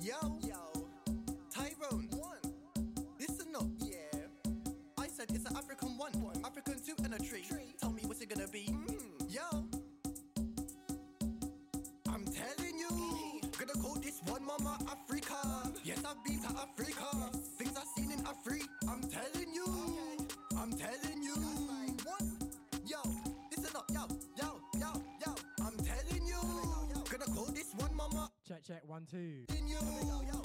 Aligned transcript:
Yo, 0.00 0.38
yo, 0.46 0.86
Tyrone, 1.50 2.08
one. 2.10 2.38
Listen 3.18 3.54
up, 3.56 3.66
yeah. 3.78 3.96
I 4.98 5.06
said 5.08 5.26
it's 5.30 5.48
an 5.48 5.56
African 5.56 5.96
one, 5.98 6.12
one. 6.22 6.36
African 6.44 6.80
two 6.84 6.94
and 7.04 7.14
a 7.14 7.18
tree. 7.18 7.42
tree. 7.48 7.74
Tell 7.80 7.90
me 7.92 8.02
what's 8.06 8.20
it 8.20 8.28
gonna 8.28 8.48
be? 8.48 8.66
Mm. 8.66 9.32
Yo, 9.34 9.64
I'm 12.08 12.24
telling 12.24 12.78
you, 12.78 13.40
gonna 13.58 13.72
call 13.82 13.94
this 13.96 14.20
one 14.26 14.44
Mama 14.44 14.78
Africa. 14.90 15.72
Yes, 15.84 16.02
I've 16.04 16.22
been 16.24 16.40
to 16.42 16.48
Africa. 16.48 17.30
Things 17.58 17.76
I've 17.76 17.88
seen 17.96 18.10
in 18.12 18.20
Africa. 18.26 18.66
I'm 18.88 19.02
telling 19.02 19.41
Check, 28.66 28.76
check, 28.76 28.88
one, 28.88 29.06
two. 29.10 29.44
In 29.56 29.66
you, 29.66 29.76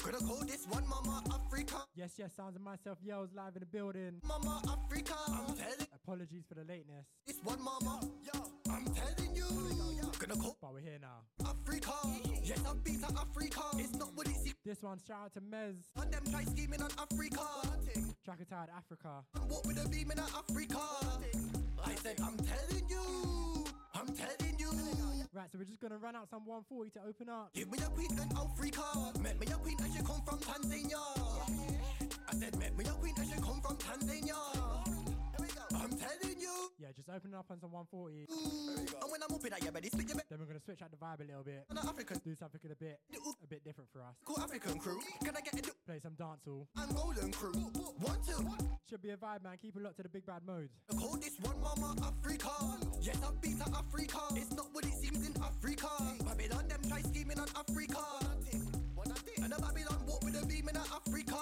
gonna 0.04 0.18
call 0.26 0.40
this 0.46 0.66
one 0.70 0.88
Mama 0.88 1.22
Africa. 1.32 1.76
Yes, 1.96 2.14
yes, 2.18 2.32
sounds 2.36 2.56
of 2.56 2.62
myself 2.62 2.98
yells 3.04 3.30
live 3.36 3.56
in 3.56 3.60
the 3.60 3.66
building. 3.66 4.14
Mama 4.24 4.62
Africa. 4.68 5.14
I'm 5.28 5.56
telling 5.56 5.88
Apologies 5.94 6.44
for 6.48 6.56
the 6.56 6.64
lateness, 6.64 7.06
this 7.28 7.38
one 7.44 7.62
Mama. 7.62 8.00
Yo, 8.24 8.42
I'm 8.72 8.86
telling 8.86 9.36
you, 9.36 9.46
gonna 10.20 10.42
call 10.42 10.58
but 10.62 10.74
we're 10.74 10.80
here 10.80 10.98
now. 11.02 11.48
Africa. 11.48 11.92
Yes, 12.44 12.60
I've 12.68 12.84
been 12.84 13.00
to 13.02 13.08
Africa. 13.08 13.62
It's 13.76 13.94
not 13.96 14.10
what 14.16 14.28
it 14.28 14.36
seems. 14.36 14.56
This 14.66 14.82
one, 14.82 15.00
shout 15.08 15.26
out 15.26 15.34
to 15.34 15.42
Mez, 15.42 15.76
And 16.02 16.12
them 16.12 16.24
try 16.32 16.44
scheming 16.44 16.82
on 16.82 16.90
Africa. 16.98 17.42
track 18.24 18.40
tired 18.50 18.70
Africa. 18.76 19.24
Walk 19.50 19.66
with 19.68 19.86
a 19.86 19.90
beam 19.90 20.12
in 20.12 20.20
Africa. 20.20 20.80
I 21.86 21.96
said, 21.96 22.20
I'm 22.24 22.38
telling 22.38 22.90
you, 22.90 23.57
I'm 23.98 24.08
telling 24.14 24.60
you. 24.60 24.70
Right, 25.34 25.48
so 25.52 25.58
we're 25.58 25.66
just 25.66 25.82
gonna 25.82 25.98
run 25.98 26.16
out 26.16 26.30
some 26.30 26.46
140 26.46 26.92
to 26.92 27.00
open 27.08 27.30
up. 27.30 27.50
Give 27.54 27.72
me 27.72 27.80
a 27.80 27.90
queen 27.90 28.08
Africa. 28.38 28.84
Met 29.22 29.40
me 29.40 29.48
a 29.48 29.56
queen 29.56 29.78
and 29.82 29.94
she 29.94 30.00
come 30.04 30.22
from 30.22 30.40
Tanzania. 30.40 31.02
I 32.30 32.36
said, 32.36 32.60
met 32.60 32.78
me 32.78 32.86
a 32.86 32.92
queen 32.92 33.14
and 33.18 33.28
she 33.28 33.42
come 33.42 33.62
from 33.62 33.78
Tanzania. 33.78 35.07
I'm 35.98 36.06
telling 36.22 36.40
you. 36.40 36.54
Yeah, 36.78 36.94
just 36.94 37.10
opening 37.10 37.34
up 37.34 37.50
on 37.50 37.60
some 37.60 37.72
140. 37.74 38.30
And 38.30 39.10
when 39.10 39.22
I'm 39.24 39.34
up 39.34 39.42
in 39.42 39.50
that, 39.50 39.64
yeah, 39.66 39.74
split 39.90 40.08
your 40.08 40.22
Then 40.30 40.38
we're 40.38 40.46
gonna 40.46 40.62
switch 40.62 40.82
out 40.82 40.92
the 40.92 40.98
vibe 40.98 41.22
a 41.22 41.26
little 41.26 41.44
bit. 41.44 41.66
African, 41.74 42.22
Do 42.24 42.36
something 42.36 42.62
a 42.70 42.76
bit, 42.76 43.00
a 43.14 43.48
bit 43.48 43.64
different 43.64 43.90
for 43.92 44.02
us. 44.06 44.14
cool 44.26 44.40
African 44.40 44.78
crew. 44.78 45.00
Can 45.24 45.36
I 45.36 45.42
get 45.42 45.58
a 45.58 45.74
Play 45.86 46.00
some 46.00 46.14
dancehall. 46.14 46.68
Angolan 46.78 47.34
crew? 47.34 47.54
One, 47.98 48.20
two. 48.28 48.46
Should 48.90 49.02
be 49.02 49.10
a 49.10 49.18
vibe, 49.18 49.44
man. 49.44 49.58
Keep 49.60 49.78
it 49.78 49.82
locked 49.82 49.98
to 49.98 50.04
the 50.04 50.10
big 50.10 50.26
bad 50.26 50.42
mode. 50.46 50.70
Call 51.00 51.18
this 51.18 51.40
one 51.42 51.60
Mama 51.62 51.96
Africa. 52.06 52.52
Yes, 53.02 53.18
I've 53.26 53.42
been 53.42 53.58
to 53.58 53.66
Africa. 53.74 54.20
It's 54.36 54.54
not 54.54 54.68
what 54.74 54.86
it 54.86 54.94
seems 54.94 55.26
in 55.28 55.34
Africa. 55.42 55.88
Babylon, 56.26 56.68
them 56.68 56.82
try 56.88 57.02
scheming 57.02 57.40
on 57.40 57.48
Africa. 57.58 57.98
And 59.42 59.54
the 59.54 59.62
Babylon 59.62 60.06
walk 60.06 60.24
with 60.24 60.44
a 60.44 60.46
beam 60.46 60.68
in 60.68 60.76
Africa. 60.78 61.38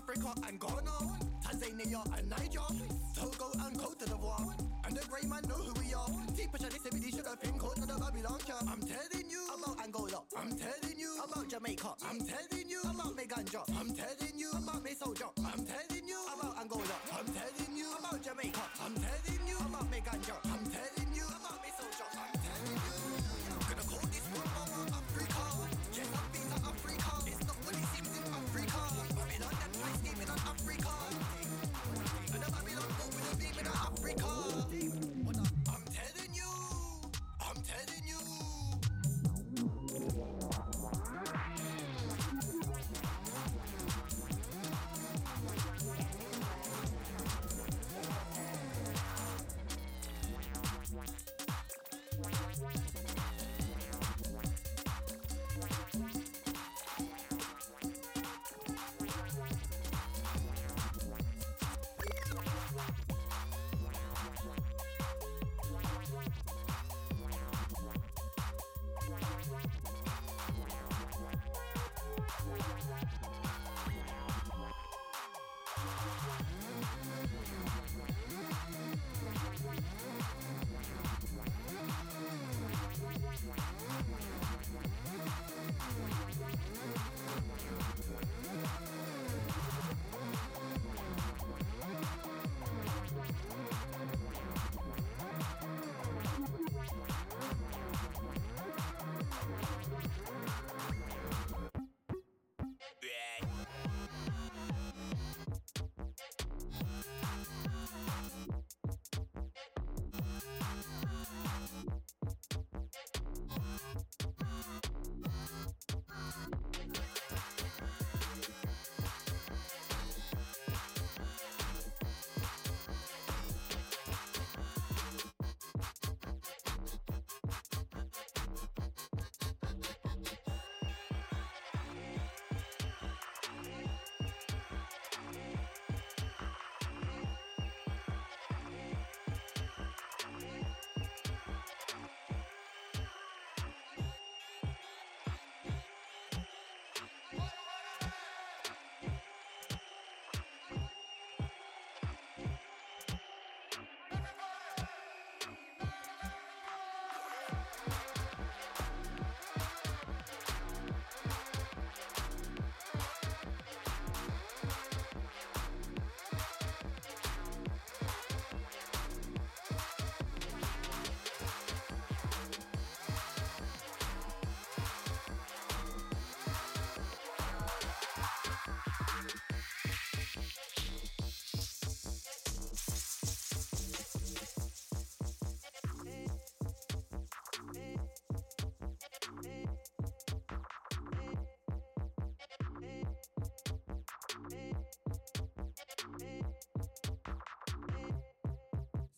Africa 0.00 0.32
and 0.48 0.58
Ghana. 0.58 0.96
Tanzania 1.44 2.00
and 2.16 2.30
Niger. 2.30 2.68
Togo 3.14 3.50
and 3.66 3.78
Cote 3.78 3.98
d'Ivoire. 3.98 4.54
And 4.86 4.96
the 4.96 5.06
great 5.08 5.28
man 5.28 5.42
know 5.46 5.56
who 5.60 5.72
we 5.78 5.92
are. 5.92 6.08
Deep 6.34 6.52
this 6.52 6.86
every 6.86 7.10
should 7.10 7.26
have 7.26 7.40
been 7.40 7.58
called 7.58 7.76
the 7.76 7.86
Babylon. 7.86 8.40
I'm 8.66 8.80
telling 8.80 9.28
you 9.28 9.44
about 9.52 9.84
Angola. 9.84 10.22
I'm 10.38 10.56
telling 10.56 10.98
you 10.98 11.20
about 11.22 11.48
Jamaica. 11.48 11.92
I'm 12.08 12.18
telling 12.18 12.70
you 12.70 12.80
about 12.80 13.14
me 13.14 13.24
ganja. 13.24 13.60
I'm 13.76 13.92
telling 13.94 14.38
you 14.38 14.50
about 14.50 14.82
me. 14.82 14.90
I'm 15.04 15.66
telling 15.68 16.08
you 16.08 16.20
about 16.34 16.58
Angola. 16.58 16.96
I'm 17.12 17.26
telling 17.26 17.76
you 17.76 17.88
about 17.98 18.22
Jamaica. 18.22 18.62
I'm 18.82 18.94
telling 18.94 19.46
you 19.46 19.58
about 19.58 19.90
me 19.90 19.98
ganja. 20.00 20.49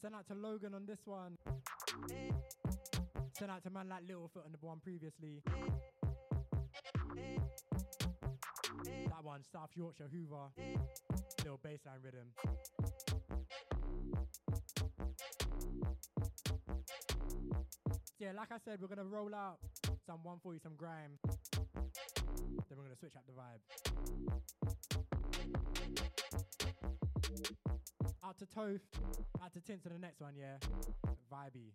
Send 0.02 0.16
out 0.16 0.26
to 0.26 0.34
Logan 0.34 0.74
on 0.74 0.84
this 0.84 0.98
one. 1.04 1.38
Send 3.38 3.52
out 3.52 3.62
to 3.62 3.70
man 3.70 3.88
like 3.88 4.02
Littlefoot 4.02 4.44
on 4.44 4.50
the 4.50 4.58
one 4.60 4.80
previously. 4.82 5.40
That 8.84 9.22
one, 9.22 9.44
South 9.52 9.70
Yorkshire 9.76 10.08
Hoover. 10.12 10.50
Little 11.38 11.60
bassline 11.64 12.02
rhythm. 12.02 12.32
Yeah, 18.18 18.32
like 18.36 18.50
I 18.50 18.58
said, 18.64 18.80
we're 18.80 18.88
gonna 18.88 19.04
roll 19.04 19.32
out 19.32 19.58
some 20.04 20.18
140, 20.24 20.58
some 20.58 20.74
grime. 20.76 21.16
Then 21.52 22.76
we're 22.76 22.82
gonna 22.82 22.96
switch 22.98 23.14
up 23.16 23.24
the 23.28 23.34
vibe. 23.34 23.60
Out 28.24 28.38
to 28.38 28.46
Toph, 28.46 28.80
Tint 29.64 29.82
to 29.84 29.88
the 29.90 29.98
next 29.98 30.20
one, 30.20 30.34
yeah. 30.36 30.56
Vibey. 31.32 31.70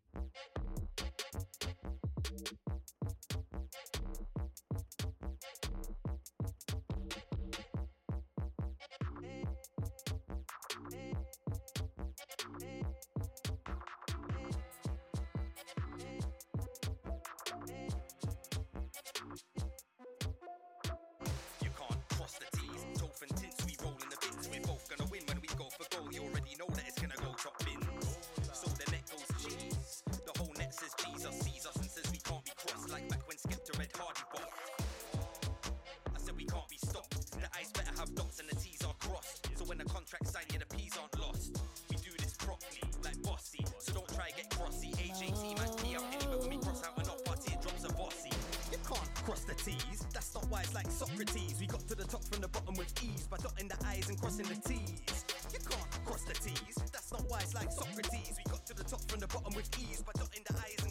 T's. 49.68 50.08
That's 50.14 50.34
not 50.34 50.48
why 50.48 50.62
it's 50.62 50.74
like 50.74 50.90
Socrates. 50.90 51.60
We 51.60 51.68
got 51.68 51.84
to 51.92 51.96
the 51.96 52.06
top 52.06 52.24
from 52.24 52.40
the 52.40 52.48
bottom 52.48 52.76
with 52.76 52.94
ease 53.04 53.28
by 53.28 53.36
dotting 53.36 53.68
the 53.68 53.76
I's 53.86 54.08
and 54.08 54.18
crossing 54.18 54.48
the 54.48 54.56
T's. 54.56 55.26
You 55.52 55.60
can't 55.60 56.06
cross 56.06 56.24
the 56.24 56.36
T's. 56.40 56.76
That's 56.94 57.12
not 57.12 57.28
why 57.28 57.40
it's 57.44 57.54
like 57.54 57.70
Socrates. 57.72 58.40
We 58.40 58.44
got 58.50 58.66
to 58.68 58.74
the 58.74 58.86
top 58.86 59.02
from 59.12 59.20
the 59.20 59.28
bottom 59.28 59.54
with 59.56 59.68
ease 59.76 60.02
by 60.08 60.14
dotting 60.16 60.44
the 60.48 60.56
I's 60.56 60.87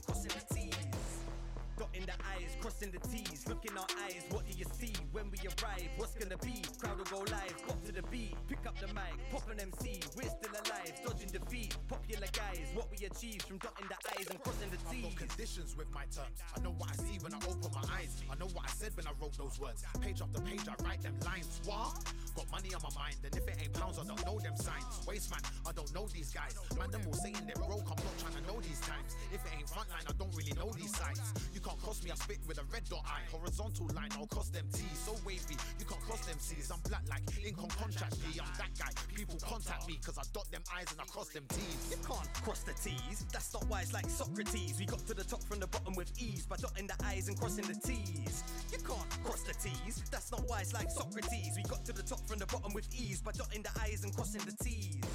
Dotting 1.97 2.13
the 2.13 2.27
eyes, 2.29 2.53
crossing 2.61 2.91
the 2.91 3.01
T's. 3.09 3.49
Look 3.49 3.65
in 3.65 3.77
our 3.77 3.89
eyes, 4.05 4.21
what 4.29 4.45
do 4.45 4.53
you 4.53 4.67
see 4.77 4.93
when 5.13 5.31
we 5.31 5.39
arrive? 5.49 5.89
What's 5.97 6.13
gonna 6.13 6.37
be? 6.45 6.61
Crowd 6.77 6.99
will 6.99 7.09
go 7.09 7.19
live, 7.33 7.57
pop 7.67 7.83
to 7.85 7.93
the 7.93 8.03
beat, 8.13 8.37
pick 8.49 8.61
up 8.67 8.77
the 8.79 8.89
mic, 8.89 9.17
pop 9.33 9.49
an 9.49 9.61
MC. 9.61 10.01
We're 10.13 10.29
still 10.29 10.53
alive, 10.53 10.93
dodging 11.07 11.33
defeat. 11.33 11.77
Popular 11.89 12.29
guys, 12.37 12.69
what 12.75 12.91
we 12.93 13.07
achieve 13.07 13.41
from 13.49 13.57
dotting 13.65 13.89
the 13.89 13.97
I's 14.13 14.29
and 14.29 14.43
crossing 14.43 14.69
the 14.69 14.77
I've 14.77 14.93
T's. 14.93 15.05
got 15.05 15.17
conditions 15.17 15.77
with 15.77 15.89
my 15.95 16.05
terms. 16.13 16.37
I 16.53 16.61
know 16.61 16.75
what 16.77 16.91
I 16.93 16.97
see 17.01 17.17
when 17.25 17.33
I 17.33 17.41
open 17.49 17.71
my 17.73 17.85
eyes. 17.97 18.13
I 18.29 18.37
know 18.37 18.51
what 18.53 18.69
I 18.69 18.73
said 18.77 18.93
when 18.93 19.07
I 19.07 19.13
wrote 19.17 19.37
those 19.39 19.57
words. 19.59 19.81
Page 20.01 20.21
after 20.21 20.41
page, 20.45 20.69
I 20.69 20.77
write 20.85 21.01
them 21.01 21.17
lines. 21.25 21.65
What? 21.65 21.97
Got 22.37 22.51
money 22.53 22.77
on 22.77 22.85
my 22.85 22.93
mind, 22.93 23.17
and 23.25 23.33
if 23.33 23.49
it 23.49 23.57
ain't 23.57 23.73
pounds, 23.73 23.97
I 23.97 24.05
don't 24.05 24.21
know 24.21 24.37
them 24.37 24.57
signs. 24.61 25.01
Waste 25.09 25.33
man, 25.33 25.41
I 25.65 25.73
don't 25.73 25.89
know 25.97 26.05
these 26.13 26.29
guys. 26.29 26.61
Man, 26.77 26.93
them 26.93 27.01
all 27.09 27.17
saying 27.25 27.41
they're 27.49 27.57
broke. 27.57 27.89
I'm 27.89 27.97
not 28.05 28.17
trying 28.21 28.37
to 28.37 28.45
know 28.45 28.61
these 28.61 28.85
times. 28.85 29.17
If 29.33 29.41
it 29.49 29.53
ain't 29.57 29.69
frontline, 29.73 30.05
I 30.05 30.13
don't 30.21 30.35
really 30.37 30.53
know 30.61 30.69
these 30.77 30.93
sides. 30.93 31.25
You 31.57 31.65
can't 31.65 31.81
cross 31.87 32.03
me, 32.03 32.11
I 32.11 32.17
spit 32.19 32.43
with 32.49 32.59
a 32.59 32.67
red 32.75 32.83
dot 32.91 33.07
eye. 33.07 33.23
Horizontal 33.31 33.87
line, 33.95 34.11
I'll 34.19 34.27
cross 34.27 34.49
them 34.49 34.67
T's. 34.75 34.99
So 35.07 35.15
wavy, 35.25 35.55
you 35.79 35.87
can't 35.87 36.03
cross 36.03 36.27
them 36.27 36.35
C's. 36.41 36.69
I'm 36.75 36.83
black 36.91 37.07
like 37.09 37.23
Lincoln 37.39 37.71
contract 37.79 38.19
G. 38.27 38.41
I'm 38.43 38.51
that 38.59 38.75
guy. 38.75 38.91
People 39.15 39.39
contact 39.39 39.87
me, 39.87 39.95
cause 40.03 40.19
I 40.19 40.27
dot 40.35 40.51
them 40.51 40.63
I's 40.75 40.91
and 40.91 41.01
I 41.01 41.05
cross 41.05 41.31
them 41.31 41.45
T's. 41.47 41.95
You 41.95 42.03
can't 42.03 42.27
cross 42.43 42.67
the 42.67 42.75
T's. 42.75 43.23
That's 43.31 43.55
not 43.55 43.71
why 43.71 43.83
it's 43.83 43.95
like 43.95 44.11
Socrates. 44.11 44.75
We 44.81 44.87
got 44.87 45.07
to 45.07 45.15
the 45.15 45.23
top 45.23 45.45
from 45.45 45.61
the 45.61 45.69
bottom 45.69 45.95
with 45.95 46.11
ease 46.19 46.45
by 46.45 46.57
dotting 46.57 46.89
the 46.89 46.99
I's 47.07 47.29
and 47.29 47.39
crossing 47.39 47.71
the 47.71 47.79
T's. 47.79 48.43
You 48.75 48.79
can't 48.83 49.07
cross 49.23 49.47
the 49.47 49.55
T's. 49.55 50.03
That's 50.11 50.33
not 50.33 50.43
why 50.51 50.67
it's 50.67 50.75
like 50.75 50.91
Socrates. 50.91 51.55
We 51.55 51.63
got 51.71 51.85
to 51.85 51.93
the 51.93 52.03
top 52.03 52.19
from 52.27 52.41
the 52.41 52.47
bottom 52.47 52.75
with 52.75 52.91
ease 52.91 53.23
by 53.23 53.31
dotting 53.31 53.63
the 53.63 53.71
I's 53.81 54.03
and 54.03 54.11
crossing 54.13 54.43
the 54.43 54.59
T's. 54.59 55.07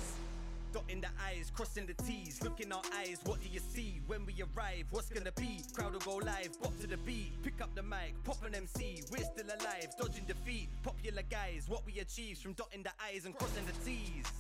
Dotting 0.74 1.02
the 1.02 1.08
I's, 1.28 1.52
crossing 1.54 1.86
the 1.86 1.94
T's. 1.94 2.42
Look 2.44 2.62
in 2.62 2.72
our 2.72 2.82
eyes, 2.98 3.20
what 3.26 3.42
do 3.42 3.50
you 3.50 3.60
see 3.60 4.00
when 4.08 4.26
we 4.26 4.34
arrive? 4.42 4.86
What's 4.92 5.10
gonna 5.10 5.34
be? 5.34 5.62
Crowd 5.74 5.92
will 5.92 6.00
go 6.00 6.16
live, 6.16 6.58
bop 6.62 6.78
to 6.80 6.88
the 6.88 6.98
beat. 6.98 7.34
Pick 7.44 7.60
up 7.62 7.76
the 7.76 7.84
mic, 7.84 8.16
pop 8.24 8.44
an 8.46 8.56
MC. 8.56 9.04
We're 9.12 9.26
still 9.26 9.48
alive, 9.48 9.90
dodging 10.00 10.26
defeat. 10.26 10.70
Popular 10.82 11.24
guys, 11.30 11.66
what 11.68 11.86
we 11.86 12.00
achieve 12.00 12.38
from 12.38 12.54
dotting 12.54 12.84
the 12.84 12.92
I's 13.04 13.26
and 13.26 13.36
crossing 13.38 13.66
the 13.66 13.74
T's. 13.86 14.32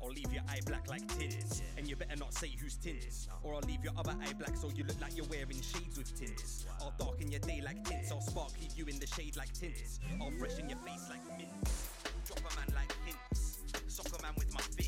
Or 0.00 0.10
leave 0.10 0.32
your 0.32 0.42
eye 0.48 0.60
black 0.64 0.88
like 0.88 1.06
tins. 1.18 1.62
And 1.76 1.88
you 1.88 1.96
better 1.96 2.16
not 2.16 2.32
say 2.32 2.50
who's 2.60 2.76
tins. 2.76 3.28
Or 3.42 3.54
I'll 3.54 3.60
leave 3.60 3.84
your 3.84 3.92
other 3.98 4.14
eye 4.22 4.32
black 4.32 4.56
so 4.56 4.70
you 4.74 4.84
look 4.84 5.00
like 5.00 5.14
you're 5.14 5.26
wearing 5.26 5.60
shades 5.60 5.98
with 5.98 6.18
tints. 6.18 6.64
I'll 6.80 6.94
darken 6.98 7.30
your 7.30 7.40
day 7.40 7.60
like 7.62 7.84
tints. 7.84 8.10
I'll 8.10 8.20
spark 8.20 8.52
leave 8.60 8.72
you 8.76 8.86
in 8.86 8.98
the 8.98 9.06
shade 9.06 9.36
like 9.36 9.52
tints. 9.52 10.00
I'll 10.20 10.30
freshen 10.32 10.70
your 10.70 10.78
face 10.78 11.08
like 11.10 11.26
mints. 11.38 11.90
Drop 12.26 12.40
a 12.40 12.56
man 12.56 12.74
like 12.74 12.94
hints. 13.04 13.58
Soccer 13.88 14.22
man 14.22 14.32
with 14.36 14.52
my 14.52 14.60
fist. 14.60 14.83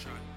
shot. 0.00 0.29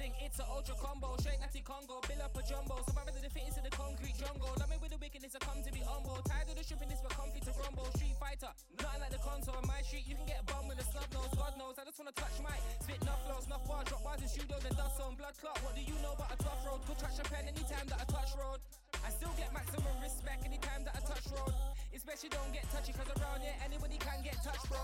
Killer 0.00 0.16
it's 0.24 0.38
a 0.40 0.46
ultra 0.48 0.74
combo. 0.80 1.16
Straight 1.20 1.40
natty 1.40 1.60
Congo, 1.60 2.00
build 2.08 2.24
up 2.24 2.32
a 2.32 2.42
jumbo. 2.46 2.80
So 2.88 2.92
rather 2.96 3.12
than 3.12 3.28
fit 3.28 3.44
into 3.44 3.60
the 3.60 3.72
concrete 3.74 4.16
jungle. 4.16 4.48
Love 4.56 4.70
me 4.70 4.76
with 4.80 4.92
the 4.96 5.00
wickedness, 5.00 5.36
I 5.36 5.40
come 5.44 5.60
to 5.60 5.72
be 5.72 5.84
humble. 5.84 6.16
Tired 6.24 6.48
of 6.48 6.56
the 6.56 6.64
stripping, 6.64 6.88
this 6.88 7.04
but 7.04 7.12
comfy 7.12 7.40
to 7.44 7.52
rumble. 7.60 7.88
Street 7.96 8.16
fighter, 8.16 8.48
nothing 8.80 9.00
like 9.00 9.12
the 9.12 9.20
console. 9.20 9.56
On 9.60 9.66
my 9.68 9.80
street, 9.84 10.08
you 10.08 10.16
can 10.16 10.24
get 10.24 10.40
a 10.40 10.46
bum 10.48 10.64
with 10.68 10.80
a 10.80 10.86
snub 10.88 11.08
nose. 11.12 11.32
God 11.36 11.52
knows, 11.60 11.76
I 11.76 11.84
just 11.84 11.98
wanna 12.00 12.16
touch 12.16 12.36
my 12.40 12.56
spit, 12.80 13.00
enough 13.02 13.20
flows, 13.28 13.44
enough 13.44 13.64
bars, 13.68 13.84
drop 13.90 14.02
bars 14.06 14.22
in 14.24 14.28
studio, 14.30 14.56
then 14.64 14.72
dust 14.72 14.96
on 15.02 15.12
blood 15.20 15.36
clot. 15.36 15.58
What 15.60 15.76
do 15.76 15.82
you 15.84 15.96
know 16.00 16.16
about 16.16 16.32
a 16.32 16.38
tough 16.40 16.60
road? 16.64 16.80
Could 16.88 16.98
touch 17.02 17.18
a 17.20 17.26
pen 17.28 17.44
anytime 17.44 17.86
that 17.92 18.00
I 18.00 18.06
touch 18.08 18.32
road. 18.40 18.60
I 19.04 19.10
still 19.12 19.34
get 19.36 19.52
maximum 19.52 19.96
respect 20.00 20.46
anytime 20.46 20.86
that 20.88 20.96
I 20.96 21.02
touch 21.04 21.26
road. 21.34 21.52
Especially 21.92 22.30
don't 22.30 22.52
get 22.54 22.64
touchy, 22.72 22.94
cause 22.96 23.10
around 23.18 23.42
here 23.42 23.56
anybody 23.66 23.98
can 23.98 24.22
get 24.22 24.38
touched, 24.40 24.64
bro. 24.70 24.80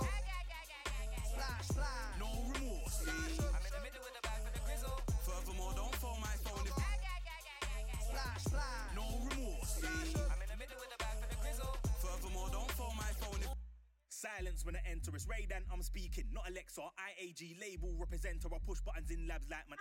Splash, 1.30 1.68
splash. 1.70 2.18
No 2.18 2.28
remorse. 2.52 3.06
I'm 3.06 3.45
Silence 14.96 15.08
I 15.08 15.12
enter, 15.12 15.16
it's 15.16 15.26
Raydan, 15.26 15.62
I'm 15.72 15.82
speaking, 15.82 16.24
not 16.32 16.48
Alexa. 16.48 16.80
IAG 16.80 17.60
label 17.60 17.92
representer, 17.98 18.46
I 18.52 18.58
push 18.66 18.80
buttons 18.80 19.10
in 19.10 19.26
labs 19.28 19.46
like 19.50 19.68
man. 19.68 19.78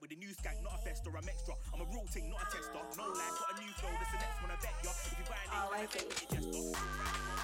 With 0.00 0.12
a 0.12 0.16
new 0.16 0.28
skank, 0.28 0.62
not 0.62 0.74
a 0.74 0.78
fester, 0.78 1.10
I'm 1.16 1.28
extra. 1.28 1.54
I'm 1.74 1.80
a 1.80 1.84
real 1.84 2.06
thing, 2.08 2.28
not 2.30 2.42
a 2.42 2.56
tester. 2.56 2.80
No 2.96 3.04
lie, 3.08 3.30
got 3.40 3.56
a 3.56 3.60
new 3.60 3.72
flow, 3.80 3.90
that's 3.98 4.12
the 4.12 4.18
next 4.18 4.42
one 4.42 4.50
I 4.50 4.56
bet 4.60 4.74
ya. 4.84 4.90
If 4.90 5.18
you 5.18 5.24
buy 5.24 5.40
an 5.40 5.50
Oh, 5.52 5.72
I 5.72 5.82
eight, 5.82 5.92
see. 5.92 6.04
you 6.04 6.52
jester. 6.52 7.40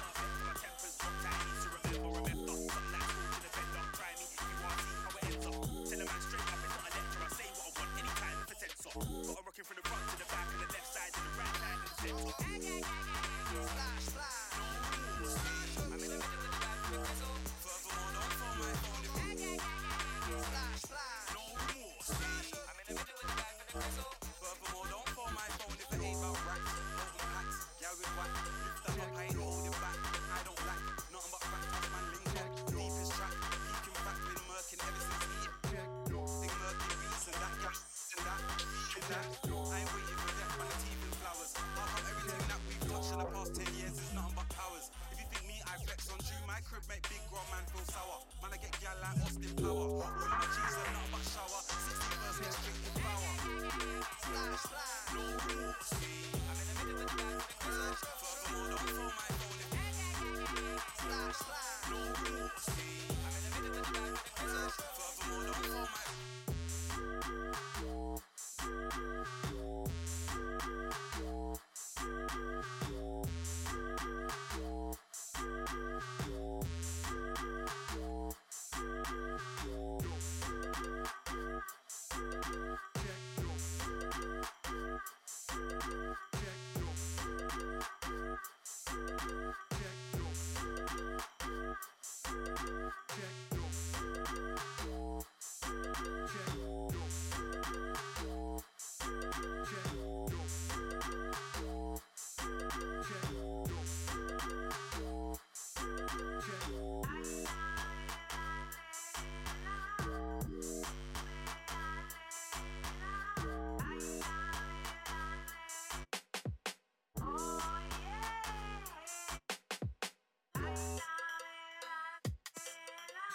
My 6.37 6.56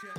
Check. 0.03 0.11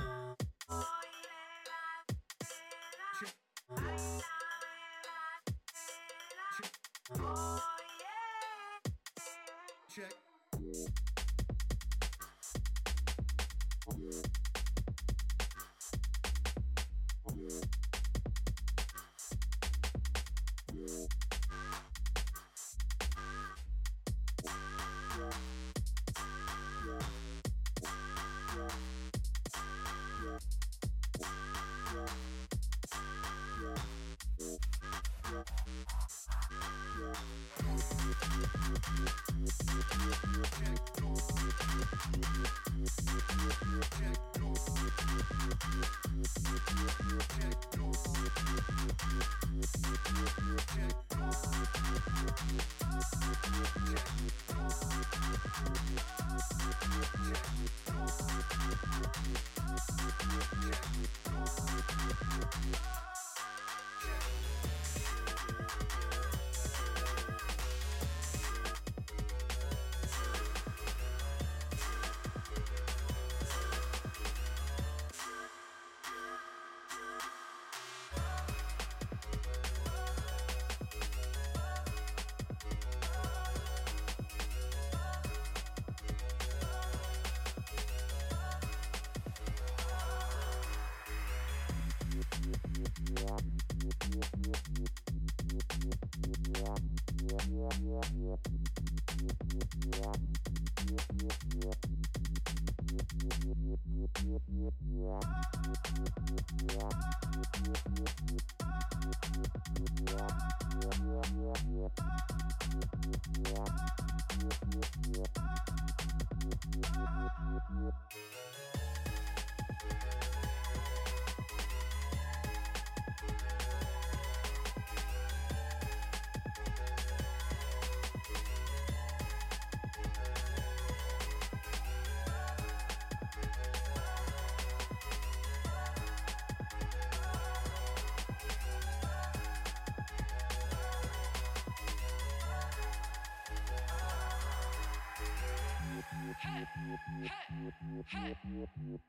Hey! 147.81 148.03
Hey! 148.07 148.35
Hey! 148.43 148.99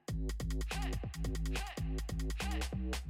Hey! 2.40 3.03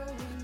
Right. 0.00 0.39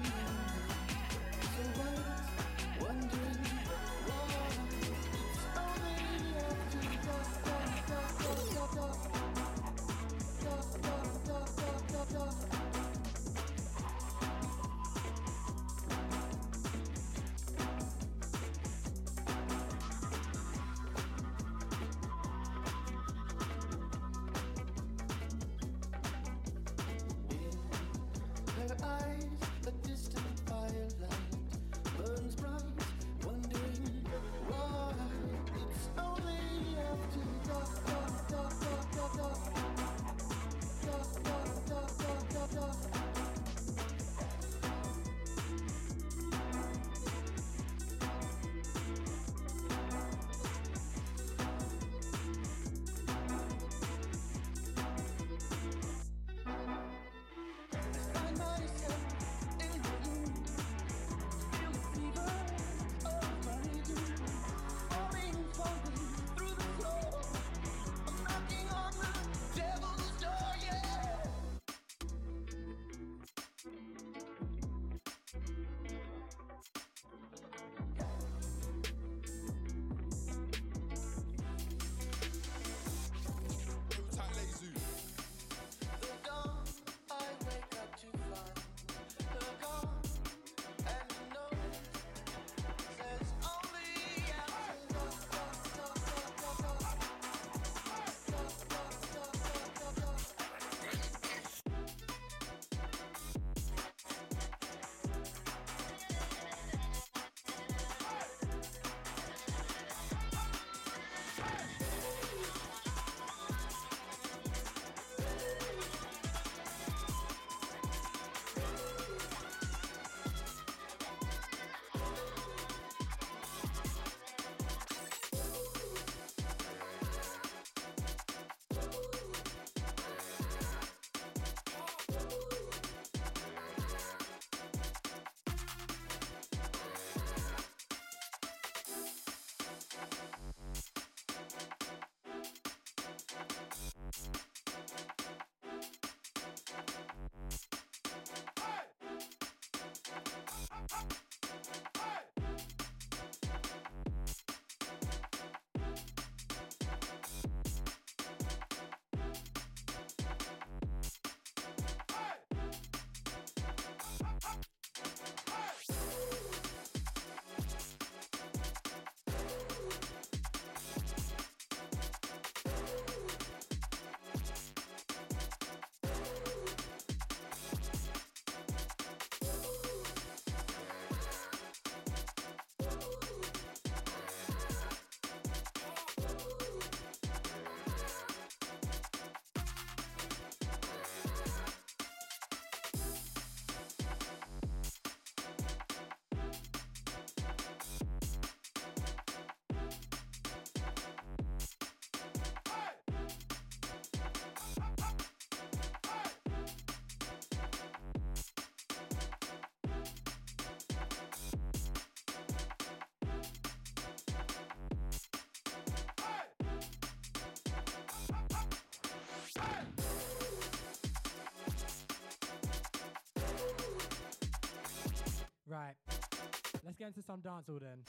Let's 226.99 227.13
get 227.13 227.19
into 227.19 227.27
some 227.27 227.43
dancehall 227.43 227.79
then. 227.79 228.01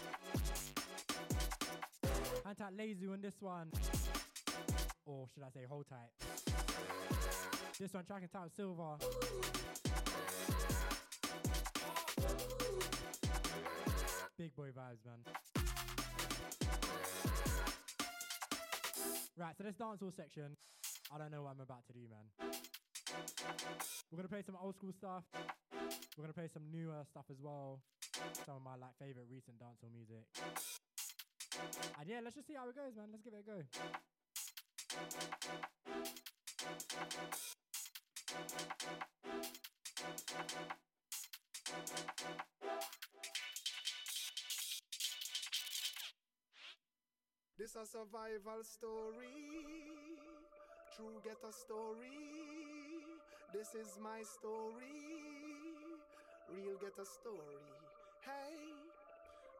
Hand 2.46 2.58
tight 2.58 2.78
lazy 2.78 3.08
on 3.08 3.20
this 3.20 3.34
one. 3.42 3.70
Or 5.06 5.28
should 5.34 5.44
I 5.44 5.50
say 5.50 5.66
hold 5.68 5.88
tight? 5.90 6.08
This 7.78 7.94
one 7.94 8.06
track 8.06 8.22
entitled 8.22 8.52
Silver. 8.56 8.96
Big 14.38 14.56
boy 14.56 14.68
vibes, 14.68 15.04
man. 15.04 15.20
Right, 19.38 19.58
so 19.58 19.64
this 19.66 19.76
dancehall 19.76 20.16
section, 20.16 20.56
I 21.14 21.18
don't 21.18 21.32
know 21.32 21.44
what 21.44 21.56
I'm 21.56 21.60
about 21.62 21.86
to 21.88 21.94
do, 21.94 22.08
man. 22.10 22.52
We're 24.10 24.18
gonna 24.18 24.30
play 24.30 24.44
some 24.46 24.56
old 24.64 24.76
school 24.76 24.94
stuff. 24.98 25.24
We're 26.18 26.24
gonna 26.24 26.32
play 26.32 26.48
some 26.54 26.64
newer 26.72 27.04
stuff 27.12 27.26
as 27.30 27.38
well. 27.42 27.82
Some 28.46 28.56
of 28.56 28.64
my 28.64 28.76
like 28.76 28.98
favorite 28.98 29.28
recent 29.30 29.60
dancehall 29.60 29.94
music. 29.94 30.26
And 32.00 32.10
yeah, 32.10 32.20
let's 32.24 32.36
just 32.36 32.48
see 32.48 32.56
how 32.56 32.68
it 32.70 32.76
goes, 32.76 32.96
man. 32.96 33.10
Let's 33.12 33.24
give 33.24 33.34
it 33.34 33.42
a 33.42 33.46
go. 33.46 33.62
This 47.58 47.76
a 47.76 47.86
survival 47.86 48.64
story. 48.64 49.28
True 50.96 51.22
get 51.24 51.38
a 51.48 51.52
story. 51.52 52.18
This 53.54 53.76
is 53.76 54.00
my 54.02 54.22
story. 54.24 55.06
Real 56.50 56.78
get 56.82 56.98
a 56.98 57.06
story. 57.06 57.87
Hey. 58.28 58.60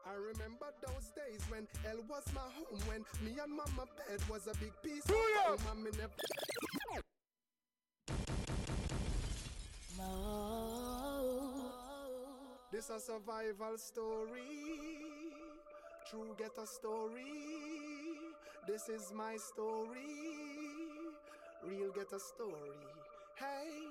I 0.06 0.14
remember 0.14 0.66
those 0.86 1.10
days 1.16 1.42
when 1.48 1.66
L 1.88 2.02
was 2.08 2.24
my 2.34 2.40
home, 2.40 2.80
when 2.86 3.04
me 3.24 3.38
and 3.42 3.50
mama 3.50 3.88
bed 3.96 4.20
was 4.30 4.46
a 4.46 4.54
big 4.58 4.72
piece 4.82 5.04
of 5.04 5.16
home, 5.36 5.58
and 5.72 5.84
me 5.84 5.90
never. 5.96 6.12
This 12.70 12.90
a 12.90 13.00
survival 13.00 13.76
story. 13.76 14.42
True 16.10 16.36
get 16.38 16.52
a 16.62 16.66
story. 16.66 17.24
This 18.66 18.88
is 18.88 19.12
my 19.14 19.36
story. 19.36 20.14
Real 21.64 21.90
get 21.92 22.12
a 22.12 22.20
story. 22.20 22.76
Hey. 23.36 23.87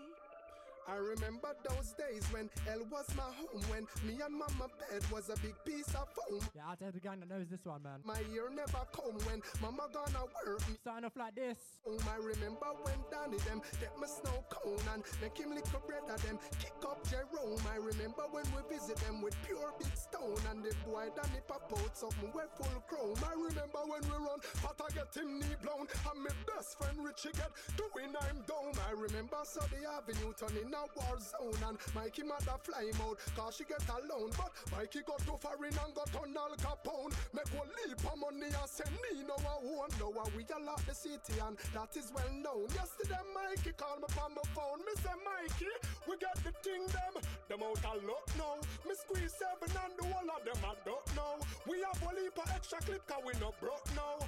I 0.88 0.95
remember 0.95 1.52
those 1.67 1.93
days 2.00 2.23
when 2.32 2.50
L 2.71 2.80
was 2.89 3.06
my 3.15 3.28
home, 3.28 3.62
when 3.67 3.84
me 4.08 4.23
and 4.23 4.32
mama 4.34 4.71
bed 4.80 5.04
was 5.12 5.28
a 5.28 5.36
big 5.43 5.56
piece 5.65 5.91
of 5.93 6.08
foam. 6.15 6.39
Yeah, 6.56 6.71
out 6.71 6.80
to 6.80 6.91
the 6.91 7.00
gang 7.00 7.19
that 7.19 7.28
knows 7.30 7.47
this 7.52 7.65
one, 7.65 7.84
man. 7.84 8.00
My 8.06 8.23
ear 8.32 8.47
never 8.47 8.88
come 8.95 9.19
when 9.28 9.43
mama 9.62 9.91
gonna 9.91 10.23
work. 10.47 10.63
me 10.69 10.80
Starting 10.80 11.04
off 11.04 11.17
like 11.19 11.36
this. 11.36 11.60
home. 11.84 12.00
I 12.08 12.15
remember 12.23 12.71
when 12.88 12.95
Danny 13.12 13.36
them 13.43 13.60
get 13.84 13.91
my 14.00 14.08
snow 14.08 14.39
cone 14.47 14.80
and 14.95 15.04
make 15.21 15.36
him 15.36 15.52
little 15.52 15.84
bread 15.84 16.08
of 16.08 16.23
them 16.23 16.39
kick 16.63 16.80
up 16.88 17.04
Jerome. 17.12 17.60
I 17.67 17.84
remember 17.84 18.23
when 18.32 18.47
we 18.56 18.63
visit 18.71 18.95
them 19.04 19.19
with 19.21 19.36
pure 19.43 19.76
big 19.76 19.91
stone 19.91 20.39
and 20.52 20.63
the 20.63 20.71
boy 20.88 21.12
Danny 21.19 21.43
pop 21.52 21.67
out 21.67 21.97
something 22.00 22.32
we 22.32 22.47
full 22.56 22.80
chrome. 22.88 23.19
I 23.28 23.36
remember 23.36 23.84
when 23.91 24.08
we 24.08 24.15
run, 24.23 24.39
but 24.63 24.80
I 24.80 24.88
get 24.95 25.12
him 25.12 25.36
knee 25.36 25.60
blown 25.60 25.84
and 25.84 26.19
my 26.23 26.32
best 26.47 26.80
friend 26.80 26.95
Richie 27.04 27.36
get 27.36 27.52
doing 27.76 28.15
I'm 28.15 28.39
down. 28.47 28.71
I 28.88 28.95
remember 28.95 29.43
Sunday 29.43 29.84
Avenue 29.84 30.32
turning 30.39 30.71
a 30.77 30.85
war 30.93 31.17
zone 31.17 31.61
and 31.67 31.77
Mikey 31.95 32.23
mother 32.23 32.57
fly 32.61 32.85
him 32.85 33.01
out 33.01 33.17
cause 33.35 33.57
she 33.57 33.65
get 33.65 33.81
alone. 33.89 34.29
But 34.37 34.53
Mikey 34.71 35.01
got 35.01 35.19
too 35.25 35.37
foreign 35.41 35.73
and 35.73 35.93
got 35.97 36.13
on 36.13 36.37
Al 36.37 36.53
Capone. 36.61 37.13
Make 37.33 37.49
one 37.57 37.71
leap 37.81 37.97
of 38.05 38.17
money 38.21 38.53
and 38.53 38.69
send 38.69 38.93
me 39.01 39.25
no 39.25 39.35
one 39.41 39.89
know 39.99 40.13
we 40.35 40.45
a 40.45 40.59
lot 40.61 40.81
the 40.85 40.93
city 40.93 41.39
and 41.41 41.57
that 41.73 41.95
is 41.97 42.11
well 42.13 42.29
known. 42.31 42.67
Yesterday 42.73 43.21
Mikey 43.33 43.73
called 43.77 44.05
me 44.05 44.09
on 44.21 44.31
my 44.37 44.45
phone. 44.53 44.79
Me 44.85 44.93
say 45.01 45.15
Mikey, 45.25 45.73
we 46.07 46.17
got 46.17 46.37
the 46.43 46.53
thing 46.61 46.85
them. 46.93 47.13
Them 47.49 47.63
out 47.65 47.81
a 47.81 47.93
lot 48.05 48.27
now. 48.37 48.55
Me 48.85 48.93
squeeze 48.93 49.33
seven 49.33 49.73
and 49.73 49.93
the 49.97 50.05
whole 50.13 50.29
of 50.29 50.41
them 50.45 50.61
I 50.61 50.73
don't 50.85 51.07
know. 51.15 51.41
We 51.65 51.81
have 51.81 52.01
a 52.05 52.11
leap 52.13 52.37
of 52.37 52.49
extra 52.53 52.79
clip 52.79 53.01
cause 53.07 53.23
we 53.25 53.33
no 53.39 53.53
broke 53.59 53.87
now. 53.95 54.21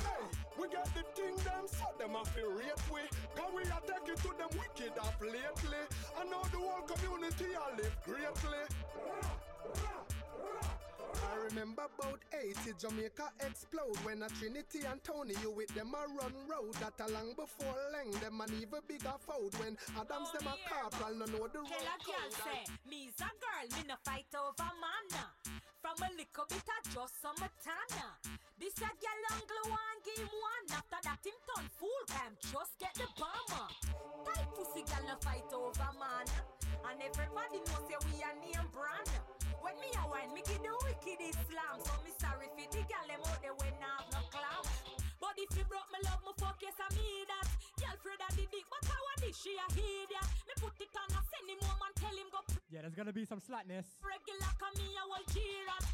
Hey, 0.00 0.39
we 0.58 0.68
got 0.68 0.86
the 0.94 1.02
thing 1.14 1.36
them 1.44 1.64
so 1.66 1.86
them 1.98 2.16
a 2.16 2.22
rate 2.48 2.82
we. 2.92 3.00
Cause 3.36 3.52
we 3.54 3.62
a 3.62 3.78
take 3.86 4.08
it 4.08 4.18
to 4.22 4.30
them 4.38 4.50
wicked 4.58 4.98
up 4.98 5.14
lately. 5.20 5.82
I 6.18 6.24
know 6.24 6.42
the 6.50 6.58
whole 6.58 6.82
community 6.82 7.54
a 7.54 7.76
live 7.76 7.96
greatly. 8.04 8.64
I 11.30 11.36
remember 11.44 11.82
about 11.98 12.20
80 12.32 12.74
Jamaica 12.78 13.30
explode 13.40 13.96
when 14.04 14.22
a 14.22 14.28
Trinity 14.28 14.80
and 14.90 15.02
Tony 15.04 15.34
you 15.42 15.50
with 15.50 15.72
them 15.74 15.94
a 15.94 16.06
run 16.14 16.34
road 16.48 16.74
that 16.80 16.94
a 17.00 17.10
long 17.12 17.34
before 17.34 17.74
Leng. 17.94 18.18
Them 18.20 18.40
an 18.40 18.50
even 18.60 18.80
bigger 18.86 19.14
fold 19.20 19.54
when 19.58 19.76
Adams 19.98 20.30
Oh, 20.32 20.38
them 20.38 20.48
a 20.48 20.54
corporal 20.68 21.14
no 21.16 21.24
know 21.26 21.46
the 21.48 21.60
Tell 21.60 21.62
a 21.62 21.94
road 21.94 22.06
girl 22.06 22.30
say, 22.30 22.64
me's 22.88 23.18
a 23.18 23.30
girl, 23.38 23.78
me 23.78 23.88
no 23.88 23.94
fight 24.04 24.26
over 24.34 24.70
man. 24.80 25.69
From 25.80 25.96
a 25.96 26.12
little 26.12 26.44
bit 26.44 26.60
of 26.60 26.84
just 26.92 27.16
some 27.24 27.40
tana. 27.64 28.08
This 28.60 28.76
a 28.84 28.92
girl 29.00 29.22
angle 29.32 29.72
one 29.72 30.00
game 30.04 30.28
one. 30.28 30.66
After 30.76 31.00
that 31.08 31.24
him 31.24 31.32
turn 31.48 31.64
full 31.80 32.04
time, 32.04 32.36
just 32.52 32.76
get 32.76 32.92
the 33.00 33.08
bomber. 33.16 33.64
Tight 34.28 34.44
pussy 34.52 34.84
girl 34.84 35.08
no 35.08 35.16
fight 35.24 35.48
over 35.56 35.92
man. 35.96 36.28
And 36.84 37.00
everybody 37.00 37.64
knows 37.64 37.84
say 37.88 37.96
we 38.12 38.20
a 38.20 38.28
name 38.44 38.68
brand. 38.76 39.08
When 39.64 39.72
me 39.80 39.88
a 39.96 40.04
wine, 40.04 40.28
me 40.36 40.44
give 40.44 40.60
the 40.60 40.68
wicked 40.84 41.16
Islam. 41.16 41.80
So 41.80 41.96
me 42.04 42.12
sorry 42.20 42.52
for 42.52 42.68
the 42.68 42.84
girl 42.84 43.06
them 43.08 43.24
out 43.24 43.40
there 43.40 43.56
when 43.56 43.72
I 43.80 44.04
have 44.04 44.08
no 44.12 44.20
clown. 44.28 44.68
But 45.16 45.40
if 45.40 45.48
you 45.56 45.64
broke 45.64 45.88
my 45.88 46.04
love, 46.04 46.20
me 46.28 46.36
fuck 46.36 46.60
yes 46.60 46.76
I 46.76 46.92
me 46.92 47.24
that. 47.24 47.48
Girl 47.80 47.96
afraid 47.96 48.20
of 48.20 48.32
the 48.36 48.44
dick, 48.52 48.66
but 48.68 48.84
how 48.84 49.00
dish 49.20 49.40
she 49.40 49.56
a 49.56 49.66
idiot. 49.72 50.28
Me 50.46 50.54
put 50.60 50.76
it 50.80 50.92
on 50.96 51.08
send 51.32 51.48
him 51.48 51.60
home 51.64 51.80
and 51.86 51.94
tell 51.96 52.12
him 52.16 52.28
go 52.32 52.40
Yeah, 52.70 52.82
there's 52.84 52.94
gonna 52.94 53.12
be 53.12 53.24
some 53.24 53.40
slackness. 53.40 53.86
regular 54.04 54.52
come 54.60 54.74
me 54.76 54.92
a 54.96 55.04
will 55.08 55.24
cheer 55.32 55.66
at. 55.72 55.84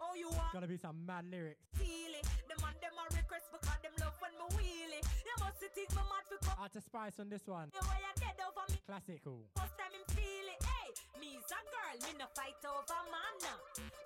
Oh 0.00 0.14
you 0.16 0.28
want 0.32 0.52
Gonna 0.52 0.66
be 0.68 0.76
some 0.76 0.98
mad 1.06 1.24
lyrics. 1.30 1.64
feel 1.76 2.12
it? 2.16 2.26
Them 2.48 2.60
and 2.64 2.76
them 2.80 2.96
a 2.96 3.04
request 3.16 3.46
because 3.52 3.78
them 3.84 3.94
love 4.00 4.16
when 4.20 4.32
me 4.40 4.46
wheel 4.56 4.92
it. 4.98 5.04
You 5.24 5.34
must 5.40 5.60
think 5.60 5.90
me 5.92 6.02
mad 6.08 6.24
for 6.28 6.38
come 6.44 6.56
Out 6.60 6.72
to 6.72 6.80
Spice 6.80 7.16
on 7.20 7.28
this 7.28 7.44
one. 7.46 7.68
the 7.72 7.82
way 7.88 8.00
dead 8.20 8.38
over 8.40 8.64
me. 8.72 8.76
Classical. 8.88 9.38
First 9.56 9.74
time 9.78 9.92
him 9.94 10.04
feel 10.16 10.46
it, 10.48 10.60
hey 10.64 10.88
Me's 11.20 11.48
a 11.50 11.60
girl, 11.72 11.96
me 12.04 12.12
no 12.20 12.26
fight 12.36 12.58
over 12.66 13.00
man 13.12 13.36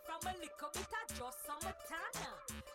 From 0.07 0.23
a 0.27 0.33
little 0.39 0.71
bit 0.75 0.87
of 0.91 1.07
just 1.13 1.41
some 1.47 1.65
tana 1.89 2.31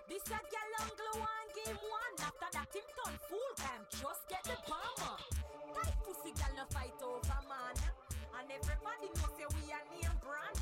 This 0.09 0.25
a 0.29 0.39
angle 0.83 1.13
one 1.21 1.47
game 1.55 1.79
one 1.79 2.15
After 2.21 2.49
that 2.53 2.69
him 2.75 2.87
turn 2.97 3.15
full 3.29 3.51
time, 3.55 3.83
just 3.93 4.23
get 4.27 4.43
the 4.43 4.52
bomber 4.69 5.17
Tight 5.75 5.97
pussy 6.05 6.31
girl 6.35 6.53
no 6.57 6.65
fight 6.73 6.97
over 7.01 7.41
man 7.49 7.75
And 8.37 8.47
everybody 8.49 9.07
know 9.17 9.29
say 9.37 9.47
we 9.57 9.63
a 9.73 9.79
name 9.93 10.17
brand 10.21 10.59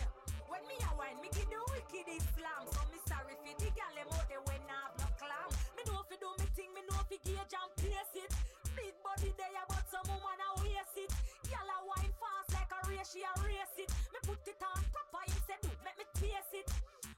When 0.47 0.63
me 0.67 0.77
a 0.81 0.91
wine, 0.95 1.19
me 1.23 1.29
give 1.35 1.49
the 1.49 1.61
wicked 1.71 2.07
Islam 2.07 2.63
So 2.71 2.81
me 2.91 2.99
sorry 3.07 3.35
for 3.39 3.55
the 3.55 3.69
girl 3.71 3.93
them 3.95 4.09
out 4.15 4.27
there 4.31 4.43
when 4.47 4.63
I 4.67 4.77
have 4.87 4.95
no 4.99 5.07
clam 5.19 5.49
Me 5.75 5.81
know 5.87 6.01
fi 6.07 6.15
do 6.19 6.29
me 6.39 6.47
thing, 6.55 6.71
me 6.75 6.81
know 6.87 7.01
fi 7.07 7.17
gauge 7.23 7.55
and 7.55 7.71
place 7.79 8.15
it 8.15 8.31
Big 8.75 8.95
body 9.03 9.31
there, 9.35 9.65
but 9.67 9.83
some 9.91 10.07
woman 10.07 10.39
a 10.39 10.49
waste 10.63 10.95
it. 10.95 11.11
Girl 11.51 11.67
a 11.67 11.77
wine 11.83 12.13
fast 12.15 12.55
like 12.55 12.71
a 12.71 12.79
race, 12.87 13.11
she 13.11 13.19
a 13.19 13.31
race 13.43 13.75
it. 13.75 13.91
Me 14.15 14.19
put 14.23 14.39
it 14.47 14.55
on 14.63 14.79
proper, 14.95 15.23
you 15.27 15.39
say 15.43 15.59
do, 15.59 15.67
make 15.83 15.99
me 15.99 16.07
taste 16.15 16.55
it. 16.55 16.67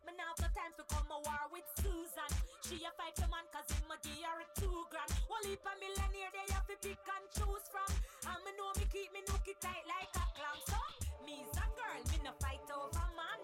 Me 0.02 0.18
now 0.18 0.34
have 0.34 0.42
no 0.42 0.50
time 0.58 0.74
to 0.74 0.84
come 0.90 1.06
a 1.14 1.20
war 1.22 1.46
with 1.54 1.68
Susan. 1.78 2.32
She 2.66 2.82
a 2.82 2.92
fight 2.98 3.14
for 3.22 3.30
man 3.30 3.46
cause 3.54 3.70
him 3.70 3.86
a 3.86 3.98
give 4.24 4.32
her 4.32 4.40
a 4.40 4.48
two 4.56 4.88
grand. 4.88 5.12
One 5.28 5.44
heap 5.44 5.64
a 5.68 5.74
millionaire 5.76 6.32
they 6.32 6.48
have 6.56 6.68
to 6.72 6.76
pick 6.80 7.04
and 7.12 7.26
choose 7.36 7.66
from. 7.68 7.92
And 8.24 8.40
me 8.48 8.52
know 8.56 8.72
me 8.80 8.88
keep 8.88 9.12
me 9.12 9.20
nookie 9.28 9.58
tight 9.60 9.84
like 9.84 10.16
a 10.16 10.24
clam. 10.32 10.58
So, 10.64 10.80
me's 11.28 11.52
a 11.60 11.66
girl, 11.76 12.00
me 12.08 12.18
no 12.24 12.32
fight 12.40 12.64
over 12.72 13.08
man. 13.20 13.40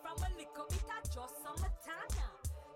From 0.00 0.16
a 0.16 0.30
little 0.32 0.66
bit 0.72 0.88
of 0.88 1.04
just 1.12 1.36
some 1.44 1.60
tana. 1.84 2.26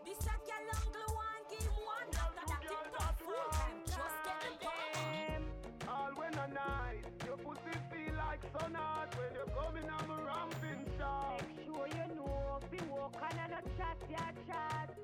This 0.04 0.20
a 0.28 0.34
girl 0.44 0.68
angle 0.76 1.08
one 1.16 1.44
game 1.48 1.76
one. 1.88 2.10
After 2.20 2.44
that 2.52 2.64
it 2.68 2.84
turn 2.92 3.14
full 3.24 3.44
time, 3.56 3.80
just 3.88 4.18
get 4.28 4.38
the 4.44 4.52
bomb. 4.60 5.44
All 5.88 6.12
when 6.20 6.36
a 6.36 6.46
night, 6.52 7.04
your 7.24 7.40
pussy 7.40 7.76
feel 7.88 8.14
like 8.20 8.44
sun 8.52 8.76
hot 8.76 9.08
when 9.16 9.32
you're 9.32 9.52
coming 9.56 9.88
on 9.88 10.04
my 10.04 10.20
ramping 10.20 10.84
shot. 11.00 11.40
Make 11.56 11.64
sure 11.64 11.88
you 11.88 12.06
know, 12.12 12.60
be 12.68 12.78
walk 12.92 13.16
on 13.24 13.40
and 13.40 13.56
a 13.56 13.60
chat, 13.80 13.96
yeah, 14.12 14.36
chat. 14.44 15.01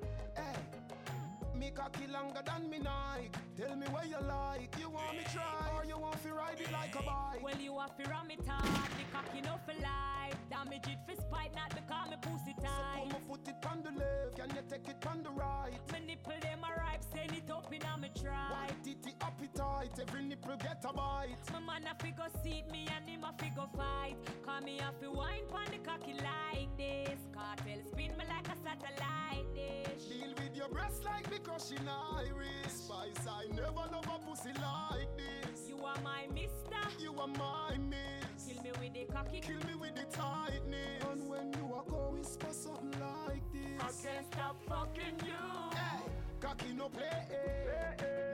Me 1.69 1.75
cocky 1.75 2.07
longer 2.07 2.41
than 2.43 2.67
me 2.67 2.79
Nike. 2.79 3.29
Tell 3.55 3.75
me 3.75 3.85
what 3.93 4.09
you 4.09 4.17
like. 4.25 4.73
You 4.79 4.89
want 4.89 5.13
me 5.13 5.23
try 5.31 5.69
or 5.77 5.85
you 5.85 5.99
want 5.99 6.17
to 6.23 6.33
ride 6.33 6.57
it 6.59 6.71
like 6.71 6.95
a 6.95 7.03
bike? 7.03 7.43
Well, 7.43 7.61
you 7.61 7.77
have 7.77 7.95
to 7.95 8.09
ram 8.09 8.31
it 8.31 8.41
hard, 8.47 8.89
the 8.97 9.05
cocky 9.13 9.41
no 9.45 9.53
for 9.61 9.77
life. 9.77 10.33
Damage 10.49 10.89
it 10.89 10.97
for 11.05 11.13
spite, 11.21 11.53
not 11.53 11.69
because 11.69 12.09
me 12.09 12.17
pussy 12.25 12.55
tight. 12.57 12.65
So 12.65 12.81
tight. 12.81 13.05
put 13.05 13.13
my 13.13 13.21
foot 13.29 13.47
it 13.53 13.65
on 13.69 13.83
the 13.85 13.93
left, 14.01 14.33
can 14.33 14.49
you 14.49 14.63
take 14.65 14.89
it 14.89 15.05
on 15.05 15.21
the 15.21 15.29
right? 15.29 15.77
Me 15.93 15.99
nipple 16.07 16.41
them 16.41 16.65
a 16.65 16.71
ripe, 16.73 17.03
send 17.13 17.37
it 17.37 17.51
up 17.51 17.69
in 17.71 17.85
a 17.85 17.93
me 18.01 18.09
try. 18.17 18.49
White 18.49 18.81
titty 18.81 19.13
appetite, 19.21 19.93
every 20.01 20.23
nipple 20.25 20.57
get 20.57 20.81
a 20.89 20.91
bite. 20.91 21.37
My 21.53 21.59
man 21.61 21.85
a 21.85 21.93
figure 22.01 22.33
seat 22.41 22.65
me 22.71 22.89
and 22.97 23.05
him 23.07 23.21
a 23.21 23.31
figure 23.37 23.69
fight. 23.77 24.17
Call 24.41 24.61
me 24.61 24.81
a 24.81 24.89
fi 24.97 25.05
wine 25.05 25.45
pon 25.45 25.69
the 25.69 25.77
cocky 25.85 26.17
like 26.17 26.73
this. 26.81 27.21
Cartel 27.29 27.77
spin 27.93 28.17
me 28.17 28.25
like 28.25 28.49
a 28.49 28.57
satellite 28.57 29.45
dish. 29.53 30.09
Deal 30.09 30.33
with 30.33 30.48
breast 30.71 31.03
like 31.05 31.29
me 31.31 31.37
crushing 31.39 31.87
iris. 31.87 32.73
Spice, 32.73 33.27
I 33.27 33.45
never 33.55 33.85
love 33.91 34.07
a 34.07 34.19
pussy 34.27 34.49
like 34.61 35.09
this. 35.17 35.69
You 35.69 35.77
are 35.83 35.99
my 36.03 36.27
mister. 36.33 36.81
You 36.99 37.13
are 37.19 37.27
my 37.27 37.77
miss. 37.77 38.45
Kill 38.47 38.63
me 38.63 38.71
with 38.79 38.93
the 38.93 39.13
cocky. 39.13 39.39
Kill 39.39 39.61
me 39.67 39.75
with 39.79 39.95
the 39.95 40.05
tightness. 40.15 41.03
And 41.11 41.29
when 41.29 41.53
you 41.53 41.65
walk 41.65 41.89
out, 41.93 42.13
whisper 42.13 42.47
something 42.51 42.99
like 42.99 43.43
this. 43.53 43.79
I 43.79 44.07
can't 44.07 44.25
stop 44.31 44.55
fucking 44.67 45.19
you. 45.25 45.33
Hey, 45.75 46.03
cocky 46.39 46.73
no 46.75 46.89
play. 46.89 47.25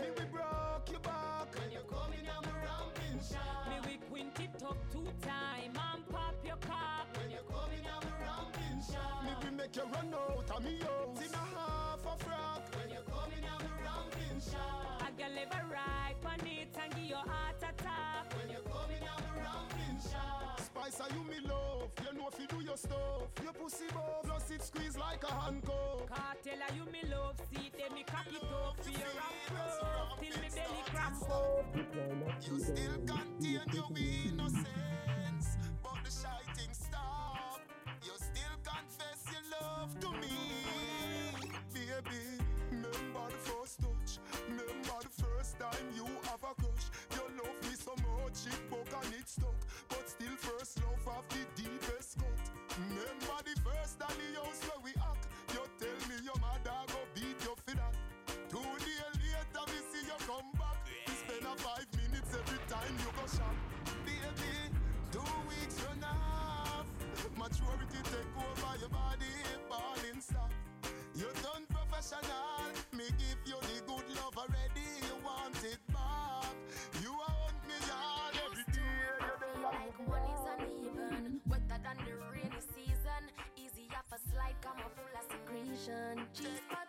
Me 0.02 0.08
we 0.18 0.26
broke 0.26 0.90
your 0.92 1.00
back 1.02 1.48
when 1.58 1.72
you 1.72 1.84
coming 1.90 2.28
on 2.30 2.44
my 2.44 2.58
ramping 2.64 3.20
shot. 3.20 3.70
Me 3.70 3.76
we 3.88 3.98
quint 4.10 4.40
it 4.40 4.64
up 4.64 4.78
two 4.92 5.08
time 5.22 5.74
and 5.94 6.10
pop 6.10 6.36
your 6.46 6.58
cock. 6.58 7.08
When 7.18 7.32
you 7.32 7.44
Me 9.24 9.32
we 9.44 9.50
make 9.56 9.76
you 9.76 9.84
run 9.94 10.14
out 10.14 10.50
of 10.56 10.64
me 10.64 10.80
house 10.80 11.22
in 11.26 11.34
a 11.34 11.46
half 11.56 12.02
a 12.02 12.24
frock. 12.24 12.62
When 12.76 12.90
you 12.90 13.04
coming 13.10 13.46
on 13.50 13.60
my 13.64 13.76
ramping 13.84 14.42
shot. 14.42 15.02
I 15.02 15.10
can 15.18 15.36
live 15.36 15.52
a 15.52 15.62
right 15.72 16.16
on 16.26 16.40
it 16.48 16.76
and 16.82 16.96
give 16.96 17.10
your 17.10 17.26
heart 17.26 17.58
attack. 17.58 18.34
When 18.38 18.50
you 18.50 18.62
coming 18.66 19.04
on 19.08 19.22
my 19.28 19.44
ramping 19.44 20.00
shot. 20.02 20.60
Spice, 20.62 21.00
are 21.02 21.10
you 21.16 21.24
me 21.24 21.40
love? 21.48 21.90
You 22.04 22.18
know 22.18 22.28
if 22.32 22.40
you 22.40 22.48
do 22.48 22.64
your 22.64 22.78
stuff. 22.78 23.28
Your 23.44 23.54
pussy 23.54 23.86
buff, 23.94 24.24
plus 24.24 24.52
it 24.52 24.64
squeeze 24.64 24.98
like 24.98 25.24
a 25.24 25.32
handcuff. 25.34 26.10
Gyal, 26.46 26.62
you 26.76 26.86
me 26.92 27.02
love, 27.12 27.36
see 27.50 27.72
them 27.78 27.94
me 27.96 28.04
cock 28.06 28.28
it 28.30 28.44
up, 28.44 28.78
fear 28.84 28.96
and 29.02 29.38
proof, 29.48 30.20
till 30.22 30.42
me 30.42 30.50
belly 30.54 30.84
cramp 30.94 31.24
up. 31.30 31.66
You 32.48 32.60
still 32.60 32.98
contain 33.06 33.62
your 33.74 33.90
innocence, 33.98 35.58
but 35.82 35.98
the 36.04 36.12
shiting 36.12 36.74
stop. 36.74 37.25
Confess 38.66 39.22
your 39.30 39.46
love 39.62 39.94
to 40.02 40.10
me, 40.18 40.34
baby. 41.72 42.42
Remember 42.72 43.30
the 43.30 43.38
first 43.46 43.78
touch, 43.78 44.18
remember 44.50 44.98
the 45.06 45.14
first 45.22 45.60
time 45.60 45.86
you 45.94 46.06
have 46.26 46.42
a 46.42 46.54
crush. 46.58 46.90
You 47.14 47.22
love 47.38 47.60
me 47.62 47.76
so 47.78 47.94
much, 48.02 48.50
it 48.50 48.58
broke 48.70 48.90
and 48.90 49.14
it 49.14 49.30
stuck, 49.30 49.54
but 49.90 50.10
still 50.10 50.36
first 50.42 50.82
love 50.82 51.14
have 51.14 51.28
the 51.30 51.46
deepest 51.62 52.18
cut. 52.18 52.42
Remember 52.90 53.38
the 53.46 53.54
first 53.62 54.00
dolly 54.02 54.34
house 54.34 54.62
where 54.66 54.82
we 54.82 54.92
act. 54.98 55.30
You 55.54 55.62
tell 55.78 56.00
me 56.10 56.18
your 56.26 56.40
mother 56.42 56.80
go 56.90 57.00
beat 57.14 57.38
you 57.46 57.54
for 57.54 57.76
that. 57.78 57.94
Two 58.50 58.66
days 58.82 59.14
later, 59.22 59.66
we 59.70 59.78
see 59.94 60.10
you 60.10 60.18
come 60.26 60.50
back. 60.58 60.82
We 60.90 61.14
spend 61.14 61.46
a 61.46 61.54
five 61.62 61.86
minutes 62.02 62.34
every 62.34 62.62
time 62.66 62.98
you 62.98 63.14
go 63.14 63.30
shop. 63.30 63.65
Maturity 67.38 68.00
take 68.04 68.36
over 68.38 68.80
your 68.80 68.90
body, 68.90 69.36
balling 69.70 70.22
stop. 70.22 70.52
You 71.14 71.28
done 71.44 71.66
professional. 71.70 72.72
Me 72.94 73.06
give 73.20 73.40
you 73.46 73.60
the 73.62 73.78
good 73.86 74.08
love 74.16 74.38
already. 74.38 74.88
You 75.04 75.16
want 75.24 75.56
it 75.64 75.80
back. 75.92 76.56
You 77.04 77.12
want 77.12 77.56
me 77.68 77.76
hard 77.92 78.36
every 78.46 78.66
day. 78.72 79.20
Feel 79.40 79.62
like 79.64 80.00
one 80.08 80.24
is 80.32 80.44
uneven, 80.54 81.42
wetter 81.48 81.80
than 81.84 81.98
the 82.08 82.16
rainy 82.32 82.62
season. 82.74 83.24
Easy 83.58 83.88
off 83.92 84.10
a 84.16 84.20
slide, 84.32 84.56
come 84.62 84.80
on 84.80 84.92
full 84.96 85.16
of 85.16 85.26
secretion. 85.28 86.26
Cheese 86.34 86.64
pot, 86.70 86.88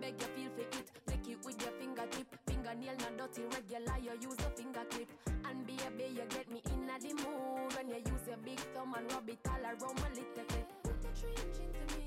beg 0.00 0.14
you 0.18 0.26
feel 0.34 0.50
for 0.54 0.78
it. 0.78 0.90
Take 1.06 1.28
it 1.28 1.38
with 1.44 1.60
your 1.60 1.72
fingertip. 1.78 2.26
Fingernail 2.46 2.96
not 3.02 3.18
dirty, 3.18 3.42
regular. 3.50 3.98
You 3.98 4.14
use 4.22 4.38
a 4.46 4.50
finger 4.54 4.86
clip. 4.90 5.08
And 5.48 5.66
baby, 5.66 6.14
you 6.14 6.22
get 6.30 6.50
me 6.50 6.62
the 7.00 7.14
mood 7.14 7.74
when 7.76 7.88
you 7.88 7.96
use 7.96 8.26
your 8.26 8.36
big 8.44 8.60
thumb 8.74 8.94
and 8.96 9.12
rub 9.12 9.28
it 9.28 9.38
all 9.48 9.62
around 9.62 9.96
my 10.00 10.08
little 10.10 10.46
bit. 10.48 10.66
Put 10.82 11.00
the 11.00 11.10
trench 11.14 11.58
into 11.62 11.82
me, 11.94 12.06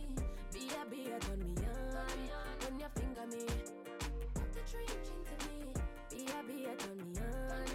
baby, 0.52 1.00
you 1.08 1.20
turn 1.22 1.40
me 1.40 1.64
on 1.96 2.20
when 2.62 2.80
you 2.80 2.90
finger 2.96 3.26
me. 3.32 3.46
Put 4.34 4.50
the 4.54 4.64
trench 4.68 5.08
into 5.16 5.36
me, 5.48 5.58
baby, 6.12 6.56
you 6.68 6.76
turn 6.78 7.00
me 7.08 7.20
on 7.20 7.68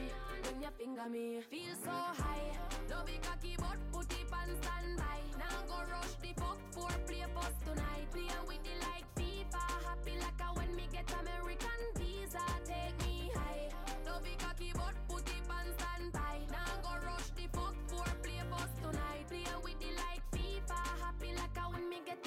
when 0.45 0.57
you 0.61 0.71
finger 0.77 1.09
me. 1.09 1.41
Feel 1.51 1.75
so 1.85 1.91
high, 1.91 2.53
no 2.91 2.97
be 3.07 3.19
cocky 3.23 3.57
but 3.57 3.79
put 3.93 4.13
it 4.13 4.33
on 4.33 4.49
standby. 4.61 5.21
Now 5.39 5.57
go 5.69 5.79
rush 5.91 6.15
the 6.21 6.33
fuck 6.41 6.61
for 6.73 6.93
play 7.07 7.25
post 7.35 7.57
tonight. 7.65 8.07
Play 8.13 8.29
with 8.47 8.63
the 8.63 8.76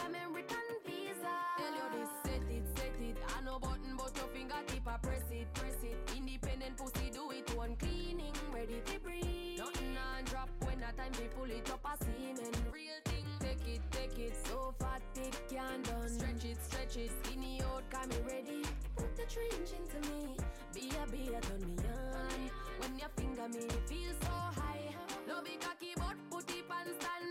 American 0.10 0.67
visa. 0.86 1.36
Tell 1.58 1.74
you 1.78 1.88
this, 1.93 2.10
set 2.26 2.41
it, 2.50 2.65
set 2.76 2.98
it. 3.00 3.17
I 3.38 3.41
no 3.45 3.60
button 3.60 3.93
but 3.95 4.12
your 4.17 4.26
fingertip 4.34 4.88
I 4.88 4.98
press 4.98 5.26
it, 5.30 5.48
press 5.54 5.78
it. 5.84 5.98
Independent 6.17 6.78
pussy 6.78 7.12
do 7.13 7.30
it 7.30 7.45
one 7.56 7.76
cleaning, 7.76 8.34
ready 8.52 8.82
to 8.86 9.00
breathe. 9.02 9.60
Nothing 9.60 9.93
on 9.93 10.24
drop 10.26 10.50
when 10.65 10.82
a 10.82 10.91
time 10.98 11.13
we 11.22 11.28
pull 11.38 11.52
it 11.52 11.69
up 11.69 11.86
a 11.86 11.93
semen. 12.04 12.54
Real 12.74 13.00
thing, 13.06 13.28
take 13.39 13.67
it, 13.69 13.82
take 13.91 14.17
it. 14.17 14.34
So 14.48 14.74
fat 14.80 15.02
it 15.15 15.38
can 15.48 15.84
done. 15.84 16.10
Stretch 16.10 16.45
it, 16.45 16.58
stretch 16.65 16.98
it. 16.98 17.12
Skinny 17.22 17.62
out, 17.62 17.84
got 17.91 18.10
me 18.10 18.17
ready. 18.26 18.63
Put 18.95 19.15
the 19.15 19.26
trench 19.30 19.78
into 19.78 20.00
me. 20.10 20.38
Be 20.74 20.89
a 20.98 21.06
be 21.12 21.30
a 21.36 21.41
turn 21.41 21.62
me 21.69 21.78
on. 21.86 22.41
When 22.82 22.98
you 22.98 23.10
finger 23.15 23.48
me, 23.48 23.67
feel 23.86 24.13
so 24.22 24.34
high. 24.58 24.89
No 25.28 25.41
be 25.43 25.58
cocky 25.62 25.93
but 25.95 26.17
put 26.32 26.50
it 26.50 26.65
on 26.65 26.88
standby. 26.98 27.29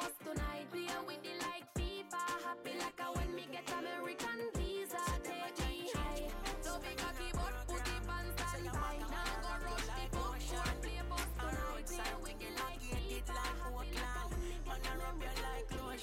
Post 0.00 0.16
tonight. 0.24 0.66
Play 0.72 0.88
with 1.06 1.22
the 1.22 1.34
like 1.44 1.66
FIFA, 1.76 2.22
happy 2.44 2.72
like 2.80 3.00
a 3.04 3.08
when 3.16 3.34
me 3.34 3.44
get 3.52 3.68
American 3.68 4.40
visa. 4.56 5.02
Take 5.24 5.58
me 5.68 5.90
high. 5.94 6.24
No 6.64 6.72
be 6.80 6.92
cocky 6.96 7.28
but 7.36 7.54
put 7.68 7.84
it 7.84 8.08
on 8.08 8.26
standby. 8.36 8.96
Now 9.00 9.32
go 9.44 9.52
rush 9.66 9.88
the 9.92 10.04
for 10.16 10.32
play 10.80 11.00
post 11.08 11.32
tonight. 11.36 11.86
Play 11.90 12.14
with 12.24 12.38
the 12.40 12.48
like 12.60 12.80
FIFA, 12.80 13.44
happy 13.60 13.98
like 14.00 14.16
a 14.16 14.24
when 14.30 14.44
me 14.48 14.56
get 14.64 14.88
American 14.88 15.98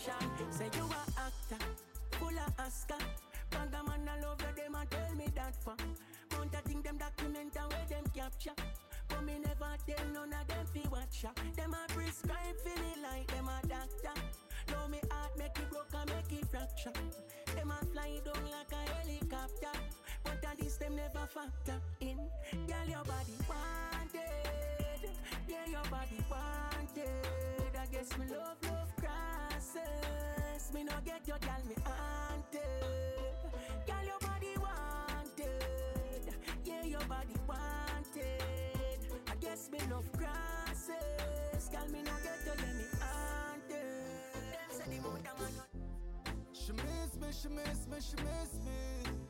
Say 0.52 0.70
you 0.78 0.86
a 0.86 1.02
actor, 1.26 1.64
full 2.20 2.38
of 2.38 2.54
Oscar. 2.60 3.04
Banga 3.50 3.82
man, 3.88 4.10
I 4.10 4.22
love 4.22 4.42
you, 4.42 4.54
them 4.64 4.76
a 4.76 4.86
tell 4.86 5.16
me 5.16 5.28
that 5.36 5.56
for. 5.64 5.76
Mount 6.32 6.54
a 6.54 6.62
thing, 6.68 6.82
them 6.82 6.98
document 6.98 7.56
and 7.56 7.72
where 7.72 7.86
them 7.90 8.06
capture. 8.14 8.56
But 9.18 9.26
me 9.26 9.40
never 9.40 9.74
tell 9.88 10.06
none 10.14 10.32
of 10.32 10.48
them 10.48 10.66
fi 10.72 10.88
watch 10.92 11.24
ya. 11.24 11.30
Them 11.56 11.74
a 11.74 11.92
prescribe 11.92 12.62
me 12.66 13.02
like 13.02 13.26
them 13.34 13.50
a 13.50 13.68
doctor. 13.68 14.14
Know 14.70 14.88
me 14.90 15.00
heart 15.10 15.32
make 15.40 15.58
it 15.58 15.70
broke 15.72 15.90
and 16.00 16.10
make 16.14 16.40
it 16.40 16.46
fracture. 16.52 16.94
Them 17.56 17.72
a 17.72 17.86
fly 17.88 18.22
down 18.24 18.44
like 18.46 18.72
a 18.72 18.82
helicopter. 18.94 19.74
But 20.24 20.46
at 20.46 20.60
this 20.60 20.78
them 20.78 20.98
never 20.98 21.26
factor 21.26 21.82
in. 22.00 22.18
Girl, 22.68 22.88
your 22.88 23.04
body 23.06 23.38
wanted. 23.50 25.10
Yeah, 25.50 25.66
your 25.66 25.90
body 25.90 26.22
wanted. 26.30 27.74
I 27.74 27.86
guess 27.92 28.16
me 28.20 28.26
love, 28.30 28.58
love 28.70 28.96
crosses. 28.98 30.74
Me 30.76 30.84
no 30.84 30.94
get 31.04 31.28
your 31.28 31.40
girl, 31.40 31.64
me 31.68 31.76
haunted. 31.84 32.62
Girl, 33.88 34.06
your 34.06 34.20
body 34.20 34.54
wanted. 34.62 36.36
Yeah, 36.64 36.86
your 36.86 37.06
body 37.10 37.34
wanted. 37.48 37.77
Guess 39.48 39.70
me. 39.72 39.80
Girl, 41.72 41.88
me 41.92 42.02
no 42.04 42.12
get 42.22 42.46
your 42.46 42.56
girl, 42.56 42.68
me. 42.76 42.84
She 46.52 46.74
miss 46.74 47.16
me, 47.22 47.28
she 47.32 47.48
miss 47.48 47.88
me, 47.88 47.98
she 48.02 48.16
miss 48.24 48.60
me. 48.66 48.80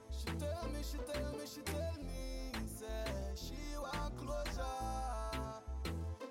She 0.09 0.25
tell 0.39 0.67
me, 0.73 0.81
she 0.81 0.97
tell 1.13 1.31
me, 1.33 1.45
she 1.45 1.61
tell 1.61 1.93
me. 2.01 2.51
Say 2.65 3.35
she 3.35 3.77
want 3.77 4.17
closure. 4.17 5.61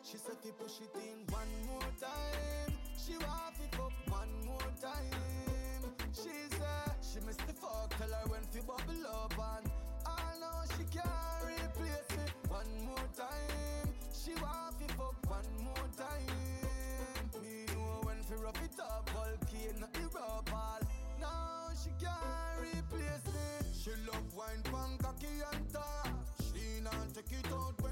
She 0.02 0.16
said 0.18 0.36
fi 0.42 0.50
push 0.58 0.80
it 0.80 0.90
in 0.96 1.24
one 1.32 1.46
more 1.66 1.90
time. 2.00 2.74
She 2.98 3.12
want 3.12 3.54
fi 3.56 3.68
fuck 3.76 3.92
one 4.08 4.32
more 4.46 4.72
time. 4.82 5.92
She 6.12 6.30
said 6.50 6.96
she 7.00 7.20
miss 7.24 7.36
the 7.36 7.52
fuck. 7.52 7.94
Tell 7.98 8.10
her 8.10 8.26
when 8.30 8.42
fi 8.50 8.60
bubble 8.62 9.06
up 9.06 9.38
and 9.38 9.70
I 10.06 10.38
know 10.40 10.64
she 10.76 10.82
can't 10.90 11.44
replace 11.44 12.10
me. 12.18 12.24
One 12.48 12.84
more 12.84 13.08
time. 13.16 13.65
She 14.26 14.34
want 14.42 14.74
fi 14.74 14.86
fuck 14.98 15.14
one 15.30 15.46
more 15.62 15.88
time. 15.96 16.26
Me 17.40 17.64
know 17.72 18.00
when 18.02 18.20
fi 18.24 18.34
rough 18.34 18.60
it 18.64 18.80
up, 18.80 19.08
volcano 19.10 19.86
erupt. 19.94 20.82
Now 21.20 21.68
she 21.80 21.90
can't 22.02 22.58
replace 22.60 23.24
me. 23.26 23.70
She 23.80 23.90
love 24.10 24.26
wine, 24.34 24.62
pan, 24.64 24.98
cocky 24.98 25.28
and 25.52 25.72
talk. 25.72 26.10
She 26.42 26.80
not 26.82 27.14
take 27.14 27.38
it 27.38 27.52
out 27.52 27.85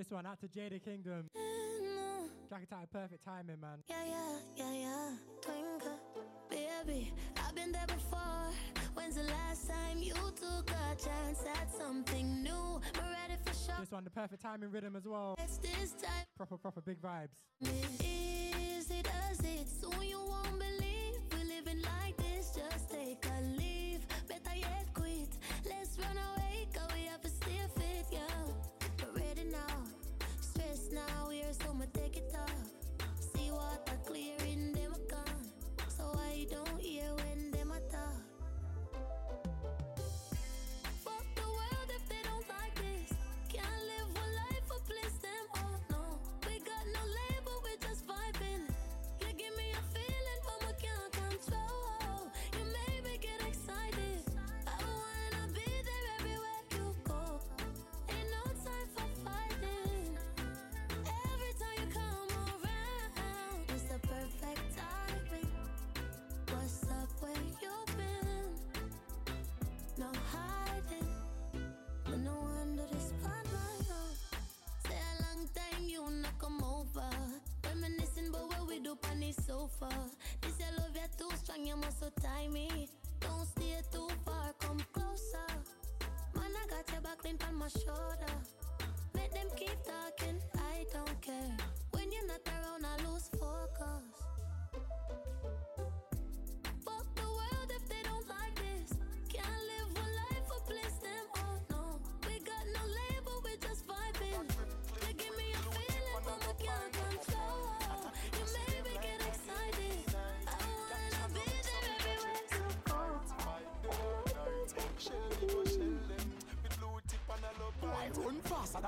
This 0.00 0.10
one 0.10 0.24
out 0.24 0.40
to 0.40 0.48
Jada 0.48 0.82
Kingdom. 0.82 1.28
Track 2.48 2.66
title, 2.70 2.86
perfect 2.90 3.22
timing, 3.22 3.60
man. 3.60 3.82
Yeah, 3.86 3.96
yeah, 4.06 4.38
yeah, 4.56 4.72
yeah. 4.72 5.10
Twinkle, 5.42 6.00
baby, 6.48 7.12
I've 7.36 7.54
been 7.54 7.70
there 7.70 7.86
before. 7.86 8.48
When's 8.94 9.16
the 9.16 9.24
last 9.24 9.68
time 9.68 9.98
you 9.98 10.14
took 10.14 10.70
a 10.70 10.96
chance 10.96 11.44
at 11.54 11.70
something 11.70 12.42
new? 12.42 12.80
I'm 12.94 13.10
ready 13.12 13.36
for 13.44 13.52
sure. 13.52 13.74
This 13.78 13.90
one, 13.90 14.04
the 14.04 14.10
perfect 14.10 14.40
timing 14.40 14.70
rhythm 14.70 14.96
as 14.96 15.06
well. 15.06 15.34
It's 15.38 15.58
this 15.58 15.92
time. 15.92 16.24
Proper, 16.34 16.56
proper 16.56 16.80
big 16.80 17.02
vibes. 17.02 17.36
Easy 17.60 19.02
does 19.02 19.40
it, 19.40 19.68
soon 19.68 20.02
you 20.02 20.18
won't 20.18 20.58
believe 20.58 21.20
we're 21.30 21.44
living 21.44 21.82
like 21.82 22.16
this. 22.16 22.56
Just 22.56 22.88
take 22.88 23.22
a 23.26 23.42
leave, 23.42 24.00
better 24.26 24.56
yet 24.56 24.86
quit. 24.94 25.28
Let's 25.66 25.98
run 25.98 26.16
away, 26.16 26.39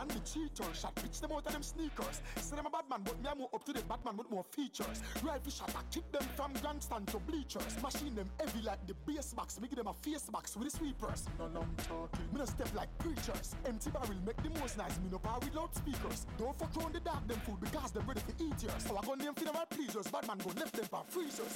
than 0.06 0.18
the 0.18 0.24
cheaters. 0.24 0.80
Shot 0.80 0.94
pitch 0.94 1.20
them 1.20 1.32
out 1.32 1.46
of 1.46 1.52
them 1.52 1.62
sneakers. 1.62 2.22
Say 2.36 2.56
them 2.56 2.66
a 2.66 2.70
bad 2.70 2.84
man, 2.90 3.00
but 3.04 3.20
me 3.22 3.28
a 3.30 3.34
more 3.34 3.48
up 3.62 3.66
to 3.66 3.72
the 3.80 3.86
bad 3.86 4.04
man 4.04 4.16
with 4.16 4.30
more 4.30 4.44
features. 4.50 5.02
Rifle 5.22 5.52
shot, 5.52 5.70
I 5.76 5.82
kick 5.94 6.10
them 6.10 6.22
from 6.34 6.52
grandstand 6.60 7.06
to 7.08 7.18
bleachers. 7.18 7.80
Machine 7.82 8.14
them 8.14 8.28
heavy 8.40 8.62
like 8.62 8.84
the 8.86 8.94
bass 9.06 9.32
box. 9.34 9.58
Give 9.60 9.76
them 9.76 9.86
a 9.86 9.94
face 9.94 10.28
box 10.30 10.56
with 10.56 10.70
the 10.70 10.76
sweepers. 10.76 11.28
No, 11.38 11.46
no, 11.48 11.60
I'm 11.60 11.76
talking. 11.76 12.26
Me 12.32 12.38
no 12.38 12.44
step 12.44 12.74
like 12.74 12.90
preachers. 12.98 13.54
Empty 13.64 13.90
barrel 13.90 14.18
make 14.26 14.42
the 14.42 14.50
most 14.58 14.78
nice. 14.78 14.98
Me 14.98 15.08
no 15.10 15.18
power 15.18 15.38
with 15.40 15.54
loudspeakers. 15.54 16.26
Don't 16.38 16.58
fuck 16.58 16.76
around 16.76 16.94
the 16.94 17.00
dark 17.00 17.26
them 17.28 17.38
food 17.46 17.60
because 17.60 17.92
them 17.92 18.04
ready 18.06 18.20
to 18.20 18.44
eat 18.44 18.62
yours. 18.62 18.82
So 18.82 18.96
I 18.96 19.06
gun 19.06 19.18
them 19.18 19.34
funeral 19.34 19.66
pleasers. 19.70 20.08
Bad 20.08 20.26
man 20.26 20.38
go 20.38 20.50
left 20.58 20.74
them 20.74 20.86
for 20.90 21.04
freezers. 21.08 21.54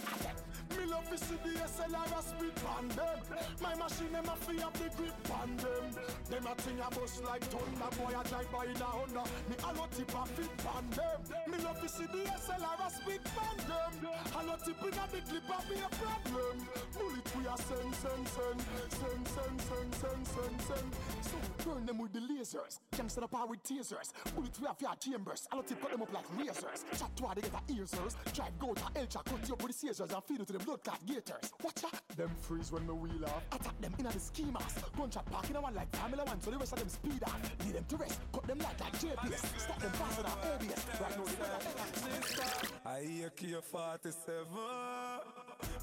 Me 0.78 0.84
love 0.86 1.11
to 1.11 1.18
see 1.18 1.38
the 1.42 1.59
SLR 1.66 2.07
a 2.07 2.22
speed 2.22 2.54
pan 2.62 2.88
them. 2.94 3.18
My 3.61 3.74
machine 3.74 4.12
them 4.12 4.30
a 4.30 4.36
free 4.36 4.62
up 4.62 4.74
the 4.74 4.88
grip 4.94 5.16
pan 5.24 5.57
them. 5.59 5.84
Them 6.30 6.46
a 6.46 6.54
thing 6.62 6.78
a 6.78 6.88
bust 6.94 7.24
like 7.24 7.42
thunder. 7.50 7.90
Boy 7.98 8.14
a 8.14 8.22
drive 8.28 8.50
by 8.52 8.64
in 8.66 8.76
a 8.76 8.84
Honda. 8.94 9.24
Me 9.50 9.57
a 9.59 9.70
lot 9.74 9.90
tip 9.90 10.14
a 10.14 10.22
fit 10.26 10.57
pan 10.62 10.86
them. 10.94 11.50
Me 11.50 11.59
love 11.64 11.80
to 11.82 11.95
see 11.97 12.07
the 12.12 12.28
SLR 12.28 12.86
a 12.86 12.90
speak 12.90 13.24
pandem 13.32 13.92
I 14.36 14.44
no 14.44 14.55
tip 14.64 14.82
inna 14.84 15.05
the 15.12 15.20
clip 15.28 15.49
a 15.49 15.59
be 15.68 15.76
a 15.80 15.88
problem. 15.97 16.57
Bullet 16.92 17.28
we 17.36 17.42
a 17.47 17.57
send, 17.57 17.94
send, 18.03 18.28
send 18.36 18.61
Send, 19.01 19.24
send, 19.34 19.61
send, 19.68 19.94
send, 20.01 20.26
send, 20.26 20.61
send. 20.68 20.88
So 21.28 21.36
turn 21.64 21.86
them 21.86 21.99
with 21.99 22.12
the 22.12 22.20
lead 22.20 22.36
lasers. 22.47 22.78
Gangsta 22.92 23.20
the 23.20 23.28
power 23.28 23.47
with 23.47 23.62
tasers. 23.62 24.12
Bullet 24.34 24.59
we 24.61 24.66
have 24.66 24.80
your 24.80 24.94
chambers. 24.97 25.47
A 25.53 25.57
lot 25.57 25.66
tip 25.66 25.80
cut 25.80 25.90
them 25.90 26.03
up 26.03 26.12
like 26.12 26.24
razors. 26.38 26.84
Chat 26.99 27.16
to 27.16 27.28
they 27.34 27.40
get 27.40 27.53
a 27.55 27.72
ears. 27.72 27.94
Drive 28.32 28.59
go 28.59 28.74
to 28.74 28.82
Elcha 28.82 29.24
cut 29.24 29.49
you 29.49 29.55
up 29.55 29.62
with 29.62 29.72
the 29.72 29.72
scissors 29.72 30.11
and 30.12 30.24
feed 30.24 30.40
it 30.40 30.47
to 30.47 30.53
the 30.53 30.59
blood 30.59 30.82
clot 30.84 31.05
gators. 31.07 31.53
Watch 31.62 31.84
out. 31.84 32.16
Them 32.16 32.30
freeze 32.40 32.72
when 32.72 32.86
me 32.86 32.92
wheel 32.92 33.24
off. 33.24 33.42
Attack 33.53 33.80
them 33.80 33.94
in 33.99 34.05
the 34.05 34.11
schemas. 34.11 34.97
Gunshot 34.97 35.26
park 35.30 35.51
in 35.51 35.57
a 35.57 35.61
one 35.61 35.74
like 35.74 35.94
Formula 35.97 36.24
One, 36.24 36.40
so 36.40 36.51
the 36.51 36.59
rest 36.59 36.72
of 36.72 36.78
them 36.78 36.88
speed 36.88 37.22
off. 37.24 37.40
Need 37.64 37.74
them 37.74 37.84
to 37.88 37.97
rest. 37.97 38.20
Cut 38.32 38.47
them 38.47 38.59
like 38.59 38.80
like 38.80 38.92
JPS. 38.94 39.61
Stop 39.61 39.80
them 39.80 39.90
faster 39.92 40.22
than 40.22 40.32
ABS. 40.55 40.86
Right 41.01 41.16
now, 41.16 41.24
the 41.24 42.88
I 42.88 43.03
hear 43.03 43.30
K47. 43.30 44.47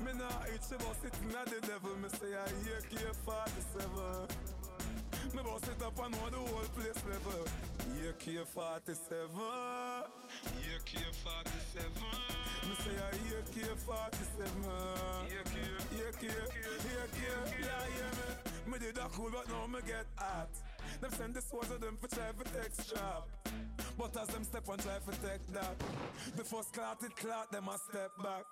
Me 0.05 0.11
nah 0.17 0.45
itch 0.53 0.71
about 0.71 0.95
sitting 1.01 1.35
at 1.35 1.45
the 1.45 1.67
devil. 1.67 1.95
Me 2.01 2.09
say 2.09 2.35
I 2.35 2.49
hear 2.63 2.79
K47. 2.89 4.62
Me 5.31 5.41
boss 5.43 5.63
it 5.63 5.81
up 5.81 5.97
and 6.03 6.11
know 6.11 6.29
the 6.29 6.37
whole 6.37 6.69
place 6.75 7.01
level. 7.07 7.45
Hear 7.95 8.13
K47. 8.19 9.09
Hear 10.59 10.79
K47. 10.83 11.79
Me 12.67 12.75
say 12.83 12.95
I 12.99 13.15
hear 13.23 13.41
K47. 13.55 14.41
Hear 15.29 15.43
K. 15.43 15.55
Hear 15.95 16.11
K. 16.11 16.27
Hear 16.27 17.05
K. 17.07 17.21
Yeah, 17.61 17.85
hear 17.95 18.11
me. 18.17 18.71
Me 18.71 18.79
did 18.79 18.95
that 18.95 19.11
cool, 19.13 19.29
but 19.31 19.47
now 19.49 19.67
me 19.67 19.79
get 19.87 20.05
hot. 20.17 20.49
Them 21.01 21.11
send 21.11 21.33
the 21.33 21.41
swords 21.41 21.71
of 21.71 21.81
them 21.81 21.97
for 21.99 22.13
try 22.13 22.31
for 22.37 22.43
take 22.43 22.73
strap. 22.73 23.27
But 23.97 24.17
as 24.21 24.27
them 24.27 24.43
step 24.43 24.67
on 24.69 24.77
try 24.77 24.97
for 25.05 25.11
take 25.11 25.45
that 25.53 25.75
The 26.35 26.43
first 26.43 26.73
clot 26.73 27.03
it 27.03 27.15
clot 27.15 27.51
them 27.51 27.67
a 27.67 27.77
step 27.77 28.11
back 28.23 28.45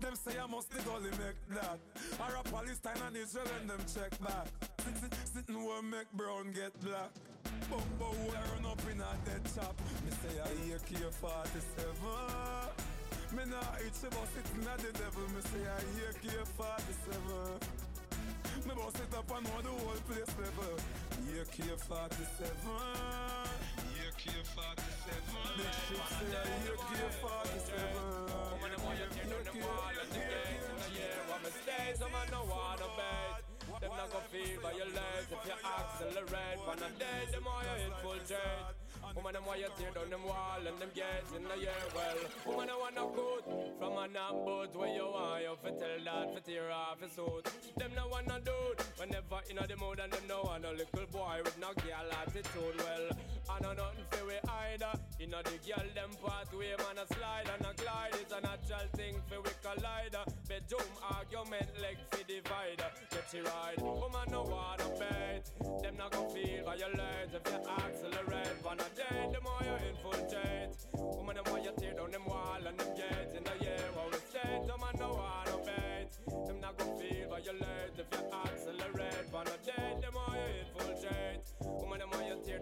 Them 0.00 0.14
say 0.14 0.38
I 0.38 0.46
must 0.46 0.70
the 0.70 0.82
gully 0.82 1.10
make 1.12 1.40
that 1.60 1.78
Or 2.20 2.36
a 2.36 2.42
Palestine 2.42 3.00
and 3.06 3.16
Israel 3.16 3.46
and 3.60 3.70
them 3.70 3.80
check 3.92 4.10
back 4.20 4.69
Sit, 4.84 4.96
sit, 4.96 5.12
Sitting 5.34 5.60
where 5.64 5.82
make 5.82 6.10
brown 6.12 6.52
get 6.52 6.72
black. 6.80 7.10
Bumbo 7.70 8.08
who 8.16 8.26
I 8.34 8.42
run 8.54 8.66
up 8.66 8.82
in 8.90 9.00
a 9.00 9.12
dead 9.24 9.42
chop 9.54 9.76
Me 10.04 10.10
say 10.10 10.34
I 10.40 10.50
hear 10.66 10.78
K47 10.82 11.78
Me 13.36 13.44
nah 13.46 13.62
itch 13.84 14.00
about 14.02 14.26
sitting 14.34 14.66
at 14.66 14.78
the 14.82 14.90
devil. 14.98 15.22
Me 15.30 15.40
say 15.50 15.62
I 15.68 15.78
hear 15.94 16.10
K47 16.18 17.06
Me 18.66 18.72
boss 18.74 18.96
it 18.98 19.14
up 19.14 19.30
and 19.30 19.44
know 19.46 19.60
the 19.62 19.70
whole 19.70 20.02
place 20.08 20.32
level. 20.34 20.74
Hear 21.30 21.44
K47 21.46 22.42
Hear 23.94 24.12
K47 24.18 25.08
Big 25.56 25.74
shit 25.86 26.04
say 26.10 26.32
I 26.34 26.44
hear 26.64 26.76
K47 26.90 27.70
Woman, 28.50 28.70
them 28.72 28.80
want 28.84 28.98
you 28.98 29.08
get 29.14 29.30
on 29.30 29.44
the 29.46 29.54
wall 29.62 29.94
and 29.94 30.10
the 30.10 30.18
gate 30.18 30.64
in 30.64 30.76
the 30.80 30.88
year. 30.98 31.20
What 31.28 31.40
mistakes, 31.42 31.98
some 32.00 32.12
man 32.12 32.26
no 32.32 32.40
wanna 32.50 32.88
bet. 32.98 33.49
Them 33.80 33.90
not 33.96 34.12
gonna 34.12 34.28
feel 34.28 34.60
violent 34.60 35.28
if 35.32 35.40
you 35.48 35.56
accelerate. 35.56 36.60
When 36.68 36.78
a 36.84 36.90
day, 37.00 37.20
them 37.32 37.44
want 37.48 37.64
you 37.64 37.86
infiltrate. 37.88 38.76
Woman, 39.16 39.32
them 39.32 39.46
want 39.46 39.58
you 39.58 39.72
tear 39.78 39.90
down 39.90 40.10
them 40.10 40.22
wall 40.22 40.60
and 40.60 40.76
them 40.78 40.90
gates 40.94 41.32
in 41.34 41.42
the 41.42 41.56
year. 41.56 41.80
Well, 41.96 42.20
woman, 42.44 42.68
I 42.68 42.76
want 42.76 42.94
no 42.94 43.08
good 43.08 43.44
from 43.80 43.96
a 43.96 44.06
knock 44.06 44.44
boat 44.44 44.76
where 44.76 44.92
you 44.92 45.08
want 45.08 45.42
you 45.42 45.56
fi 45.64 45.70
tell 45.80 45.96
that 46.04 46.28
fi 46.34 46.40
tear 46.44 46.70
off 46.70 47.00
his 47.00 47.12
suit. 47.12 47.48
Them 47.80 47.92
no 47.96 48.06
want 48.08 48.28
no 48.28 48.36
dude 48.38 48.78
whenever 49.00 49.40
in 49.48 49.56
the 49.56 49.76
mood 49.80 49.98
and 49.98 50.12
them 50.12 50.28
no 50.28 50.42
want 50.44 50.62
no 50.62 50.70
little 50.76 51.06
boy 51.10 51.40
with 51.42 51.58
no 51.58 51.72
girl 51.80 52.08
attitude. 52.20 52.76
Well, 52.84 53.06
I 53.48 53.56
know 53.64 53.72
nothing 53.72 54.06
fi 54.12 54.20
we 54.28 54.36
either. 54.44 54.92
In 55.18 55.30
the 55.32 55.40
girl 55.40 55.88
them 55.96 56.12
pathway, 56.20 56.76
man 56.76 57.00
a 57.00 57.06
slide 57.16 57.48
and 57.48 57.64
a 57.64 57.72
glide. 57.80 58.14
It's 58.20 58.32
a 58.32 58.40
natural 58.44 58.86
thing 58.92 59.16
fi 59.24 59.40
we 59.40 59.50
collide. 59.64 60.16
Bedroom 60.50 60.82
argument 61.08 61.70
leg 61.80 61.96
fi 62.10 62.24
divide. 62.26 62.82
Get 63.12 63.32
you 63.32 63.44
right, 63.44 63.80
woman 63.80 64.26
no 64.32 64.42
wanna 64.42 64.88
bet. 64.98 65.46
Them 65.80 65.94
not 65.96 66.10
gonna 66.10 66.28
feel 66.30 66.64
violent 66.64 67.30
if 67.38 67.46
you 67.46 67.60
accelerate. 67.78 68.58
One 68.64 68.80
a 68.80 68.88
day, 68.98 69.30
the 69.30 69.40
more 69.46 69.62
you 69.62 69.76
infiltrate. 69.90 70.74
Woman 70.94 71.36
them 71.36 71.44
want 71.52 71.62
you 71.62 71.70
tear 71.78 71.94
down 71.94 72.10
them 72.10 72.26
wall 72.26 72.66
and 72.66 72.76
them 72.76 72.90
gates 72.96 73.32
in 73.38 73.44
the 73.44 73.64
year. 73.64 73.78
How 73.94 74.10
we 74.10 74.18
state, 74.26 74.66
them 74.66 74.80
man 74.82 74.94
no 74.98 75.10
wanna 75.22 75.56
bet. 75.62 76.18
Them 76.48 76.58
not 76.60 76.76
gonna 76.76 76.98
feel 76.98 77.28
violent 77.28 77.94
if 78.02 78.10
you 78.10 78.22
accelerate. 78.34 79.26
One 79.30 79.46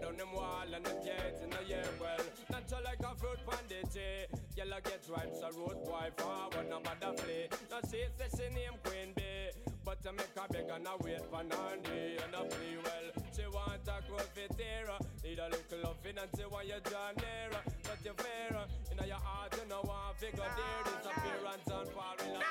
down 0.09 0.17
them 0.17 0.33
wall 0.33 0.73
and 0.73 0.85
them 0.85 0.97
gate 1.03 1.37
in 1.43 1.49
the 1.49 1.63
year. 1.67 1.85
Well, 1.99 2.17
natural 2.49 2.81
like 2.83 2.99
a 2.99 3.15
fruit 3.15 3.39
bandit, 3.45 3.95
eh? 3.95 4.25
Girl, 4.55 4.73
I 4.73 4.79
get 4.81 5.03
rhymes, 5.09 5.41
a 5.41 5.51
road 5.57 5.83
boy 5.85 6.09
forward, 6.17 6.69
no 6.69 6.79
bother 6.79 7.13
play. 7.21 7.49
Now 7.69 7.79
she 7.83 8.05
says 8.17 8.33
she 8.33 8.53
name 8.53 8.77
Queen 8.83 9.13
Bee. 9.15 9.51
But 9.85 10.01
to 10.03 10.13
make 10.13 10.35
a 10.35 10.53
beg 10.53 10.69
and 10.69 10.87
I 10.87 10.95
wait 11.01 11.25
for 11.29 11.43
Nandi 11.43 12.17
and 12.21 12.35
I 12.35 12.41
play 12.45 12.77
well. 12.83 13.07
She 13.35 13.45
want 13.47 13.87
a 13.87 14.01
profiteer, 14.05 14.89
need 15.23 15.39
a 15.39 15.45
little 15.49 15.79
loving 15.83 16.17
and 16.17 16.29
she 16.37 16.45
want 16.45 16.67
your 16.67 16.79
John 16.89 17.13
nearer. 17.17 17.63
But 17.83 17.99
you 18.03 18.13
fear, 18.17 18.59
you 18.89 18.95
know 18.97 19.05
your 19.05 19.21
heart, 19.23 19.55
you 19.57 19.69
know 19.69 19.81
want 19.83 20.17
figure 20.17 20.37
there. 20.37 20.83
Disappearance 20.85 21.69
and 21.69 21.89
fall 21.93 22.17
in 22.25 22.35
a 22.35 22.43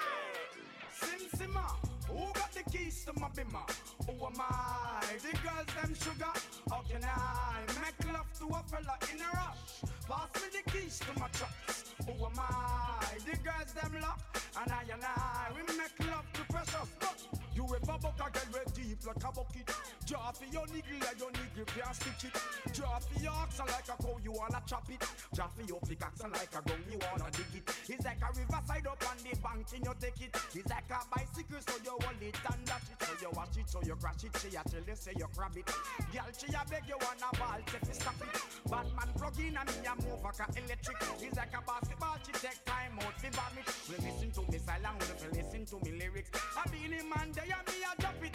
Sim 0.93 1.23
Simma 1.39 1.88
who 2.19 2.33
got 2.33 2.53
the 2.53 2.63
keys 2.71 3.05
to 3.05 3.13
my 3.21 3.29
bimmer? 3.29 3.67
Who 4.07 4.13
am 4.27 4.41
I? 4.41 5.05
The 5.23 5.33
girls 5.39 5.71
them 5.77 5.95
sugar. 5.95 6.35
How 6.71 6.83
can 6.91 7.05
I 7.05 7.61
make 7.81 8.13
love 8.13 8.31
to 8.39 8.45
a 8.47 8.61
fella 8.71 8.97
in 9.13 9.21
a 9.21 9.29
rush? 9.39 9.87
Pass 10.09 10.43
me 10.43 10.49
the 10.57 10.71
keys 10.71 10.99
to 11.01 11.21
my 11.21 11.29
trucks. 11.29 11.95
Who 12.07 12.13
am 12.27 12.39
I? 12.39 13.05
The 13.25 13.37
girls 13.47 13.73
them 13.75 14.01
lock, 14.03 14.21
and 14.61 14.73
I 14.73 14.83
and 14.93 15.05
I 15.05 15.51
we 15.55 15.63
make 15.79 15.99
love 16.11 16.27
to 16.35 16.43
precious. 16.53 16.89
But 16.99 17.19
you 17.55 17.65
ever 17.65 17.99
buck 18.03 18.21
a 18.27 18.31
girl 18.31 18.49
with 18.53 18.75
deep 18.75 19.07
like 19.07 19.17
a 19.17 19.33
bucket? 19.33 19.71
Draw 20.09 20.33
for 20.33 20.49
your 20.49 20.65
niggle 20.73 21.05
like 21.05 21.21
your 21.21 21.29
niggle 21.37 21.69
can't 21.69 21.93
stitch 21.93 22.33
it. 22.33 22.37
Draw 22.73 22.97
for 22.97 23.21
your 23.21 23.37
oxen 23.45 23.69
like 23.69 23.93
a 23.93 23.97
cow, 24.01 24.17
you 24.25 24.33
wanna 24.33 24.63
chop 24.65 24.89
it. 24.89 25.05
Draw 25.37 25.49
for 25.53 25.65
your 25.69 25.81
pickaxe 25.85 26.25
like 26.25 26.49
a 26.49 26.61
gun, 26.65 26.81
you 26.89 26.97
wanna 26.97 27.29
dig 27.37 27.61
it. 27.61 27.69
It's 27.93 28.05
like 28.09 28.25
a 28.25 28.33
riverside 28.33 28.89
up 28.89 29.05
on 29.05 29.21
the 29.21 29.37
bank 29.45 29.69
and 29.69 29.85
you 29.85 29.95
take 30.01 30.21
it. 30.25 30.33
It's 30.57 30.71
like 30.73 30.89
a 30.89 31.05
bicycle, 31.13 31.61
so 31.61 31.77
you 31.85 31.93
hold 31.93 32.23
it 32.25 32.41
and 32.41 32.65
dash 32.65 32.89
it. 32.89 32.99
So 33.05 33.13
you 33.21 33.31
watch 33.37 33.57
it, 33.61 33.69
so 33.69 33.79
you 33.85 33.97
crash 34.01 34.25
it. 34.25 34.33
She 34.41 34.49
a 34.57 34.65
tell 34.65 34.81
you 34.81 34.97
say 34.97 35.13
you 35.13 35.29
grab 35.37 35.57
it. 35.61 35.69
Girl, 35.69 36.33
she 36.41 36.49
a 36.57 36.63
beg 36.65 36.89
you 36.89 36.97
wanna 37.05 37.29
ball, 37.37 37.61
say 37.69 37.81
fi 37.85 37.93
stop 37.93 38.17
it. 38.25 38.33
Batman 38.65 39.13
plug 39.13 39.37
in 39.45 39.61
and 39.61 39.69
me 39.77 39.85
a 39.85 39.93
move 39.93 40.25
like 40.25 40.41
a 40.41 40.47
electric. 40.57 40.99
It's 41.21 41.37
like 41.37 41.53
a 41.53 41.61
basketball, 41.61 42.17
she 42.25 42.33
take 42.33 42.65
time 42.65 42.97
out 43.05 43.13
fi 43.21 43.29
bomb 43.37 43.61
it. 43.61 43.69
We 43.93 44.01
listen 44.01 44.33
to 44.33 44.43
me 44.49 44.57
silent, 44.57 44.97
we 45.05 45.37
listen 45.37 45.69
to 45.69 45.77
me 45.85 46.01
lyrics. 46.01 46.33
I 46.57 46.65
be 46.73 46.89
the 46.89 47.05
man 47.05 47.29
there, 47.37 47.45
and 47.45 47.67
me 47.69 47.85
a 47.85 47.93
drop 48.01 48.17
it. 48.25 48.28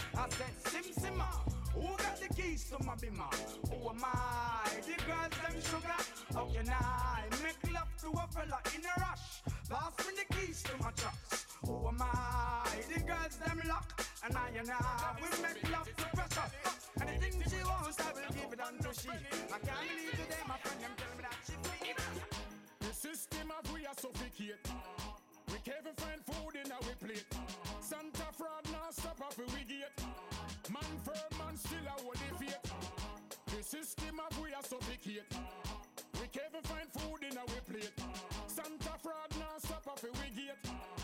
The 2.27 2.33
keys 2.33 2.69
to 2.69 2.83
my 2.85 2.95
bimmer? 2.95 3.31
Who 3.69 3.87
oh, 3.87 3.89
am 3.91 4.03
I? 4.03 4.69
The 4.85 4.95
girls 5.03 5.35
them 5.41 5.57
sugar. 5.61 5.99
How 6.33 6.45
can 6.45 6.69
I 6.69 7.21
make 7.43 7.73
love 7.73 7.91
to 8.01 8.07
a 8.07 8.25
fella 8.31 8.59
in 8.75 8.83
a 8.85 8.93
rush? 8.99 9.43
Pass 9.69 9.93
me 10.07 10.13
the 10.15 10.35
keys 10.35 10.63
to 10.63 10.71
my 10.79 10.91
trucks. 10.91 11.45
Who 11.65 11.73
oh, 11.73 11.87
am 11.89 12.01
I? 12.01 12.67
The 12.93 12.99
girls 13.01 13.35
them 13.43 13.61
lock. 13.67 14.01
And 14.25 14.37
I 14.37 14.47
and 14.57 14.69
I 14.71 15.15
we 15.19 15.27
make 15.41 15.71
love 15.71 15.89
to 15.97 16.05
pressure. 16.15 16.49
Anything 17.01 17.43
she 17.49 17.59
wants, 17.65 17.99
I 17.99 18.13
will 18.13 18.33
give 18.33 18.53
it 18.53 18.61
unto 18.61 18.89
she. 18.93 19.09
I 19.09 19.59
can't 19.59 19.83
believe 19.83 20.11
today 20.11 20.43
my 20.47 20.57
friend 20.63 20.79
them 20.79 20.93
tell 20.95 21.13
me 21.17 21.23
that 21.27 21.37
she 21.43 21.55
feel. 21.59 21.99
The 22.79 22.93
system 22.93 23.51
of 23.51 23.73
we 23.73 23.85
are 23.85 23.97
suffocate. 23.99 24.63
We 25.51 25.57
can't 25.59 25.99
find 25.99 26.21
food 26.23 26.55
in 26.63 26.71
our 26.71 26.95
plate. 27.03 27.27
Santa 27.81 28.27
fraud 28.37 28.65
now 28.71 28.89
stop 28.91 29.19
off 29.21 29.37
we 29.37 29.63
gate. 29.67 29.99
Man 30.71 30.95
firm, 31.03 31.32
man 31.53 31.57
still 31.57 31.85
a 31.85 32.01
hold 32.01 32.15
the 32.15 32.45
faith. 32.45 32.73
The 33.47 33.63
system 33.63 34.19
of 34.19 34.39
we 34.41 34.53
are 34.53 34.63
suffocate. 34.63 35.23
We 36.13 36.27
can't 36.27 36.47
even 36.49 36.63
find 36.63 36.89
food 36.93 37.29
in 37.29 37.37
our 37.37 37.45
plate. 37.69 37.93
Santa 38.47 38.97
fraud 39.01 39.31
now 39.37 39.57
stop 39.59 39.87
off 39.87 40.03
we 40.03 40.29
gate. 40.35 41.02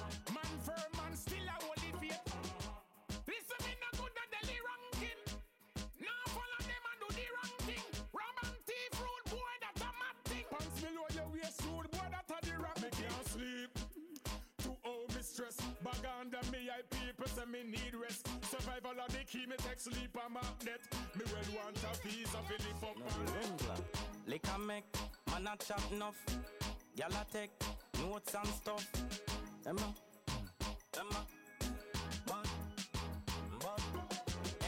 Under 16.19 16.39
me 16.51 16.69
I 16.69 16.81
people 16.93 17.27
say 17.27 17.45
me 17.51 17.63
need 17.63 17.93
rest. 17.95 18.27
Survival 18.43 18.91
of 19.05 19.11
the 19.11 19.23
key 19.25 19.45
me 19.45 19.55
take 19.57 19.79
sleep 19.79 20.17
on 20.23 20.33
my 20.33 20.41
net. 20.65 20.81
Me 21.15 21.23
well 21.31 21.63
want 21.63 21.77
a 21.77 22.07
visa 22.07 22.39
for 22.47 22.57
live 22.63 22.83
up 22.83 22.97
on 22.97 23.27
it. 23.41 23.81
Liquor 24.27 24.59
make, 24.59 24.83
man 25.31 25.47
a 25.47 25.63
chop 25.63 25.81
enough. 25.93 26.17
Y'all 26.95 27.07
a 27.09 27.25
take 27.31 27.51
notes 28.01 28.35
and 28.35 28.47
stuff. 28.47 28.85
Emma, 29.65 29.93
Emma, 30.97 31.21
but, 32.25 32.47
but. 33.59 33.81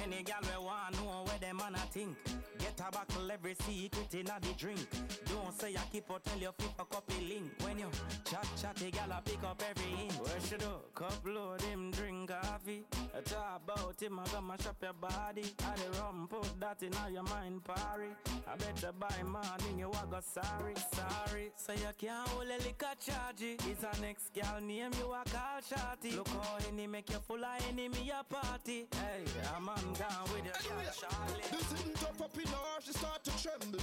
Any 0.03 0.23
gal 0.23 0.39
we 0.43 0.65
want 0.65 0.95
know 0.95 1.23
where 1.25 1.39
them 1.39 1.57
man 1.57 1.75
a 1.75 1.79
think. 1.91 2.17
Get 2.77 2.87
a 2.87 2.91
buckle 2.91 3.31
every 3.31 3.55
secret 3.55 4.13
in 4.13 4.29
a 4.29 4.39
the 4.39 4.53
drink. 4.57 4.87
Don't 5.25 5.59
say 5.59 5.75
I 5.75 5.81
keep 5.91 6.09
or 6.09 6.19
tell 6.19 6.39
you 6.39 6.51
flip 6.57 6.71
a 6.79 6.85
copy 6.85 7.15
link. 7.27 7.51
When 7.61 7.79
you 7.79 7.89
chat 8.23 8.47
chat, 8.61 8.75
the 8.75 8.91
gal 8.91 9.11
a 9.11 9.21
pick 9.21 9.43
up 9.43 9.61
every 9.69 9.91
hint. 9.91 10.13
Where 10.13 10.39
she 10.47 10.55
do? 10.57 10.71
Cup 10.95 11.25
load 11.25 11.61
him 11.61 11.91
drink 11.91 12.29
coffee. 12.29 12.85
I 13.15 13.21
talk 13.21 13.61
about 13.65 14.01
him, 14.01 14.19
I 14.19 14.25
gonna 14.31 14.47
mash 14.47 14.67
up 14.67 14.77
your 14.81 14.93
body. 14.93 15.53
I 15.59 15.75
the 15.75 15.99
rum 15.99 16.27
put 16.29 16.59
that 16.61 16.81
in 16.83 16.93
all 16.95 17.09
your 17.09 17.23
mind 17.23 17.63
party. 17.63 18.11
I 18.47 18.55
better 18.55 18.93
buy 18.97 19.23
morning 19.23 19.79
you 19.79 19.89
a 19.89 20.05
go 20.09 20.19
sorry, 20.21 20.75
sorry. 20.93 21.51
So 21.55 21.73
you 21.73 21.91
can't 21.97 22.27
hold 22.29 22.45
a 22.45 22.57
liquor 22.63 22.95
charge. 22.99 23.41
It's 23.67 23.83
a 23.83 24.01
next 24.01 24.33
gal 24.33 24.61
name 24.61 24.91
you 24.97 25.11
a 25.11 25.23
call 25.29 25.59
shorty. 25.67 26.15
Look 26.15 26.29
how 26.29 26.57
any 26.71 26.87
make 26.87 27.09
you 27.09 27.19
full 27.27 27.43
of 27.43 27.67
enemy 27.69 28.11
a 28.17 28.23
party. 28.23 28.87
Hey, 28.91 29.25
I'm 29.55 29.67
on 29.67 29.93
down 29.93 30.23
with 30.31 30.45
your 30.45 30.53
gal 30.53 30.93
Charlie. 30.95 31.43
This 31.51 31.73
isn't 31.73 32.03
up 32.03 32.21
up 32.21 32.37
in 32.37 32.60
her, 32.61 32.81
she 32.81 32.93
start 32.93 33.23
to 33.23 33.31
tremble. 33.41 33.79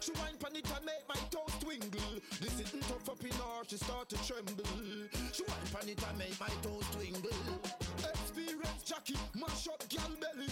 She 0.00 0.12
whine 0.12 0.36
pan 0.38 0.56
it 0.56 0.70
and 0.70 0.84
make 0.86 1.04
my 1.08 1.18
toes 1.30 1.54
twingle. 1.60 2.20
This 2.40 2.60
isn't 2.60 2.82
tough 2.82 3.08
up 3.08 3.22
in 3.22 3.32
her, 3.32 3.64
she 3.66 3.76
start 3.76 4.08
to 4.10 4.16
tremble. 4.26 4.64
She 5.32 5.42
whine 5.42 5.68
pan 5.72 5.88
it 5.88 6.02
and 6.08 6.18
make 6.18 6.38
my 6.38 6.52
toes 6.62 6.86
twingle. 6.94 7.34
Experience 7.98 8.82
Jackie, 8.84 9.18
mash 9.34 9.68
up 9.68 9.82
gal 9.88 10.10
belly. 10.20 10.50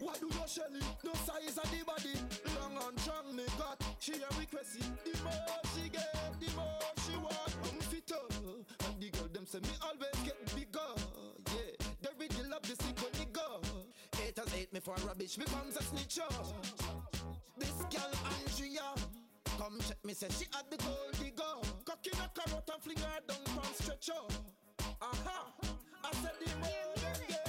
What 0.00 0.20
do 0.20 0.26
you 0.26 0.46
shelly? 0.46 0.82
No 1.04 1.12
size 1.24 1.56
of 1.56 1.70
the 1.70 1.84
body. 1.86 2.14
Long 2.58 2.76
and 2.82 3.00
strong 3.00 3.36
me 3.36 3.44
got. 3.58 3.80
She 4.00 4.12
a 4.14 4.28
request. 4.38 4.80
The 5.04 5.12
more 5.22 5.62
she 5.74 5.88
get, 5.88 6.12
the 6.40 6.50
more 6.56 6.92
she 7.06 7.16
want. 7.16 7.54
I'm 7.64 7.80
fitter. 7.88 8.26
And 8.86 9.00
the 9.00 9.10
girl 9.10 9.28
them 9.32 9.46
say 9.46 9.60
me 9.60 9.74
always 9.82 10.18
get 10.24 10.38
bigger. 10.54 10.90
Yeah, 11.54 11.86
they 12.02 12.10
really 12.18 12.48
love 12.50 12.62
the 12.62 12.74
sick 12.76 12.96
nigga. 12.96 13.13
Haters 13.13 13.13
hate 13.13 13.13
me 14.74 14.80
for 14.80 14.94
rubbish, 15.06 15.38
me 15.38 15.44
becomes 15.44 15.76
a 15.76 15.82
snitcher. 15.84 16.28
This 17.56 17.70
girl 17.70 18.10
Andrea, 18.26 18.82
come 19.56 19.78
check 19.86 20.04
me, 20.04 20.14
say 20.14 20.26
she 20.36 20.46
had 20.52 20.68
the 20.68 20.76
gold 20.78 21.12
digger. 21.12 21.54
Cock 21.84 22.04
in 22.04 22.18
a 22.18 22.28
carrot 22.34 22.68
and 22.72 22.82
fling 22.82 22.96
her 22.96 23.20
down 23.28 23.44
from 23.54 23.74
stretcher. 23.74 24.12
Aha, 25.00 25.52
I 26.02 26.12
said 26.16 26.32
the 26.44 26.50
more 26.58 26.94
them 26.96 27.43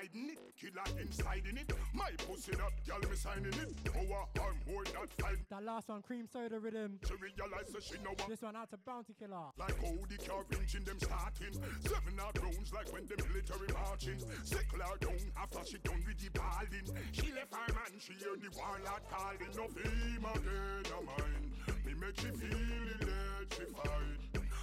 we 0.00 0.32
it. 0.32 0.38
Killer 0.58 1.00
inside 1.00 1.42
in 1.48 1.58
it. 1.58 1.72
My 1.92 2.10
pussy 2.26 2.52
that 2.52 2.72
girl 2.86 3.10
me 3.10 3.16
signing 3.16 3.46
it. 3.46 3.72
Power 3.84 4.26
arm 4.40 4.56
more 4.68 4.84
that 4.84 5.10
five. 5.18 5.38
That 5.50 5.64
last 5.64 5.88
one, 5.88 6.02
cream 6.02 6.26
soda 6.26 6.58
rhythm. 6.58 6.98
She 7.06 7.14
realize 7.14 7.72
that 7.72 7.82
she 7.82 7.94
know 8.02 8.10
what. 8.16 8.28
This 8.28 8.42
one 8.42 8.56
out 8.56 8.70
to 8.70 8.76
Bounty 8.78 9.14
Killer. 9.18 9.50
Like 9.58 9.76
how 9.80 9.94
the 10.08 10.18
car 10.18 10.44
engine 10.52 10.84
them 10.84 10.98
starting. 10.98 11.54
Seven 11.80 12.18
hard 12.18 12.38
rounds 12.42 12.72
like 12.72 12.92
when 12.92 13.06
the 13.06 13.16
military 13.28 13.68
marching. 13.72 14.20
Sickle 14.44 14.80
her 14.80 14.96
down 14.98 15.24
after 15.36 15.64
she 15.64 15.78
done 15.78 16.02
with 16.06 16.18
the 16.18 16.30
balling. 16.30 16.88
She 17.12 17.32
left 17.32 17.54
her 17.54 17.72
man, 17.74 17.92
she 17.98 18.12
heard 18.12 18.40
the 18.42 18.50
warlord 18.56 19.04
calling. 19.10 19.52
No 19.56 19.66
fame 19.68 20.26
again, 20.26 20.84
a 20.92 20.98
mine. 21.06 21.46
Me 21.86 21.92
make 21.94 22.18
she 22.18 22.30
feel 22.34 22.58
electrified. 23.00 24.18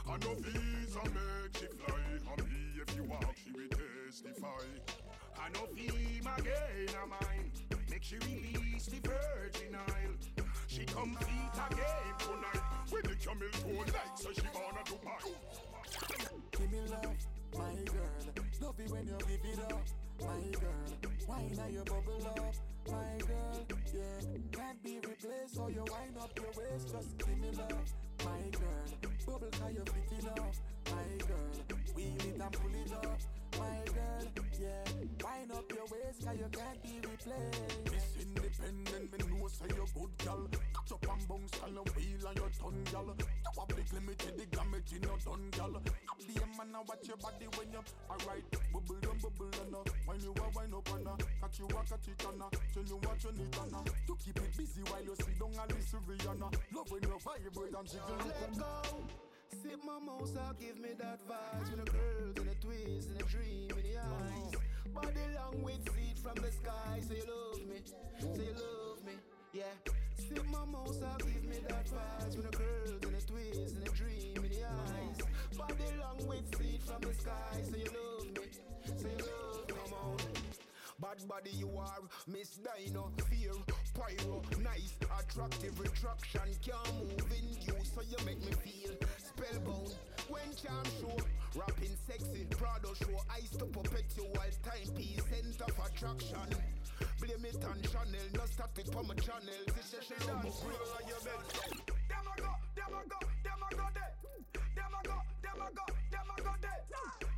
I 0.07 0.17
know 0.17 0.35
visa 0.37 1.03
make 1.09 1.57
she 1.57 1.67
fly. 1.67 1.99
And 2.31 2.43
me 2.49 2.81
if 2.81 2.95
you 2.95 3.03
walk, 3.03 3.35
she 3.43 3.51
will 3.51 3.67
testify. 3.69 5.04
I 5.45 5.49
know 5.49 5.67
fame 5.75 6.27
again, 6.37 6.95
a 7.03 7.05
mine. 7.05 7.51
Make 7.91 8.03
she 8.03 8.15
release 8.15 8.87
the 8.87 8.97
virgin 9.07 9.75
Isle. 9.75 10.45
She 10.65 10.85
come 10.85 11.15
again 11.21 12.13
tonight. 12.17 12.63
When 12.89 13.03
the 13.03 13.15
camel 13.15 13.49
toe 13.53 13.93
light, 13.93 14.15
so 14.15 14.29
she 14.33 14.41
wanna 14.55 14.81
do 14.85 14.97
my. 15.05 15.11
Give 16.51 16.71
me 16.71 16.79
love, 16.89 17.15
my 17.53 17.75
girl. 17.85 18.09
Love 18.59 18.79
it 18.79 18.89
when 18.89 19.07
you 19.07 19.17
give 19.19 19.45
it 19.53 19.71
up, 19.71 19.85
my 20.19 20.57
girl. 20.57 20.85
Wine 21.27 21.59
and 21.61 21.73
you 21.73 21.83
bubble 21.85 22.27
up, 22.27 22.55
my 22.89 23.17
girl. 23.27 23.65
Yeah, 23.93 24.37
can't 24.51 24.83
be 24.83 24.95
replaced. 24.95 25.55
So 25.55 25.67
you 25.67 25.85
wind 25.91 26.17
up 26.19 26.31
your 26.35 26.51
waist, 26.57 26.89
just 26.91 27.17
give 27.19 27.37
me 27.37 27.51
love, 27.51 27.93
my 28.25 28.49
girl. 28.49 28.85
Bubble 29.27 29.49
cause 29.51 29.73
you 29.73 29.83
fit 29.85 30.23
it 30.23 30.39
up, 30.39 30.55
my 30.89 31.25
girl. 31.27 31.65
Wheel 31.95 32.15
it 32.17 32.41
and 32.41 32.51
pull 32.51 32.75
it 32.75 32.93
up, 32.93 33.19
my 33.59 33.79
girl. 33.93 34.25
Yeah, 34.59 34.83
wind 35.23 35.51
up 35.51 35.71
your 35.71 35.87
waist 35.91 36.25
cause 36.25 36.37
you 36.39 36.49
can't 36.51 36.79
be 36.83 36.93
replaced. 37.03 37.91
Miss 37.91 38.07
Independent, 38.23 39.11
me 39.11 39.37
know 39.37 39.47
say 39.47 39.67
you 39.69 39.85
good 39.93 40.13
gal. 40.23 40.47
Catch 40.51 40.91
up 40.91 41.05
and 41.11 41.27
bounce, 41.27 41.51
gal, 41.51 41.69
and 41.69 41.89
wheel 41.95 42.27
on 42.27 42.35
your 42.35 42.51
tongue, 42.55 42.83
gal. 42.91 43.07
You 43.19 43.51
public 43.55 43.93
limited, 43.93 44.33
the 44.37 44.45
damage 44.55 44.91
in 44.95 45.03
your 45.03 45.19
done, 45.19 45.49
gal. 45.51 45.75
Up 45.75 45.83
the 45.83 46.45
man, 46.57 46.71
now 46.71 46.83
watch 46.87 47.07
your 47.07 47.17
body 47.17 47.47
when 47.57 47.71
you 47.71 47.83
alright. 48.09 48.45
Bubble 48.71 49.11
and 49.11 49.21
bubble 49.21 49.51
and 49.59 49.75
uh, 49.75 49.83
when 50.05 50.19
you 50.21 50.33
are 50.39 50.51
wind 50.55 50.73
up 50.73 50.89
and 50.95 51.07
uh, 51.07 51.15
catch 51.41 51.59
you 51.59 51.67
a 51.67 51.83
catch 51.83 52.07
it 52.07 52.25
and 52.25 52.41
uh, 52.41 52.49
tell 52.73 52.83
you 52.83 52.97
what 53.03 53.23
you 53.23 53.31
need 53.35 53.55
and 53.59 53.73
uh, 53.75 53.83
to 54.07 54.13
keep 54.23 54.37
it 54.37 54.57
busy 54.57 54.81
while 54.87 55.03
you 55.03 55.15
sit 55.19 55.39
down 55.39 55.51
and 55.51 55.71
listen 55.75 55.99
Rihanna. 56.07 56.47
Love 56.73 56.91
when 56.91 57.01
you 57.03 57.17
vibrate 57.19 57.75
and 57.75 57.87
jiggle. 57.87 58.17
Let 58.23 58.57
go. 58.57 59.24
Sip 59.51 59.79
my 59.85 59.93
out, 59.93 60.59
give 60.59 60.79
me 60.79 60.89
that 60.99 61.19
vibe. 61.27 61.71
With 61.71 61.85
the 61.85 61.91
girls 61.91 62.37
and 62.37 62.49
the 62.49 62.55
twist 62.55 63.09
and 63.09 63.19
the 63.19 63.23
dream 63.23 63.69
in 63.71 63.83
the 63.83 63.97
eyes. 63.99 64.53
Body 64.93 65.25
long 65.35 65.61
with 65.63 65.81
seed 65.93 66.17
from 66.19 66.35
the 66.35 66.51
sky. 66.51 67.01
Say 67.07 67.17
you 67.17 67.27
love 67.27 67.67
me, 67.67 67.79
say 68.19 68.45
you 68.45 68.53
love 68.53 69.03
me, 69.05 69.13
yeah. 69.53 69.75
Sip 70.17 70.45
my 70.47 70.59
out, 70.59 71.19
give 71.19 71.43
me 71.45 71.57
that 71.67 71.85
vibe. 71.85 72.35
With 72.35 72.51
the 72.51 72.57
girls 72.57 73.03
and 73.03 73.15
the 73.15 73.21
twist 73.25 73.75
and 73.75 73.85
the 73.85 73.91
dream 73.91 74.37
in 74.37 74.49
the 74.49 74.63
eyes. 74.65 75.17
Body 75.57 75.89
long 75.99 76.27
with 76.27 76.57
seed 76.57 76.81
from 76.83 77.01
the 77.01 77.13
sky. 77.13 77.61
Say 77.71 77.79
you 77.79 77.91
love 77.91 78.27
me, 78.27 78.47
say 78.97 79.09
you 79.17 79.25
love 79.25 79.67
me, 79.67 79.75
come 79.75 79.93
on. 79.93 80.17
Bad 80.99 81.27
body 81.27 81.51
you 81.51 81.69
are, 81.77 81.99
Miss 82.25 82.57
Dino, 82.57 83.11
fear, 83.29 83.51
pyro, 83.93 84.41
nice, 84.63 84.95
attractive 85.19 85.77
retraction, 85.77 86.55
can't 86.63 86.95
move 86.95 87.31
in 87.35 87.49
you, 87.61 87.75
so 87.83 88.01
you 88.01 88.25
make 88.25 88.39
me 88.39 88.53
feel 88.63 88.95
spellbound. 89.35 89.95
When 90.29 90.49
charm 90.55 90.87
show, 90.99 91.17
rapping 91.55 91.95
sexy, 92.07 92.47
Prado 92.49 92.93
show, 92.95 93.19
eyes 93.29 93.51
to 93.59 93.65
perpetual 93.65 94.31
timepiece, 94.63 95.21
center 95.27 95.67
of 95.67 95.77
attraction. 95.85 96.49
Blame 97.19 97.45
it 97.45 97.63
on 97.63 97.79
Chanel, 97.83 98.27
no 98.33 98.45
static 98.47 98.87
on 98.95 99.07
my 99.07 99.15
channel. 99.15 99.61
This 99.75 99.93
is 99.93 100.07
real 100.09 100.31
on 100.31 101.03
your 101.07 101.21
bed. 101.21 101.41
Them 102.07 102.25
a 102.25 102.41
go, 102.41 102.51
them 102.75 102.95
a 102.95 103.01
go, 103.05 103.19
them 103.43 103.61
a 103.61 103.75
go 103.75 103.87
dead. 103.93 104.13
Them 104.75 104.93
a 104.95 105.01
go, 105.03 105.17
them 105.43 105.61
a 105.61 105.67
go, 105.75 105.85
them 106.11 106.29
a 106.31 106.37
go 106.41 106.53
dead. 106.63 106.81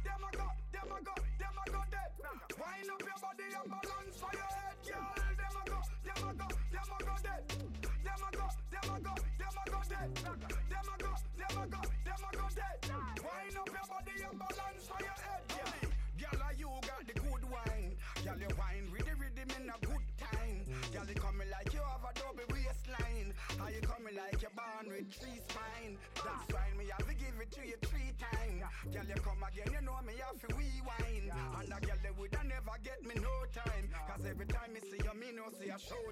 Them 0.05 0.23
a 0.23 0.29
go, 0.37 0.47
them 0.71 0.91
a 0.93 0.99
go, 1.01 1.15
them 1.41 1.57
a 1.57 1.71
go 1.71 1.81
dead. 1.91 2.09
Wind 2.57 2.89
up 2.93 3.01
your 3.01 3.19
body 3.19 3.47
and 3.57 3.67
balance 3.67 4.17
for 4.21 4.31
your 4.37 4.51
head, 4.53 4.77
girl. 4.85 5.11
Them 5.37 5.55
a 5.57 5.63
go, 5.67 5.79
them 6.05 6.23
a 6.23 6.33
go, 6.37 6.47
them 6.71 6.91
a 6.93 6.97
go 7.03 7.15
dead. 7.25 7.43
Them 8.05 8.21
a 8.21 8.29
go, 8.37 8.47
them 8.71 8.87
a 8.87 8.99
go, 9.01 9.13
them 9.37 9.57
a 9.57 9.69
go 9.69 9.79
dead. 9.89 10.56
Them 11.47 11.63
a 11.63 11.67
go, 11.67 11.81
them 12.03 12.21
a 12.27 12.35
go, 12.35 12.45
dead. 12.55 12.77
Wind 12.87 13.57
up 13.57 13.69
your 13.71 13.87
body 13.87 14.15
and 14.19 14.39
balance 14.39 14.85
for 14.87 14.99
your 14.99 15.17
head, 15.17 15.43
girl. 15.47 16.35
Girl, 16.37 16.51
you 16.57 16.67
got 16.83 17.03
the 17.07 17.13
good 17.13 17.43
wine. 17.47 17.91
Girl, 18.23 18.39
you 18.39 18.51
wine 18.59 18.85
with 18.91 19.05
the 19.07 19.15
rhythm 19.15 19.49
in 19.55 19.69
a 19.69 19.77
good 19.85 20.05
time. 20.19 20.59
Girl, 20.91 21.07
you 21.07 21.15
coming 21.15 21.49
like 21.49 21.71
you 21.73 21.79
have 21.79 22.03
a 22.03 22.11
double 22.19 22.47
waistline. 22.51 23.31
How 23.59 23.67
you 23.71 23.81
coming 23.81 24.15
like 24.15 24.41
you're 24.41 24.55
born 24.57 24.91
with 24.91 25.07
three 25.15 25.39
spine. 25.47 25.95
That's 26.19 26.43
fine, 26.51 26.75
me 26.75 26.91
have 26.91 27.07
to 27.07 27.15
give 27.15 27.37
it 27.39 27.51
to 27.55 27.61
you 27.63 27.77
three 27.87 28.11
times. 28.19 28.67
Girl, 28.91 29.07
you 29.07 29.19
come 29.23 29.43
again, 29.47 29.71
you 29.71 29.81
know 29.85 29.99
me 30.03 30.19
have 30.19 30.39
to 30.43 30.49
rewind. 30.51 31.31
And 31.31 31.71
a 31.71 31.79
girl, 31.79 31.99
they 32.03 32.11
woulda 32.11 32.41
never 32.43 32.75
get 32.83 32.99
me 33.07 33.15
no 33.23 33.35
time. 33.55 33.87
Cause 34.11 34.25
every 34.27 34.47
time 34.51 34.73
me 34.73 34.81
see 34.83 34.99
you, 34.99 35.13
me 35.15 35.31
no 35.31 35.47
see 35.55 35.71
a 35.71 35.79
show 35.79 36.03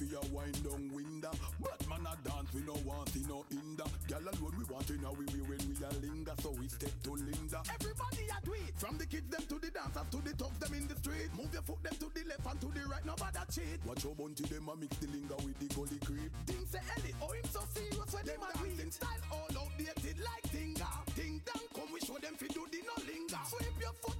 way 0.00 0.14
up 0.14 0.18
out 0.18 0.24
of 0.24 0.30
your 0.30 0.38
wind 0.38 0.62
down 0.64 0.90
window. 0.94 1.30
But 1.60 1.88
man 1.88 2.06
a 2.06 2.28
dance 2.28 2.52
we 2.54 2.62
no 2.62 2.74
want 2.84 3.08
see 3.10 3.24
no 3.28 3.44
hinder. 3.50 3.84
Girl 4.08 4.22
alone 4.22 4.54
we 4.58 4.64
want 4.64 4.90
in 4.90 5.04
a 5.04 5.12
we 5.12 5.24
we 5.32 5.40
when 5.42 5.62
we 5.68 5.74
a 5.84 5.90
linger, 6.02 6.34
so 6.42 6.50
we 6.58 6.68
step 6.68 6.92
to 7.04 7.12
Linda. 7.12 7.60
Everybody 7.74 8.24
a 8.30 8.38
do 8.44 8.52
it. 8.54 8.74
From 8.76 8.98
the 8.98 9.06
kids 9.06 9.28
them 9.30 9.44
to 9.48 9.58
the 9.58 9.70
dancers 9.70 10.08
to 10.10 10.18
the 10.22 10.32
thugs 10.36 10.58
them 10.58 10.74
in 10.74 10.88
the 10.88 10.96
street. 10.96 11.30
Move 11.36 11.52
your 11.52 11.62
foot 11.62 11.82
them 11.82 11.96
to 11.98 12.08
the 12.14 12.22
left 12.28 12.46
and 12.46 12.60
to 12.60 12.68
the 12.68 12.82
right. 12.86 13.04
Nobody 13.04 13.42
cheat. 13.50 13.80
Watch 13.86 14.04
your 14.04 14.14
bunty 14.14 14.44
them 14.44 14.68
a 14.68 14.76
mix 14.76 14.96
the 14.98 15.08
linger 15.08 15.38
with 15.42 15.58
the 15.58 15.68
gully 15.74 15.98
creep. 16.04 16.32
Things 16.46 16.68
say 16.70 16.82
Ellie, 16.96 17.14
oh 17.22 17.32
him 17.32 17.48
so 17.50 17.62
serious 17.74 18.10
when 18.12 18.24
them 18.26 18.42
a 18.42 18.50
dancing 18.58 18.92
style 18.92 19.22
all 19.32 19.50
outdated 19.50 20.18
like 20.22 20.46
Tinga. 20.52 20.90
Ding 21.16 21.40
dong, 21.46 21.66
come 21.74 21.90
we 21.92 22.00
show 22.00 22.18
them 22.18 22.34
fi 22.38 22.46
do 22.48 22.62
the 22.70 22.80
no 22.86 22.96
linger. 23.02 23.42
Sweep 23.50 23.76
your 23.80 23.94
foot 24.02 24.17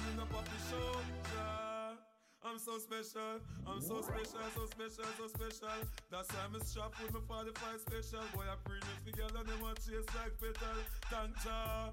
coming 0.00 0.20
up 0.20 0.32
off 0.34 0.44
the. 0.48 0.60
I'm 2.40 2.58
so 2.58 2.80
special, 2.80 3.36
I'm 3.68 3.80
so 3.84 4.00
special, 4.00 4.40
so 4.56 4.64
special, 4.64 5.06
so 5.20 5.26
special. 5.28 5.76
That's 6.10 6.28
why 6.32 6.40
I'm 6.48 6.56
strapped 6.64 6.96
with 6.98 7.12
my 7.12 7.20
45 7.28 7.84
special. 7.84 8.24
Boy, 8.34 8.48
I 8.48 8.56
bring 8.64 8.80
it 8.80 9.00
together, 9.04 9.44
them 9.44 9.60
want 9.60 9.76
chase 9.78 10.08
like 10.16 10.34
petal. 10.40 10.80
Thank 11.12 11.36
ya. 11.44 11.92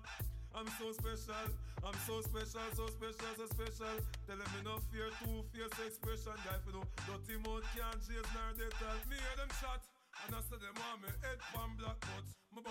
I'm 0.56 0.66
so 0.80 0.90
special, 0.96 1.52
I'm 1.84 2.00
so 2.08 2.24
special, 2.24 2.66
so 2.74 2.88
special, 2.90 3.32
so 3.38 3.46
special. 3.54 3.96
Tell 4.26 4.40
them 4.40 4.50
me 4.56 4.60
no 4.64 4.80
fear, 4.90 5.12
two 5.22 5.44
fierce 5.52 5.78
expression. 5.78 6.34
Guy, 6.42 6.58
for 6.64 6.74
no 6.74 6.82
dirty 7.06 7.38
mouth 7.44 7.68
can't 7.76 8.00
chase 8.02 8.30
nor 8.34 8.50
they 8.56 8.72
tell 8.82 8.98
me 9.12 9.20
hear 9.20 9.38
them 9.38 9.52
shot. 9.62 9.84
And 10.26 10.34
I 10.34 10.40
say 10.48 10.58
them 10.58 10.74
want 10.80 11.06
me 11.06 11.12
head 11.22 11.38
pan 11.54 11.76
black 11.78 12.00
nuts. 12.02 12.27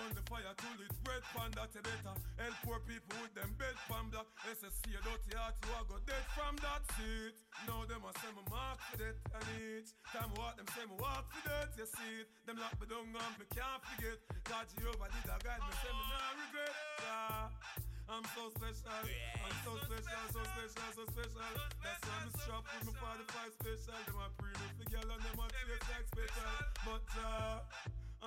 Burn 0.07 0.15
the 0.15 0.23
fire 0.31 0.55
till 0.55 0.79
it 0.87 0.95
red 1.03 1.23
pan 1.35 1.51
that 1.59 1.67
you 1.75 1.83
better. 1.83 2.15
Help 2.39 2.55
poor 2.63 2.79
people 2.87 3.11
with 3.19 3.35
them 3.35 3.51
bed 3.59 3.75
pan 3.91 4.07
black. 4.07 4.23
SSC 4.47 4.95
a 4.95 5.03
dirty 5.03 5.35
heart, 5.35 5.59
you 5.59 5.75
a 5.75 5.83
go 5.83 5.99
dead 6.07 6.23
from 6.31 6.55
that 6.63 6.79
seat. 6.95 7.35
Now 7.67 7.83
them 7.83 8.07
a 8.07 8.15
say 8.23 8.31
me 8.31 8.39
mark 8.47 8.79
for 8.87 9.03
that 9.03 9.19
and 9.35 9.43
each 9.59 9.91
time 10.15 10.31
what 10.39 10.55
them 10.55 10.63
say 10.71 10.87
me 10.87 10.95
walk 10.95 11.27
for 11.27 11.43
that. 11.51 11.75
You 11.75 11.83
see 11.83 12.23
it, 12.23 12.31
them 12.47 12.55
lock 12.55 12.79
me 12.79 12.87
down 12.87 13.03
and 13.03 13.35
me 13.35 13.51
can't 13.51 13.83
forget. 13.83 14.15
God 14.47 14.63
Jehovah 14.79 15.11
did 15.11 15.27
a 15.27 15.35
guide 15.43 15.59
me, 15.59 15.75
say 15.75 15.91
me 15.91 16.03
nah 16.07 16.31
regret. 16.39 16.73
Yeah. 17.03 18.07
I'm 18.07 18.23
so 18.31 18.47
special. 18.55 18.87
I'm 18.87 19.57
so 19.67 19.75
special, 19.91 20.23
so 20.31 20.41
special, 20.55 20.87
so 20.95 21.03
special. 21.03 21.51
That's 21.83 21.99
why 22.07 22.15
I'm 22.15 22.31
strapped 22.31 22.71
with 22.79 22.95
my 22.95 23.11
45 23.27 23.59
special. 23.59 23.99
Them 24.07 24.23
a 24.23 24.27
pre 24.39 24.55
the 24.55 24.85
girl 24.87 25.11
and 25.11 25.19
them 25.19 25.35
a 25.35 25.47
chase 25.51 25.83
like 25.91 26.07
special. 26.15 26.51
But 26.87 27.07
uh, 27.19 27.59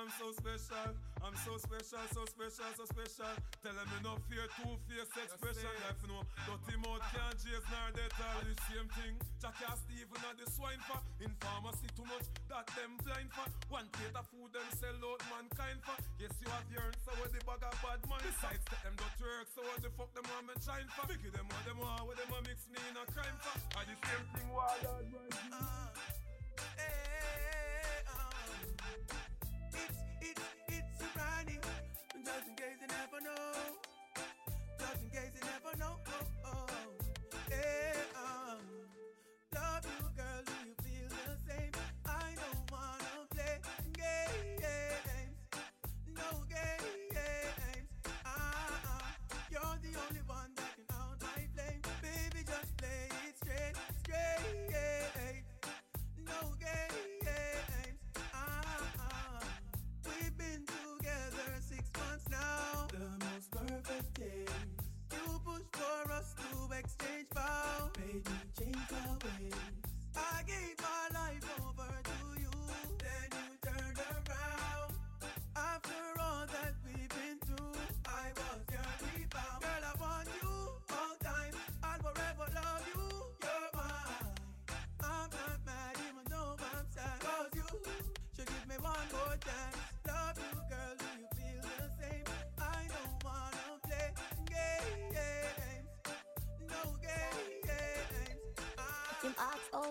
I'm 0.00 0.08
so 0.16 0.32
special, 0.32 0.96
I'm 1.20 1.36
so 1.44 1.60
special, 1.60 2.00
so 2.08 2.24
special, 2.24 2.72
so 2.72 2.84
special. 2.88 3.36
Tell 3.60 3.76
them 3.76 3.92
no 4.00 4.16
fear, 4.32 4.48
two 4.56 4.72
face 4.88 5.28
expression. 5.28 5.68
Life 5.84 6.00
no 6.08 6.24
dirty 6.48 6.80
mouth 6.80 7.04
can't 7.12 7.36
chase 7.36 7.68
nor 7.68 7.92
they 7.92 8.08
tell 8.16 8.40
the 8.40 8.56
same 8.64 8.88
thing. 8.96 9.20
Jackie 9.44 9.68
and 9.68 9.76
Stephen 9.76 10.24
are 10.24 10.32
the 10.40 10.48
swine 10.48 10.80
for. 10.88 11.04
In 11.20 11.28
pharmacy 11.44 11.84
too 11.92 12.08
much 12.08 12.24
that 12.48 12.64
them 12.72 12.96
blind 13.04 13.28
for. 13.28 13.44
One 13.68 13.92
plate 13.92 14.16
of 14.16 14.24
food 14.32 14.48
them 14.56 14.64
sell 14.72 14.96
out 15.04 15.20
mankind 15.28 15.84
for. 15.84 16.00
Yes 16.16 16.32
you 16.40 16.48
have 16.48 16.64
yearned 16.72 16.96
so 17.04 17.12
what 17.20 17.28
the 17.36 17.44
bag 17.44 17.60
of 17.60 17.76
bad 17.84 18.00
mind. 18.08 18.24
Besides 18.24 18.64
that 18.72 18.80
them 18.80 18.96
don't 18.96 19.16
work 19.20 19.52
so 19.52 19.60
what 19.68 19.84
the 19.84 19.92
fuck 20.00 20.08
them 20.16 20.24
want 20.32 20.48
me 20.48 20.56
shine 20.64 20.88
for. 20.96 21.04
Biggie 21.12 21.28
them 21.28 21.44
what 21.44 21.60
them 21.68 21.76
want 21.76 22.08
what 22.08 22.16
them 22.16 22.32
a 22.32 22.40
mix 22.48 22.64
me 22.72 22.80
in 22.88 22.96
a 22.96 23.04
crime 23.12 23.36
for. 23.44 23.52
Are 23.76 23.84
the 23.84 24.00
same 24.00 24.24
thing 24.32 24.48
Lord 24.48 24.80
right. 24.80 25.12
Uh, 25.52 25.92
hey, 26.80 28.00
um, 28.16 29.39
it's, 29.74 29.98
it's, 30.20 30.42
it's 30.68 31.00
a 31.02 31.18
Ronnie. 31.18 31.58
Just 32.24 32.48
in 32.48 32.54
case 32.56 32.78
you 32.80 32.88
never 32.88 33.20
know. 33.24 33.76
Just 34.78 35.02
in 35.02 35.10
case 35.10 35.32
you 35.34 35.42
never 35.46 35.76
know. 35.78 35.96
Oh, 36.06 36.26
oh. 36.46 36.66
Hey, 37.50 37.92
um, 38.16 38.60
love 39.54 39.84
you, 39.86 40.09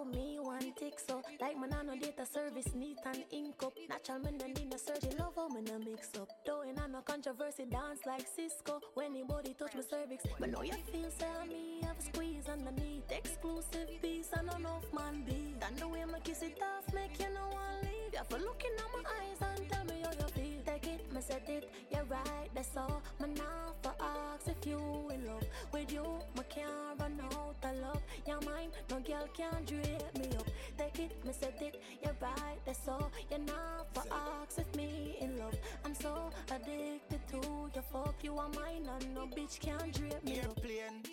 me 0.05 0.37
one 0.41 0.73
tick 0.77 0.99
so 0.99 1.21
Like 1.41 1.57
my 1.57 1.67
I 1.67 1.83
no 1.83 1.95
data 1.95 2.25
service 2.25 2.73
neat 2.75 2.97
and 3.05 3.23
ink 3.31 3.61
up. 3.63 3.73
Natural 3.89 4.19
man 4.19 4.39
and 4.43 4.57
in 4.59 4.73
a 4.73 4.77
surgery 4.77 5.15
love 5.19 5.33
how 5.35 5.47
me 5.49 5.61
no 5.61 5.79
mix 5.79 6.09
up. 6.19 6.29
Though 6.45 6.61
in 6.61 6.77
a 6.77 6.87
no 6.87 7.01
controversy 7.01 7.65
dance 7.65 8.01
like 8.05 8.27
Cisco 8.27 8.79
When 8.93 9.07
anybody 9.07 9.53
touch 9.53 9.75
my 9.75 9.81
cervix. 9.81 10.25
But 10.39 10.51
now 10.51 10.61
you 10.61 10.73
feel 10.91 11.09
say 11.11 11.27
me 11.47 11.81
have 11.83 11.97
a 11.97 12.01
squeeze 12.01 12.47
underneath. 12.47 13.11
Exclusive 13.11 13.89
piece 14.01 14.29
and 14.33 14.49
enough 14.57 14.85
man 14.93 15.23
be. 15.25 15.55
And 15.65 15.77
the 15.77 15.87
way 15.87 16.05
me 16.05 16.19
kiss 16.23 16.41
it 16.41 16.59
off 16.61 16.93
make 16.93 17.19
you 17.19 17.33
no 17.33 17.47
one 17.53 17.81
leave. 17.83 18.13
You 18.13 18.23
for 18.29 18.39
looking 18.39 18.75
at 18.77 18.89
my 18.93 19.03
eyes 19.19 19.57
and 19.57 19.69
tell 19.69 19.85
me 19.85 20.01
how 20.03 20.11
you 20.11 20.27
feel. 20.35 20.61
Take 20.65 20.87
it, 20.87 21.13
me 21.13 21.21
said 21.21 21.43
it, 21.47 21.69
you're 21.99 22.07
right, 22.07 22.49
that's 22.53 22.77
all. 22.77 23.01
Man 23.19 23.33
now 23.33 23.73
for 23.81 23.93
ask 23.99 24.47
if 24.47 24.65
you 24.65 24.79
in 25.13 25.25
love 25.25 25.43
With 25.71 25.91
you, 25.91 26.03
me 26.35 26.43
can't 26.49 26.99
run 26.99 27.19
out 27.23 27.55
of 27.63 27.75
love. 27.81 28.01
You're 28.27 28.41
mine, 28.41 28.69
no 28.89 28.99
girl 28.99 29.27
can't 29.35 29.65
drape 29.65 30.17
me 30.17 30.27
up. 30.37 30.47
Take 30.77 30.99
it, 30.99 31.25
me 31.25 31.33
said 31.37 31.53
it, 31.61 31.81
you're 32.03 32.15
right, 32.21 32.59
that's 32.65 32.87
all. 32.87 33.11
You're 33.29 33.39
not 33.39 33.87
for 33.93 34.03
ask 34.11 34.59
if 34.59 34.75
me 34.75 35.17
in 35.19 35.37
love. 35.37 35.55
I'm 35.85 35.95
so 35.95 36.29
addicted 36.49 37.21
to 37.31 37.69
your 37.73 37.83
fuck. 37.91 38.15
You 38.23 38.37
are 38.37 38.49
mine 38.49 38.87
and 38.95 39.13
no 39.13 39.25
bitch 39.25 39.59
can't 39.59 39.93
drape 39.93 40.23
me 40.23 40.39
up. 40.39 40.45
Airplane, 40.45 41.03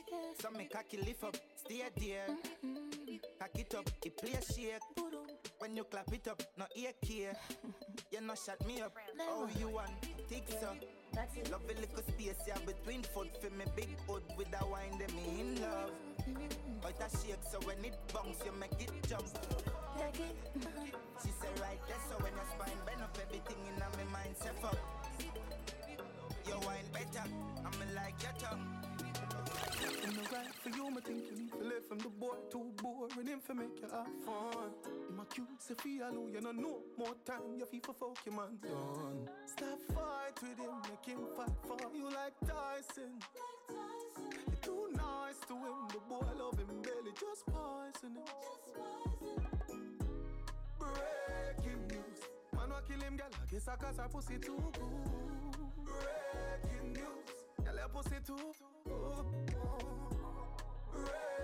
so 0.41 0.51
me 0.51 0.69
cocky 0.73 0.99
lift 0.99 1.25
up, 1.25 1.37
stay 1.57 1.83
there. 1.99 2.27
Cock 3.41 3.51
it 3.55 3.75
up, 3.75 3.91
it 4.05 4.17
play 4.17 4.39
shake. 4.55 4.81
When 5.59 5.75
you 5.75 5.85
clap 5.85 6.13
it 6.13 6.29
up, 6.29 6.43
no 6.59 6.67
ear 6.77 6.93
care. 7.05 7.35
you 8.13 8.21
no 8.21 8.35
shut 8.35 8.65
me 8.67 8.81
up. 8.83 8.93
Oh, 9.21 9.49
you 9.59 9.69
want 9.69 9.91
tick 10.29 10.45
uh. 10.51 10.61
so? 10.61 10.69
Love 11.51 11.63
a 11.65 11.81
little 11.81 12.03
space 12.13 12.37
yeah 12.47 12.59
between 12.67 13.03
foot 13.03 13.31
for 13.41 13.51
me 13.57 13.65
big 13.75 13.89
hood 14.07 14.23
with 14.37 14.49
a 14.61 14.67
wine 14.67 14.99
them 14.99 15.15
me 15.17 15.41
in 15.41 15.61
love. 15.63 15.91
But 16.83 16.95
it 17.01 17.09
shake 17.09 17.45
so 17.51 17.59
when 17.61 17.83
it 17.85 17.97
bounce 18.13 18.39
you 18.45 18.53
make 18.61 18.77
it 18.81 18.91
jump. 19.09 19.27
Take 19.99 20.21
it. 20.21 20.37
She 21.23 21.31
say 21.41 21.49
right 21.63 21.81
there 21.89 22.03
so 22.11 22.17
when 22.23 22.33
your 22.35 22.49
spine 22.53 22.81
bend 22.85 22.96
him 33.37 33.43
for 33.43 33.55
make 33.55 33.81
you 33.81 33.89
have 33.89 34.07
fun. 34.25 34.71
My 35.17 35.25
cute 35.25 35.61
say 35.61 35.75
feel 35.75 35.93
you 35.93 36.41
no 36.41 36.53
know 36.53 36.79
more 36.97 37.15
time 37.25 37.59
you 37.59 37.67
feel 37.67 37.81
for 37.85 37.95
fuck 37.95 38.19
your 38.25 38.35
man 38.35 38.59
done. 38.63 39.29
Stop 39.45 39.79
fight 39.95 40.41
with 40.43 40.59
him, 40.59 40.75
make 40.89 41.05
him 41.05 41.21
fight 41.37 41.51
for 41.67 41.77
you 41.95 42.05
like 42.05 42.35
Tyson. 42.47 43.13
You're 44.49 44.57
too 44.63 44.89
nice 44.93 45.39
to 45.49 45.55
him, 45.55 45.89
the 45.93 46.01
boy 46.09 46.27
love 46.39 46.59
him 46.59 46.83
belly, 46.83 47.13
just 47.21 47.45
poison 47.47 48.17
him. 48.17 48.25
Breaking 50.79 51.83
news, 51.89 52.21
man 52.55 52.71
wa 52.71 52.81
kill 52.89 53.01
him, 53.01 53.17
girl. 53.17 53.29
I 53.31 53.51
guess 53.51 53.69
I 53.69 53.77
cause 53.77 53.99
her 53.99 54.09
pussy 54.09 54.39
too 54.39 54.57
good. 54.73 54.83
Breaking 55.85 56.93
news, 56.93 57.37
girl 57.65 57.77
your 57.77 57.89
pussy 57.89 58.19
too 58.27 58.37
good. 58.85 59.27
Breaking 59.27 59.47
news. 59.47 60.17
Man 60.93 61.05
wa 61.05 61.36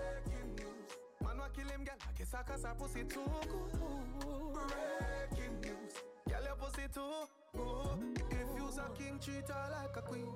kill 1.55 1.69
him, 1.69 1.83
girl. 1.83 1.95
I 2.01 2.11
guess 2.17 2.33
I 2.33 2.43
cause 2.43 2.63
her 2.63 2.73
pussy 2.77 3.03
too 3.03 3.23
good. 3.47 4.53
Breaking 4.53 5.61
news. 5.61 5.93
Girl, 6.29 6.43
your 6.43 6.55
pussy 6.55 6.87
too 6.93 7.27
good. 7.53 8.19
If 8.31 8.47
you's 8.57 8.77
a 8.77 8.89
king, 8.97 9.19
treat 9.23 9.47
her 9.47 9.69
like 9.71 9.95
a 9.97 10.01
queen. 10.01 10.27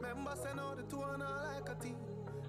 Member 0.00 0.34
say 0.36 0.50
no, 0.56 0.74
the 0.74 0.82
two 0.82 1.02
and 1.02 1.22
her 1.22 1.52
like 1.54 1.68
a 1.68 1.82
team. 1.82 1.96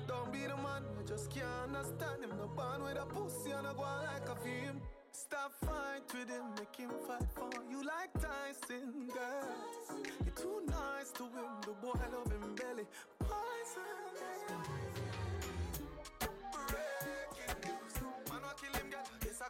Don't 0.07 0.31
be 0.31 0.39
the 0.39 0.55
man, 0.57 0.83
I 0.99 1.03
just 1.07 1.29
can't 1.31 1.47
understand 1.67 2.23
him. 2.23 2.31
No 2.37 2.47
born 2.47 2.83
with 2.83 2.97
a 2.97 3.05
pussy 3.05 3.51
and 3.51 3.67
a 3.67 3.73
go 3.73 3.81
like 3.81 4.27
a 4.29 4.35
film. 4.35 4.81
Stop 5.11 5.53
fight 5.65 6.03
with 6.13 6.29
him, 6.29 6.43
make 6.57 6.75
him 6.75 6.91
fight 7.07 7.25
for 7.33 7.49
you 7.69 7.81
like 7.83 8.11
Tyson, 8.13 9.07
girl. 9.13 10.03
You're 10.25 10.35
too 10.35 10.61
nice 10.67 11.11
to 11.11 11.23
him, 11.23 11.51
the 11.61 11.71
boy 11.81 11.97
love 12.11 12.31
him 12.31 12.55
belly. 12.55 12.85
Poison. 13.19 14.84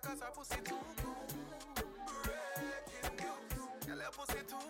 Cause 0.01 0.21
her 0.21 0.31
pussy 0.35 0.59
too. 0.63 0.75
Breaking 2.23 3.15
news. 3.17 3.87
Girl, 3.87 3.97
your 3.97 4.11
pussy 4.11 4.41
too. 4.47 4.65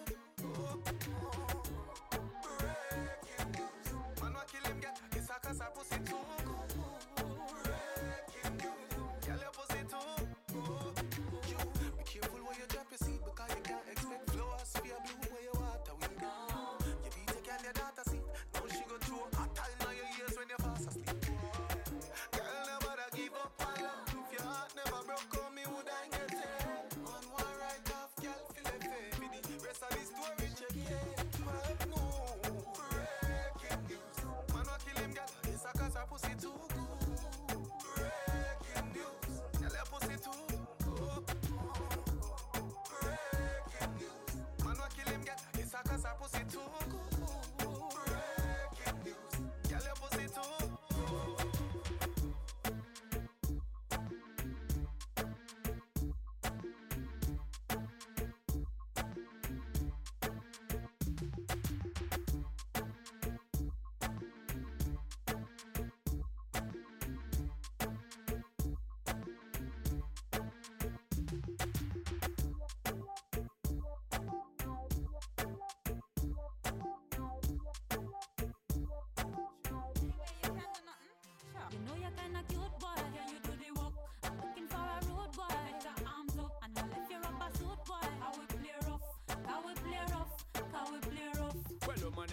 Breaking 2.44 3.52
news. 3.54 4.22
Man 4.22 4.34
wa 4.34 4.42
kill 4.52 4.66
him. 4.72 4.78
Yes, 5.16 5.30
I 5.32 5.66
pussy 5.76 6.00
too. 6.06 6.45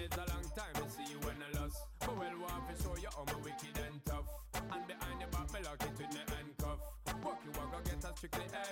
It's 0.02 0.16
a 0.16 0.26
long 0.34 0.46
time 0.58 0.74
to 0.74 0.90
see 0.90 1.06
you 1.06 1.18
when 1.22 1.38
I 1.38 1.62
lost. 1.62 1.78
But 2.00 2.18
well, 2.18 2.34
want 2.42 2.66
to 2.66 2.74
show 2.82 2.96
you 2.98 3.10
how 3.14 3.22
me 3.22 3.38
wicked 3.46 3.76
and 3.78 3.98
tough. 4.04 4.26
And 4.58 4.82
behind 4.86 5.18
the 5.22 5.28
back, 5.30 5.46
me 5.54 5.60
lock 5.62 5.78
it 5.78 5.94
with 5.94 6.10
me 6.10 6.22
handcuff. 6.26 6.80
Walk 7.22 7.38
you 7.46 7.52
walk, 7.54 7.70
go 7.70 7.78
get 7.86 8.02
a 8.02 8.10
strictly 8.16 8.46
A1 8.50 8.71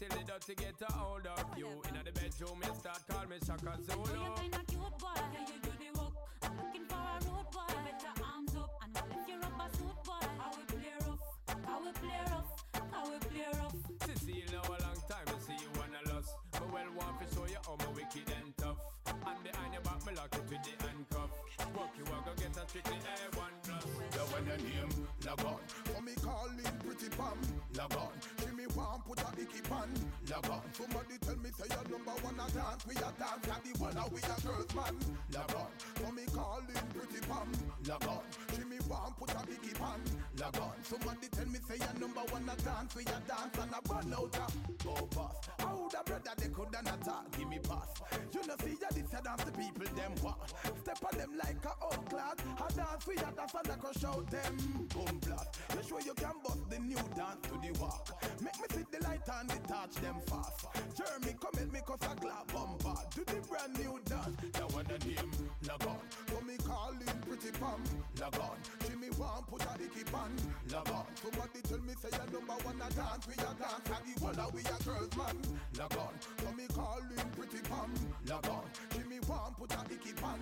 till 0.00 0.08
the 0.16 0.24
dirty 0.24 0.54
get 0.54 0.80
a 0.80 0.92
hold 0.92 1.26
of 1.26 1.44
you. 1.58 1.68
In 1.88 1.94
the 2.00 2.12
bedroom, 2.12 2.56
you 2.64 2.74
start 2.80 3.04
call 3.04 3.26
me 3.28 3.36
Shaka 3.44 3.76
Zulu. 3.84 4.08
you 4.08 4.32
kinda 4.40 4.60
cute 4.64 4.96
boy, 4.96 5.20
can 5.28 5.44
you 5.44 5.58
do 5.60 5.72
the 5.76 5.88
work? 6.00 6.14
I'm 6.40 6.56
looking 6.56 6.86
for 6.88 7.04
a 7.04 7.16
road 7.28 7.48
boy, 7.52 7.68
you 7.68 7.80
better 7.84 8.14
arms 8.24 8.54
up 8.56 8.72
and 8.80 8.96
I'll 8.96 9.08
lift 9.12 9.28
your 9.28 9.38
rubber 9.44 9.68
suit 9.76 9.98
boy. 10.08 10.24
I 10.24 10.48
will 10.56 10.68
play 10.72 10.96
rough, 11.04 11.24
I 11.52 11.76
will 11.84 11.96
play 12.00 12.20
rough, 12.32 12.50
I 12.80 13.00
will 13.04 13.24
play 13.28 13.48
rough. 13.60 13.76
Cecile, 14.08 14.48
now 14.56 14.64
a 14.72 14.76
long 14.80 15.00
time 15.04 15.26
to 15.28 15.36
see 15.44 15.58
you 15.60 15.70
when 15.76 15.92
I 15.92 16.02
lost. 16.08 16.32
But 16.52 16.66
well, 16.72 16.90
want 16.96 17.20
to 17.20 17.26
show 17.36 17.44
you 17.44 17.60
how 17.60 17.76
me 17.76 17.88
wicked 18.00 18.28
and 18.40 18.56
tough. 18.56 18.80
And 19.04 19.38
behind 19.44 19.72
your 19.76 19.84
back, 19.84 20.00
me 20.08 20.16
lock 20.16 20.32
it 20.32 20.44
with 20.48 20.64
the 20.64 20.74
handcuff. 20.80 21.32
Walk 21.76 21.92
you 22.00 22.04
walk, 22.08 22.24
go 22.24 22.32
get 22.40 22.56
a 22.56 22.64
strictly 22.64 22.96
A1 23.04 23.52
plus. 23.68 23.84
Yeah, 24.16 24.26
when 24.32 24.48
your 24.48 24.60
name 24.64 24.92
log 25.28 25.44
on. 25.44 25.89
For 26.00 26.06
me 26.06 26.14
calling 26.22 26.78
pretty 26.80 27.10
pam, 27.10 27.36
log 27.76 27.94
on. 27.94 28.08
See 28.38 28.56
me 28.56 28.64
want 28.74 29.04
put 29.04 29.20
a 29.20 29.28
icky 29.36 29.60
pan, 29.68 29.92
log 30.30 30.48
on. 30.48 30.62
Somebody 30.72 31.18
tell 31.20 31.36
me 31.36 31.50
say 31.52 31.68
your 31.68 31.84
number 31.92 32.16
one 32.24 32.40
a 32.40 32.48
dance, 32.56 32.86
we 32.88 32.96
a 32.96 33.12
dance 33.20 33.44
like 33.44 33.64
the 33.68 33.76
one 33.76 34.00
we 34.08 34.20
a 34.24 34.36
girls 34.40 34.72
man, 34.72 34.96
log 35.28 35.54
on. 35.60 35.68
For 36.00 36.10
me 36.16 36.24
calling 36.32 36.88
pretty 36.96 37.20
pam, 37.28 37.52
log 37.84 38.08
on. 38.08 38.24
See 38.56 38.64
me 38.64 38.78
want 38.88 39.12
put 39.20 39.28
a 39.28 39.44
icky 39.44 39.76
pan, 39.76 40.00
log 40.40 40.56
on. 40.56 40.72
Somebody 40.88 41.28
tell 41.28 41.44
me 41.52 41.58
say 41.68 41.76
your 41.76 41.92
number 42.00 42.24
one 42.32 42.48
a 42.48 42.56
dance, 42.64 42.96
we 42.96 43.02
a 43.04 43.20
dance 43.28 43.60
and 43.60 43.74
a 43.76 43.80
burn 43.84 44.14
out 44.16 44.40
a 44.40 44.46
go 44.80 44.96
pass. 45.12 45.36
How 45.60 45.84
the 45.84 46.00
brother 46.00 46.32
they 46.40 46.48
coulda 46.48 46.80
not 46.80 47.04
talk, 47.04 47.28
give 47.36 47.44
me 47.46 47.60
pass. 47.60 47.92
You 48.32 48.40
know 48.48 48.56
see 48.64 48.72
ya 48.80 48.88
this 48.88 49.12
a 49.12 49.20
dance 49.20 49.44
the 49.44 49.52
people 49.52 49.84
them 49.92 50.16
want. 50.24 50.48
Step 50.80 51.04
on 51.04 51.18
them 51.18 51.36
like 51.36 51.60
a 51.68 51.76
old 51.84 52.08
class. 52.08 52.40
A 52.40 52.72
dance 52.72 53.04
we 53.06 53.20
a 53.20 53.28
dance 53.36 53.52
and 53.52 53.68
a 53.68 53.76
crush 53.76 54.04
out 54.08 54.24
them 54.32 54.56
boom 54.96 55.20
blast. 55.28 55.60
Sure 55.90 56.00
you 56.06 56.14
can 56.14 56.38
bust 56.44 56.70
the 56.70 56.78
new 56.78 57.02
dance 57.18 57.42
to 57.50 57.54
the 57.58 57.70
walk. 57.80 58.06
Make 58.40 58.54
me 58.62 58.66
see 58.70 58.86
the 58.92 59.02
light 59.02 59.26
and 59.26 59.50
the 59.50 59.58
touch 59.66 59.94
them 59.98 60.22
fast. 60.30 60.66
Jeremy 60.94 61.34
come 61.42 61.56
help 61.58 61.72
me 61.72 61.80
cause 61.84 62.04
a 62.06 62.14
glad 62.14 62.46
bumper. 62.54 62.94
Do 63.10 63.22
the 63.26 63.40
brand 63.48 63.74
new 63.74 63.98
dance. 64.06 64.38
That 64.52 64.70
one 64.72 64.86
the 64.86 64.98
name 65.02 65.30
log 65.66 65.86
on. 65.86 65.98
So 66.30 66.38
me 66.46 66.54
calling 66.62 67.18
pretty 67.26 67.50
pam 67.58 67.82
log 68.20 68.38
on. 68.38 68.58
Me 69.00 69.08
want 69.16 69.46
put 69.48 69.64
a 69.64 69.72
icky 69.82 70.04
pan 70.04 70.30
log 70.70 70.90
on. 70.90 71.06
Somebody 71.16 71.60
tell 71.66 71.80
me 71.80 71.94
say 71.98 72.12
your 72.12 72.28
number 72.38 72.58
one 72.68 72.82
a 72.84 72.88
dance 72.92 73.26
we 73.26 73.34
a 73.34 73.50
dance 73.58 73.90
and 73.90 74.04
the 74.06 74.14
one 74.20 74.52
we 74.54 74.60
a 74.60 74.76
girls 74.84 75.16
man 75.16 75.36
log 75.78 75.96
on. 75.98 76.14
So 76.38 76.52
me 76.54 76.66
calling 76.70 77.26
pretty 77.34 77.62
pam 77.66 77.90
log 78.28 78.46
on. 78.46 78.64
See 78.94 79.08
me 79.20 79.28
want 79.28 79.56
put 79.56 79.72
a 79.72 79.80
icky 79.92 80.12
pan 80.14 80.40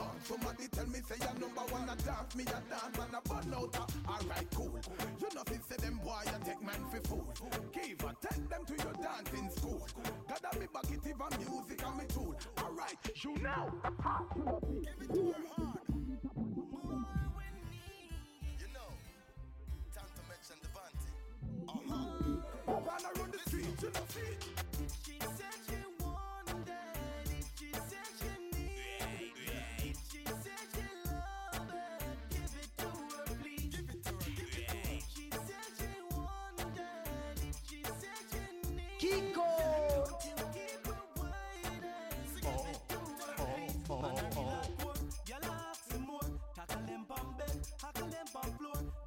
on. 0.00 0.16
Somebody 0.24 0.68
tell 0.68 0.86
me 0.86 1.00
say 1.06 1.16
your 1.20 1.34
number 1.40 1.60
one 1.72 1.88
I 1.88 1.94
dance 1.94 2.34
me 2.34 2.44
a 2.44 2.60
dance 2.68 2.98
and 2.98 3.14
a 3.14 3.20
burn 3.28 3.54
out 3.54 3.92
alright 4.08 4.50
cool. 4.54 4.78
You 5.20 5.28
know 5.34 5.42
fi 5.46 5.54
say 5.68 5.76
them 5.76 6.00
boy 6.02 6.22
you 6.26 6.44
take 6.44 6.62
man 6.62 6.84
fi 6.90 6.98
fool. 7.08 7.32
Give 7.72 8.00
a 8.04 8.14
take 8.26 8.48
them 8.48 8.64
to 8.66 8.84
your 8.84 8.94
dancing 8.94 9.50
school. 9.50 9.86
Gotta 10.28 10.58
be 10.58 10.66
back 10.72 10.84
it 10.90 11.06
even 11.06 11.50
music 11.50 11.82
and 11.86 11.98
me 11.98 12.04
tool. 12.08 12.34
Alright, 12.62 12.98
you 13.22 13.36
now. 13.42 13.72
Give 14.82 15.02
it 15.02 15.14
to 15.14 15.20
her 15.32 15.44
hard. 15.56 15.87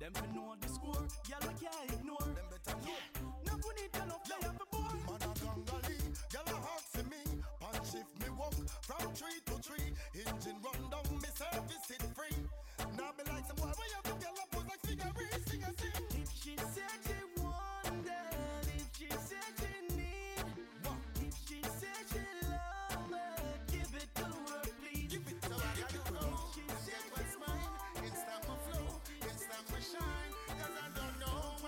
Them 0.02 0.14
fi 0.14 0.26
know 0.34 0.56
the 0.60 0.68
score. 0.68 1.06
Gyal 1.30 1.46
we 1.46 1.54
can't 1.62 1.94
ignore. 1.94 2.26
Them 2.34 2.48
better 2.50 2.76
know. 2.82 2.98
No 3.46 3.54
we 3.62 3.70
need 3.78 3.94
enough 4.02 4.26
they 4.26 4.42
have 4.42 4.58
a 4.58 4.66
boy. 4.74 4.98
Man 5.06 5.22
a 5.22 5.30
gangali, 5.38 5.98
gyal 6.34 6.50
a 6.50 6.58
asking 6.74 7.10
me. 7.14 7.22
Pan 7.62 7.78
shift 7.86 8.10
me 8.18 8.28
walk 8.34 8.58
from 8.82 9.14
tree 9.14 9.38
to 9.46 9.56
tree. 9.62 9.94
Engine 10.18 10.58
run 10.66 10.82
down, 10.90 11.06
me 11.22 11.30
service 11.38 11.92
it 11.94 12.02
free. 12.18 12.34
Now 12.98 13.14
me 13.14 13.30
like 13.30 13.46
some 13.46 13.62
boy, 13.62 13.70
where 13.78 13.90
you 13.94 14.02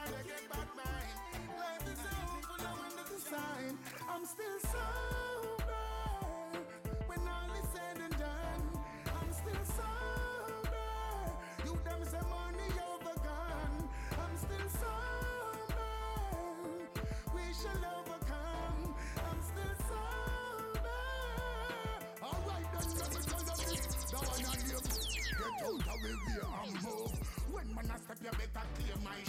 when 0.03 0.13
I 0.13 0.23
get 0.27 0.49
back 0.49 0.67
mine. 0.75 1.17
Life 1.59 1.87
is 1.91 1.99
sign. 3.29 3.77
I'm 4.09 4.25
still 4.25 4.59
sober 4.71 5.83
when 7.07 7.19
all 7.19 7.51
is 7.59 7.67
said 7.73 7.97
and 8.03 8.15
done. 8.19 8.63
I'm 9.07 9.31
still 9.31 9.65
sober. 9.79 10.89
You 11.65 11.73
money. 12.29 12.69
I'm 14.23 14.35
still 14.37 14.69
sober. 14.81 15.93
We 17.35 17.43
shall 17.59 17.83
overcome. 17.97 18.95
I'm 19.29 19.39
still 19.51 19.75
sober. 19.87 21.03
All 22.21 22.41
right, 22.47 22.67
you. 22.73 23.23
Get 24.11 25.53
out 25.63 25.87
of 25.87 26.01
and 26.63 26.75
move. 26.83 27.13
When 27.51 27.67
a 27.89 27.97
step, 27.99 28.17
you 28.23 28.31
better 28.31 28.67
clear 28.75 28.97
my 29.03 29.19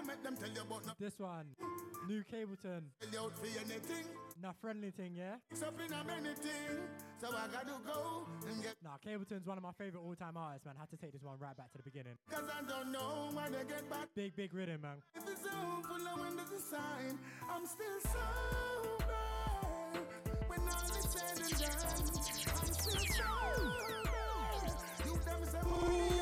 I 0.00 0.02
know 0.02 0.08
make 0.08 0.22
them 0.22 0.36
tell 0.36 0.48
you 0.48 0.62
about 0.62 0.86
no 0.86 0.92
This 0.98 1.18
one, 1.18 1.44
New 2.08 2.22
Capleton. 2.24 2.82
tell 3.00 3.12
you 3.12 3.30
for 3.36 3.46
anything. 3.46 4.06
Friendly 4.60 4.90
thing, 4.90 5.14
yeah? 5.14 5.34
It's 5.50 5.62
up 5.62 5.74
in 5.78 5.92
a 5.92 6.10
anything. 6.16 6.80
So 7.20 7.28
I 7.28 7.46
gotta 7.52 7.76
go 7.86 8.26
and 8.48 8.62
get 8.62 8.76
Nah, 8.82 8.96
Capleton's 9.04 9.46
one 9.46 9.58
of 9.58 9.62
my 9.62 9.72
favorite 9.76 10.00
all-time 10.00 10.36
artists, 10.38 10.64
man. 10.64 10.76
Had 10.78 10.88
to 10.90 10.96
take 10.96 11.12
this 11.12 11.22
one 11.22 11.38
right 11.38 11.54
back 11.56 11.70
to 11.72 11.78
the 11.78 11.84
beginning. 11.84 12.14
Cause 12.30 12.44
I 12.48 12.62
don't 12.66 12.90
know 12.92 13.28
when 13.32 13.54
get 13.64 13.90
back. 13.90 14.08
Big, 14.14 14.34
big 14.36 14.54
rhythm, 14.54 14.80
man. 14.80 15.02
If 15.14 15.28
it's 15.28 15.42
so 15.42 15.50
full 15.86 16.08
of 16.08 16.20
windows 16.20 16.64
sign, 16.70 17.18
I'm 17.50 17.66
still 17.66 18.00
sober. 18.00 19.14
When 20.46 20.60
all 20.60 20.96
is 20.96 21.10
said 21.12 21.40
and 21.40 21.58
done, 21.58 21.76
I'm 22.56 22.72
still 22.72 23.04
sober. 23.20 24.00
You 25.04 25.14
them 25.26 25.44
say 25.44 26.19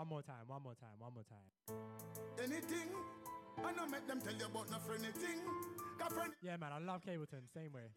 One 0.00 0.08
more 0.08 0.22
time, 0.22 0.48
one 0.48 0.62
more 0.62 0.72
time, 0.80 0.96
one 0.96 1.12
more 1.12 1.28
time. 1.28 1.44
anything. 2.42 2.88
I 3.60 3.70
know 3.76 3.84
make 3.86 4.08
them 4.08 4.18
tell 4.24 4.32
you 4.32 4.46
about 4.46 4.70
no 4.70 4.78
friend 4.78 5.04
anything. 5.04 5.44
Friend 6.08 6.32
Yeah, 6.40 6.56
man, 6.56 6.72
I 6.72 6.78
love 6.80 7.02
Capleton. 7.04 7.44
Same 7.52 7.70
way. 7.76 7.92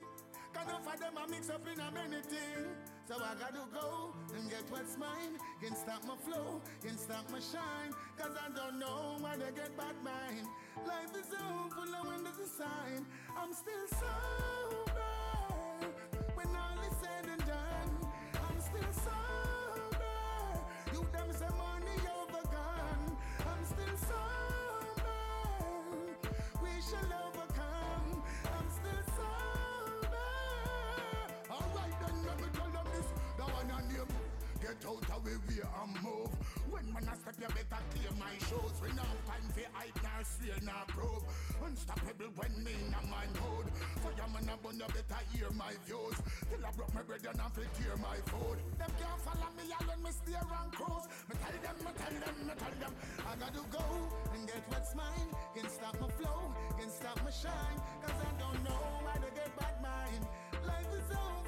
Cause 0.51 0.67
enough 0.67 0.83
of 0.83 0.99
them 0.99 1.15
a 1.15 1.31
mix 1.31 1.49
up 1.49 1.63
in 1.63 1.79
a 1.79 1.89
many 1.95 2.21
thing. 2.27 2.67
So 3.07 3.15
I 3.23 3.39
gotta 3.39 3.63
go 3.71 4.11
and 4.35 4.49
get 4.49 4.67
what's 4.69 4.97
mine. 4.97 5.39
Can 5.63 5.77
stop 5.77 6.03
my 6.03 6.19
flow, 6.27 6.59
can 6.83 6.97
stop 6.97 7.23
my 7.31 7.39
shine. 7.39 7.95
Cause 8.19 8.35
I 8.35 8.51
don't 8.51 8.79
know 8.79 9.15
when 9.23 9.39
get 9.55 9.71
back 9.77 9.95
mine. 10.03 10.43
Life 10.85 11.15
is 11.15 11.31
so 11.31 11.39
full 11.71 11.87
of 11.87 12.03
windows 12.03 12.35
and 12.35 12.51
sign. 12.51 13.05
I'm 13.39 13.53
still 13.55 13.87
sober. 13.95 15.07
When 16.35 16.51
all 16.51 16.83
is 16.83 16.97
said 16.99 17.31
and 17.31 17.45
done, 17.47 17.72
We 26.85 26.91
shall 26.91 27.42
Get 34.63 34.79
out 34.87 34.95
of 34.95 35.27
the 35.27 35.35
way 35.43 35.59
and 35.59 35.91
move. 35.99 36.31
When 36.71 36.87
man 36.95 37.03
a 37.03 37.19
step, 37.19 37.35
you 37.35 37.51
better 37.51 37.83
clear 37.91 38.15
my 38.15 38.31
shoes. 38.47 38.79
We 38.79 38.95
not 38.95 39.11
have 39.11 39.23
time 39.27 39.47
for 39.51 39.67
hype, 39.75 39.99
nor 39.99 40.23
swear, 40.23 40.55
nor 40.63 40.87
prove. 40.87 41.23
Unstoppable 41.67 42.31
when 42.39 42.55
me 42.63 42.71
in 42.71 42.95
a 42.95 43.01
man 43.11 43.27
mode. 43.43 43.67
Fireman 43.99 44.47
a 44.47 44.55
bun, 44.63 44.79
you 44.79 44.87
better 44.87 45.19
hear 45.35 45.51
my 45.59 45.75
views. 45.83 46.15
Till 46.47 46.63
I 46.63 46.71
broke 46.79 46.95
my 46.95 47.03
bread 47.03 47.27
and 47.27 47.43
I 47.43 47.51
fit 47.51 47.75
hear 47.75 47.91
my 47.99 48.15
food. 48.31 48.55
Them 48.79 48.91
can't 48.95 49.19
follow 49.27 49.51
me, 49.59 49.67
when 49.67 49.99
me 49.99 50.11
steer 50.15 50.39
and 50.39 50.71
cruise. 50.71 51.11
Me 51.27 51.35
tell 51.43 51.57
them, 51.59 51.77
me 51.83 51.91
tell 51.99 52.15
them, 52.23 52.35
me 52.47 52.53
tell 52.55 52.75
them. 52.79 52.93
I 53.19 53.35
gotta 53.35 53.63
go 53.67 53.83
and 54.31 54.47
get 54.47 54.63
what's 54.71 54.95
mine. 54.95 55.27
Can't 55.59 55.67
stop 55.75 55.99
my 55.99 56.07
flow, 56.15 56.55
can't 56.79 56.87
stop 56.87 57.19
my 57.19 57.35
shine. 57.35 57.79
Cause 57.99 58.15
I 58.15 58.31
don't 58.39 58.63
know 58.63 58.79
how 59.11 59.19
to 59.19 59.27
get 59.35 59.51
bad 59.59 59.75
mind. 59.83 60.23
Life 60.63 60.87
is 60.95 61.11
over 61.11 61.42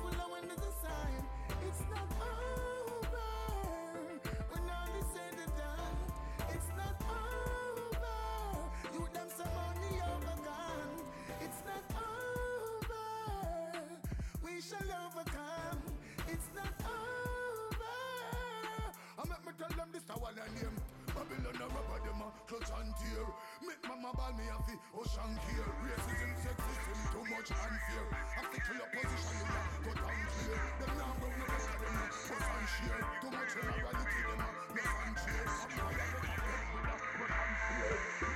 a 20.10 20.14
one 20.20 20.38
and 20.38 20.53
name. 20.56 20.78
Babylon 21.10 21.56
a 21.56 21.66
rubber 21.66 21.97
a 22.06 22.28
clutch 22.45 22.72
and 22.78 22.93
tear. 22.99 23.26
Make 23.66 23.82
mama 23.88 24.12
ball 24.14 24.34
me 24.38 24.45
a 24.45 24.58
fi 24.68 24.76
ocean 24.93 25.34
care. 25.41 25.72
Racism, 25.82 26.32
sexism, 26.43 26.99
too 27.10 27.24
much 27.32 27.49
unfair. 27.49 28.06
Stick 28.45 28.64
to 28.66 28.74
your 28.76 28.89
position, 28.93 29.38
you 29.39 29.49
know, 29.49 29.66
go 29.86 29.91
down 29.95 30.22
clear. 30.30 30.62
Now 30.93 31.14
go 31.18 31.28
no 31.30 31.45
better 31.49 31.78
them 31.82 31.95
a 31.95 32.06
bust 32.06 32.49
and 32.53 32.68
share. 32.76 33.03
Too 33.22 33.32
much 33.34 33.53
immorality 33.56 34.22
them 34.30 34.41
a 34.41 34.49
mess 34.76 34.93
and 35.06 35.16
cheer. 35.24 35.45
Empire 35.66 36.08
them 36.14 36.28
a 36.28 36.53
with 36.66 37.32
a 37.32 37.41
and. 37.41 38.34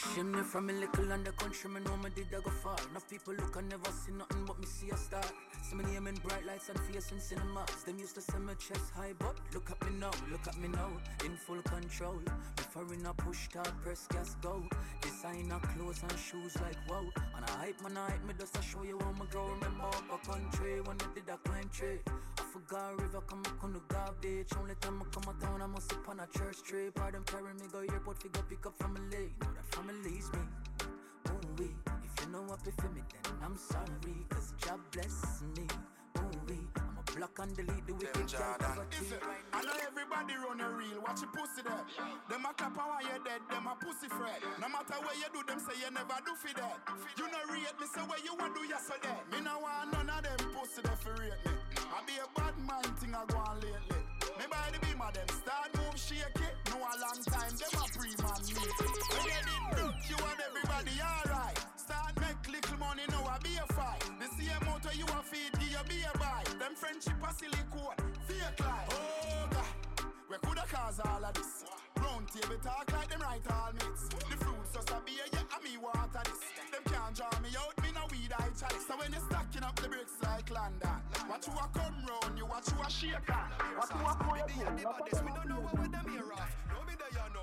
Shame 0.00 0.32
me 0.32 0.40
from 0.40 0.70
a 0.70 0.72
little 0.72 1.12
and 1.12 1.26
the 1.26 1.32
country, 1.32 1.70
me 1.70 1.80
know 1.80 1.96
me 1.98 2.08
did 2.14 2.28
I 2.34 2.40
go 2.40 2.50
far. 2.50 2.76
Enough 2.90 3.08
people 3.10 3.34
look 3.34 3.54
and 3.56 3.68
never 3.68 3.90
see 3.92 4.12
nothing 4.12 4.44
but 4.46 4.58
me 4.58 4.64
see 4.66 4.88
a 4.88 4.96
star. 4.96 5.22
See 5.62 5.76
me 5.76 5.84
name 5.84 6.06
in 6.06 6.14
bright 6.16 6.46
lights 6.46 6.70
and 6.70 6.80
face 6.80 7.12
in 7.12 7.20
cinemas. 7.20 7.84
Them 7.84 7.98
used 7.98 8.14
to 8.14 8.22
say 8.22 8.38
my 8.38 8.54
chest 8.54 8.90
high, 8.96 9.12
but 9.18 9.36
look 9.52 9.70
at 9.70 9.78
me 9.84 9.98
now, 9.98 10.10
look 10.32 10.46
at 10.48 10.58
me 10.58 10.68
now, 10.68 10.88
in 11.24 11.36
full 11.36 11.60
control. 11.62 12.18
Before 12.56 12.94
in 12.94 13.04
a 13.04 13.12
push 13.12 13.44
start, 13.44 13.70
press 13.82 14.06
gas 14.10 14.36
go. 14.40 14.62
Designer 15.02 15.60
clothes 15.76 16.00
and 16.02 16.18
shoes 16.18 16.56
like 16.62 16.78
wow. 16.88 17.04
And 17.36 17.44
I 17.44 17.50
hype 17.66 17.76
I 17.84 18.10
hype 18.10 18.24
me 18.26 18.32
just 18.38 18.54
to 18.54 18.62
show 18.62 18.82
you 18.82 18.98
how 19.00 19.12
me 19.12 19.26
grow. 19.30 19.48
Remember 19.48 19.84
up 19.84 20.04
a 20.10 20.26
country 20.26 20.80
when 20.80 20.96
I 20.96 21.14
did 21.14 21.28
a 21.28 21.36
climb 21.46 21.68
tree. 21.72 22.00
I 22.06 22.42
forgot 22.52 22.98
river 23.00 23.20
come 23.26 23.42
up 23.44 23.62
on 23.62 23.74
the 23.74 23.80
garbage. 23.88 24.48
Only 24.58 24.74
time 24.80 25.02
I 25.02 25.04
come 25.14 25.34
a 25.34 25.44
town, 25.44 25.60
I 25.60 25.66
must 25.66 25.90
sip 25.90 26.08
on 26.08 26.20
a 26.20 26.26
church 26.38 26.62
tree. 26.62 26.88
Them 27.12 27.24
carry 27.26 27.52
me 27.54 27.66
go 27.70 27.80
airport, 27.80 28.22
figure 28.22 28.42
pick 28.48 28.64
up 28.64 28.78
from 28.78 28.92
a 28.92 28.98
family. 28.98 29.30
Know 29.40 29.48
that 29.54 29.74
family's 29.90 30.30
me. 30.32 30.38
Ooh 31.28 31.48
wee. 31.58 31.74
If 32.04 32.24
you 32.24 32.32
know 32.32 32.42
what 32.42 32.62
be 32.64 32.70
for 32.78 32.88
me, 32.90 33.02
then 33.10 33.32
I'm 33.42 33.56
sorry. 33.56 34.14
Cause 34.28 34.54
job 34.58 34.80
bless 34.92 35.42
me. 35.56 35.66
Ooh 36.18 36.38
wee. 36.46 36.62
I'm 36.76 36.98
a 36.98 37.02
block 37.16 37.38
and 37.42 37.56
delete 37.56 37.86
the 37.86 37.94
wicked 37.94 38.30
girl 38.30 38.56
poverty. 38.58 38.96
Is 39.02 39.12
it? 39.12 39.22
I 39.52 39.62
know 39.62 39.74
everybody 39.82 40.34
run 40.38 40.60
a 40.60 40.70
reel, 40.70 41.02
watch 41.02 41.22
your 41.22 41.30
pussy 41.34 41.62
there. 41.66 41.84
Them 42.28 42.46
a 42.46 42.52
clap 42.54 42.76
while 42.76 43.02
you're 43.02 43.22
dead, 43.24 43.42
them 43.50 43.66
a 43.66 43.74
pussy 43.82 44.08
fret. 44.08 44.38
No 44.60 44.68
matter 44.68 44.98
where 45.02 45.18
you 45.18 45.28
do, 45.34 45.42
them 45.46 45.58
say 45.58 45.74
you 45.82 45.90
never 45.90 46.18
do 46.22 46.34
for 46.38 46.54
that. 46.54 46.78
You 47.18 47.26
no 47.26 47.40
rate 47.50 47.74
me, 47.80 47.86
so 47.90 48.00
where 48.06 48.22
you 48.22 48.34
want 48.38 48.54
do 48.54 48.62
yesterday. 48.62 49.18
Me 49.32 49.42
no 49.42 49.58
want 49.58 49.90
none 49.92 50.10
of 50.10 50.22
them 50.22 50.38
pussy 50.54 50.82
there 50.82 50.98
for 51.02 51.14
rate 51.18 51.40
me. 51.42 51.52
I 51.90 51.98
be 52.06 52.14
a 52.22 52.26
bad 52.38 52.54
mind 52.62 52.94
thing 52.98 53.14
I 53.14 53.26
go 53.26 53.38
on 53.42 53.58
lately. 53.58 54.02
Me 54.38 54.44
by 54.46 54.70
the 54.70 54.78
beam 54.86 55.02
of 55.02 55.10
them 55.14 55.26
start 55.34 55.74
move 55.74 55.98
shaky. 55.98 56.59
No 56.70 56.76
a 56.78 56.94
long 57.02 57.18
time, 57.26 57.50
them 57.58 57.74
a 57.74 57.84
pre-man 57.98 58.40
me. 58.46 58.54
When 58.54 59.26
you 59.26 59.42
did 59.42 59.64
broke, 59.74 60.06
you 60.06 60.16
and 60.22 60.40
everybody 60.46 60.94
alright. 61.02 61.58
Start 61.74 62.14
make 62.22 62.46
little 62.46 62.78
money, 62.78 63.02
now 63.10 63.26
I 63.26 63.38
be 63.42 63.58
a 63.58 63.66
fight. 63.74 64.06
The 64.22 64.26
same 64.38 64.62
motor 64.62 64.94
you 64.94 65.04
a 65.04 65.20
feed, 65.26 65.50
give 65.58 65.74
you 65.74 65.84
be 65.90 65.98
a 66.06 66.16
buy. 66.16 66.46
Them 66.46 66.74
friendship 66.78 67.18
a 67.18 67.34
silicone, 67.34 67.98
fake 68.30 68.60
life. 68.62 68.86
Oh 68.94 69.50
God, 69.50 69.74
we 70.30 70.36
coulda 70.46 70.62
cause 70.70 71.00
all 71.02 71.24
of 71.24 71.34
this. 71.34 71.64
Round 71.98 72.28
table 72.30 72.56
talk 72.62 72.86
like 72.92 73.10
them 73.10 73.20
right 73.20 73.42
all 73.50 73.72
mates. 73.74 74.06
The 74.30 74.36
fruits 74.38 74.70
just 74.72 74.90
a 74.90 75.02
beer, 75.02 75.26
yeah, 75.32 75.50
and 75.50 75.62
me 75.66 75.74
water 75.74 76.22
this. 76.22 76.40
Them 76.70 76.84
can't 76.86 77.14
draw 77.18 77.34
me 77.42 77.50
out, 77.58 77.74
me 77.82 77.90
no 77.90 78.06
weed 78.14 78.30
I 78.38 78.46
chalice. 78.54 78.86
So 78.86 78.94
when 78.94 79.10
you 79.10 79.18
stacking 79.26 79.64
up 79.66 79.74
the 79.74 79.88
bricks 79.88 80.14
like 80.22 80.48
London, 80.54 81.02
watch 81.28 81.50
you 81.50 81.54
a 81.58 81.66
come 81.74 81.98
round, 82.06 82.38
you 82.38 82.46
watch 82.46 82.70
you 82.70 82.78
a 82.78 82.88
shake 82.88 83.26
on. 83.34 83.50
Watch 83.74 83.90
you 83.90 84.06
a 84.06 84.14
pour 84.22 84.38
your 84.38 84.46
beer, 84.46 84.70
the 84.78 84.86
baddest. 84.86 85.24
We 85.26 85.32
don't 85.34 85.48
know 85.50 85.60
what 85.66 85.74
with 85.74 85.90
them 85.90 86.06
here 86.08 86.30
off. 86.38 86.59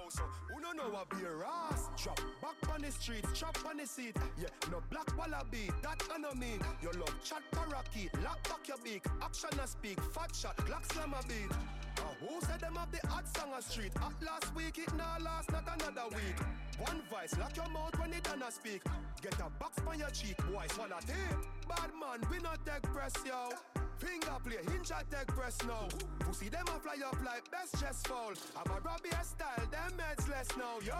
So 0.09 0.23
don't 0.68 0.78
know 0.78 0.97
what 0.97 1.09
beer 1.09 1.45
ass? 1.45 1.89
Drop 2.01 2.20
back 2.41 2.74
on 2.74 2.82
the 2.82 2.91
streets, 2.91 3.28
chop 3.34 3.57
on 3.68 3.78
the 3.78 3.86
seat. 3.86 4.15
Yeah, 4.38 4.47
no 4.72 4.82
black 4.89 5.07
wallaby, 5.18 5.70
that 5.82 6.01
I 6.13 6.18
no 6.18 6.34
mean. 6.34 6.59
Your 6.82 6.93
love 6.93 7.13
chat 7.24 7.41
parakeet, 7.51 8.11
lock 8.24 8.43
back 8.43 8.68
your 8.68 8.78
beak. 8.84 9.05
Action 9.22 9.57
a 9.63 9.68
speak, 9.68 9.99
fat 10.13 10.36
shot, 10.36 10.57
Glock 10.57 10.91
slam 10.91 11.13
a 11.13 11.26
beat. 11.28 11.51
Uh, 11.51 12.01
who 12.20 12.41
said 12.41 12.59
them 12.59 12.76
have 12.76 12.91
the 12.91 13.05
hot 13.07 13.26
song 13.36 13.51
a 13.57 13.61
street? 13.61 13.91
At 13.95 14.13
last 14.26 14.53
week, 14.55 14.78
it 14.78 14.93
now 14.95 15.18
last, 15.24 15.51
not 15.51 15.63
another 15.65 16.09
week. 16.09 16.38
One 16.80 17.01
voice, 17.09 17.38
lock 17.39 17.55
your 17.55 17.70
mouth 17.70 17.97
when 17.99 18.13
it 18.13 18.24
done 18.24 18.43
a 18.47 18.51
speak. 18.51 18.84
Get 19.22 19.36
a 19.39 19.49
box 19.59 19.78
on 19.88 19.99
your 19.99 20.09
cheek, 20.09 20.38
boy, 20.51 20.65
swallow 20.72 20.99
tape. 21.05 21.39
Bad 21.68 21.91
man, 21.99 22.30
we 22.30 22.39
not 22.39 22.59
take 22.65 22.84
press, 22.93 23.13
yo. 23.26 23.49
Finger 23.97 24.38
play, 24.45 24.57
hinge 24.72 24.91
at 24.91 25.09
take 25.09 25.28
press 25.28 25.57
now. 25.68 25.88
Pussy 26.20 26.49
them 26.49 26.65
a 26.68 26.80
fly 26.80 26.97
up 27.03 27.18
like 27.26 27.49
best 27.49 27.82
chest 27.82 28.07
fall. 28.07 28.32
I'm 28.55 28.72
a 28.72 28.80
Robbie 28.82 29.09
style, 29.24 29.65
them 29.72 29.97
heads 29.97 30.30
less 30.30 30.47
now, 30.57 30.79
yo. 30.83 30.93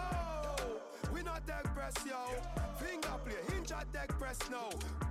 We 1.12 1.22
not 1.22 1.46
take 1.46 1.64
press, 1.74 1.94
yo. 2.06 2.14
Finger 2.78 3.16
play, 3.24 3.42
hinge 3.54 3.72
at 3.72 3.92
take 3.92 4.16
press 4.18 4.38
now. 4.50 4.70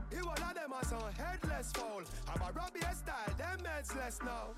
He 0.10 0.24
one 0.24 0.42
of 0.42 0.56
them 0.56 0.72
a 0.72 0.86
some 0.86 1.12
headless 1.18 1.72
fall. 1.74 2.02
I'm 2.32 2.42
a 2.42 2.52
Robbie 2.52 2.80
style, 2.80 3.34
them 3.38 3.66
heads 3.66 3.94
less 3.96 4.20
now. 4.24 4.56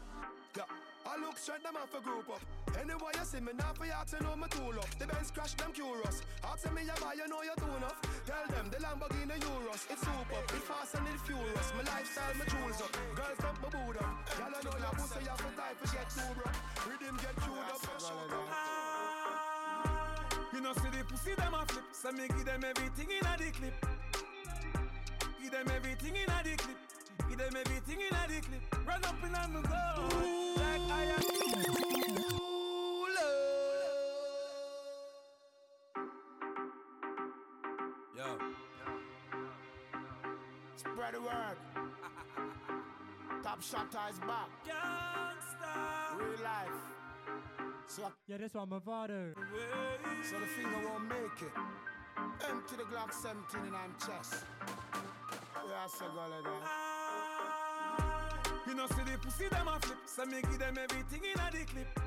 Yeah. 0.56 0.64
I 1.10 1.18
look 1.18 1.38
straight, 1.38 1.64
them 1.64 1.74
off 1.74 1.90
a 1.98 2.02
group 2.04 2.30
up. 2.30 2.44
Anyway, 2.78 3.14
you 3.18 3.26
see 3.26 3.40
me 3.40 3.54
now 3.58 3.74
for 3.74 3.86
you 3.86 3.98
to 3.98 4.18
know 4.24 4.36
my 4.36 4.48
tool 4.48 4.78
up. 4.78 4.92
The 5.00 5.08
Benz 5.08 5.32
crash 5.32 5.56
them 5.56 5.72
curious. 5.72 6.22
Ask 6.44 6.70
me 6.70 6.86
you 6.86 6.94
buy, 7.02 7.18
you 7.18 7.26
know 7.28 7.42
you 7.42 7.56
do 7.58 7.66
enough. 7.82 7.98
Tell 8.30 8.46
them 8.54 8.70
the 8.70 8.78
Lamborghini 8.78 9.42
Euros. 9.42 9.90
It's 9.90 10.06
super, 10.06 10.42
it's 10.54 10.66
fast 10.70 10.96
and 10.96 11.08
it's 11.10 11.24
furious. 11.26 11.68
My 11.74 11.82
lifestyle, 11.82 12.36
my 12.38 12.46
jewels 12.46 12.82
up. 12.84 12.94
Girls 13.18 13.40
dump 13.42 13.58
my 13.58 13.70
boot 13.74 13.98
up. 13.98 14.12
Y'all 14.38 14.54
know 14.54 14.78
your 14.78 14.94
pussy, 15.02 15.24
you 15.24 15.34
have 15.34 15.42
to 15.42 15.50
type 15.58 15.78
to 15.82 15.88
get 15.90 16.08
too 16.14 16.30
bro. 16.38 16.46
Rhythm 16.86 17.18
get 17.26 17.36
queued 17.42 17.70
up. 17.74 19.09
You 20.60 20.66
know 20.66 20.74
see 20.74 20.90
the 20.90 21.06
pussy 21.06 21.36
them 21.36 21.54
a 21.54 21.66
flip, 21.68 21.86
so 21.94 22.12
me 22.12 22.28
give 22.28 22.44
them 22.44 22.66
everything 22.66 23.08
in 23.10 23.26
a 23.26 23.38
the 23.38 23.50
clip. 23.50 23.74
Give 25.42 25.52
them 25.52 25.68
everything 25.74 26.16
in 26.18 26.30
a 26.30 26.44
the 26.44 26.58
clip. 26.58 26.78
Give 27.30 27.38
them 27.38 27.56
everything 27.56 28.02
in 28.02 28.14
a 28.14 28.28
the 28.28 28.42
clip. 28.46 28.86
Run 28.86 29.06
up 29.06 29.24
in 29.24 29.36
on 29.36 29.54
me 29.54 29.62
go. 29.62 29.70
Like 30.58 30.82
I 30.92 31.04
am. 31.16 31.22
Yo. 38.18 38.38
Spread 40.76 41.14
the 41.14 41.22
word. 41.22 41.58
Top 43.44 43.62
shot 43.62 43.96
is 44.12 44.20
back. 44.20 44.50
Real 46.18 46.44
life. 46.44 46.99
So, 47.90 48.12
Yeah, 48.28 48.38
this 48.38 48.54
one, 48.54 48.70
Mavado. 48.70 49.34
so 50.24 50.40
the 50.40 50.46
finger 50.46 50.78
won't 50.88 51.08
make 51.10 51.42
it. 51.42 51.52
Empty 52.48 52.76
the 52.76 52.84
Glock 52.84 53.12
17 53.12 53.66
in 53.68 53.74
I'm 53.74 53.96
chest. 54.06 54.46
Yeah, 54.94 55.84
I 55.84 55.88
say 55.88 56.06
go 56.14 56.22
like 56.30 56.44
that. 56.44 56.64
You 58.68 58.76
know 58.76 58.86
see 58.88 59.04
the 59.12 59.18
pussy 59.18 59.48
them 59.50 59.68
a 59.68 59.80
flip, 59.80 59.98
so 60.06 60.26
me 60.26 60.42
give 60.42 60.60
them 60.60 60.78
everything 60.78 61.22
in 61.26 61.40
a 61.40 61.50
the 61.52 61.66
clip. 61.66 62.00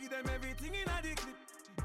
Give 0.00 0.10
them 0.10 0.24
everything 0.34 0.74
in 0.74 0.88
a 0.88 1.02
the 1.02 1.14
clip. 1.14 1.36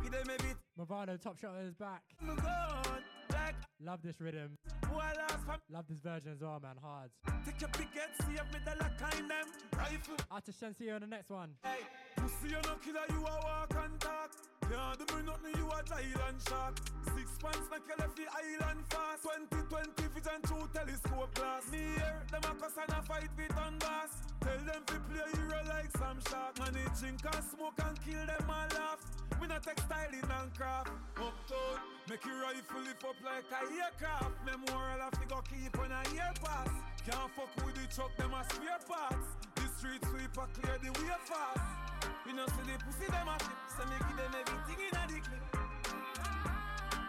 Give 0.04 0.12
them 0.12 0.30
everything. 0.30 0.56
Mavado, 0.80 1.22
Top 1.22 1.38
Shot 1.38 1.56
is 1.64 1.74
back. 1.76 2.02
Me 2.22 2.34
gone. 2.36 3.04
Like 3.32 3.56
Love 3.82 4.02
this 4.02 4.20
rhythm. 4.20 4.58
boy 4.82 4.98
last 4.98 5.46
fam. 5.46 5.60
Love 5.70 5.86
this 5.88 6.00
version 6.00 6.32
as 6.34 6.42
well, 6.42 6.60
man. 6.62 6.76
Hard. 6.82 7.12
Take 7.46 7.62
your 7.62 7.70
picket, 7.70 8.10
see 8.26 8.34
if 8.34 8.52
me 8.52 8.60
the 8.66 8.76
lock 8.84 8.98
kind 8.98 9.30
them. 9.30 9.46
Rifle. 9.78 10.16
Out 10.32 10.46
to 10.46 10.52
Shensi 10.52 10.94
on 10.94 11.02
the 11.02 11.08
next 11.08 11.30
one. 11.30 11.52
Hey, 11.64 11.86
pussy 12.30 12.54
you 12.54 12.62
no 12.64 12.76
killer, 12.84 13.06
you 13.10 13.22
a 13.26 13.36
walk 13.42 13.74
and 13.84 14.00
talk. 14.00 14.30
Can't 14.62 15.00
do 15.02 15.06
me 15.18 15.22
nothing, 15.26 15.56
you 15.58 15.66
a 15.66 15.80
giant 15.82 16.40
shark. 16.48 16.78
Six 17.16 17.28
pants 17.42 17.68
make 17.72 17.88
you 17.90 17.98
left 17.98 18.16
the 18.16 18.28
island 18.30 18.82
fast. 18.90 19.26
2020 19.26 20.14
vision 20.14 20.40
through 20.46 20.70
telescope 20.74 21.34
glass. 21.34 21.66
Me 21.72 21.82
here, 21.98 22.22
them 22.30 22.46
a 22.46 22.54
cuss 22.62 22.78
and 22.78 22.94
a 22.94 23.02
fight 23.02 23.30
with 23.34 23.58
on 23.58 23.78
gas. 23.80 24.12
Tell 24.42 24.62
them 24.62 24.82
to 24.86 24.98
play 25.10 25.30
hero 25.34 25.60
like 25.70 25.92
some 25.98 26.20
shark. 26.30 26.54
Man, 26.60 26.74
they 26.78 26.88
drink 27.00 27.26
and 27.26 27.44
smoke 27.50 27.80
and 27.82 27.98
kill 28.06 28.26
them 28.26 28.46
and 28.46 28.72
laugh. 28.78 29.02
We 29.42 29.48
not 29.48 29.64
textiling 29.64 30.30
and 30.30 30.52
craft. 30.54 30.94
Uptown, 31.18 31.78
make 32.10 32.26
your 32.26 32.38
rifle 32.46 32.84
lift 32.86 33.04
up 33.04 33.18
like 33.26 33.50
a 33.50 33.62
aircraft. 33.74 34.38
Memorial 34.46 35.02
have 35.02 35.18
to 35.18 35.26
go 35.26 35.42
keep 35.50 35.74
on 35.82 35.90
a 35.90 36.02
year 36.14 36.34
pass. 36.44 36.70
Can't 37.10 37.32
fuck 37.34 37.50
with 37.66 37.74
the 37.74 37.90
truck, 37.90 38.14
them 38.18 38.38
a 38.38 38.46
spare 38.54 38.82
parts. 38.86 39.28
This 39.56 39.72
street 39.82 40.04
sweeper 40.06 40.46
clear 40.54 40.78
the 40.78 40.94
way 40.94 41.10
fast. 41.26 41.89
We 42.26 42.34
no 42.34 42.46
see 42.46 42.66
the 42.66 42.76
pussy 42.84 43.08
them 43.12 43.28
a 43.28 43.36
tip, 43.40 43.58
so 43.70 43.84
me 43.90 43.98
give 44.00 44.18
them 44.18 44.34
everything 44.36 44.80
in 44.86 44.96
a 44.96 45.04
the 45.08 45.18
clip. 45.20 45.44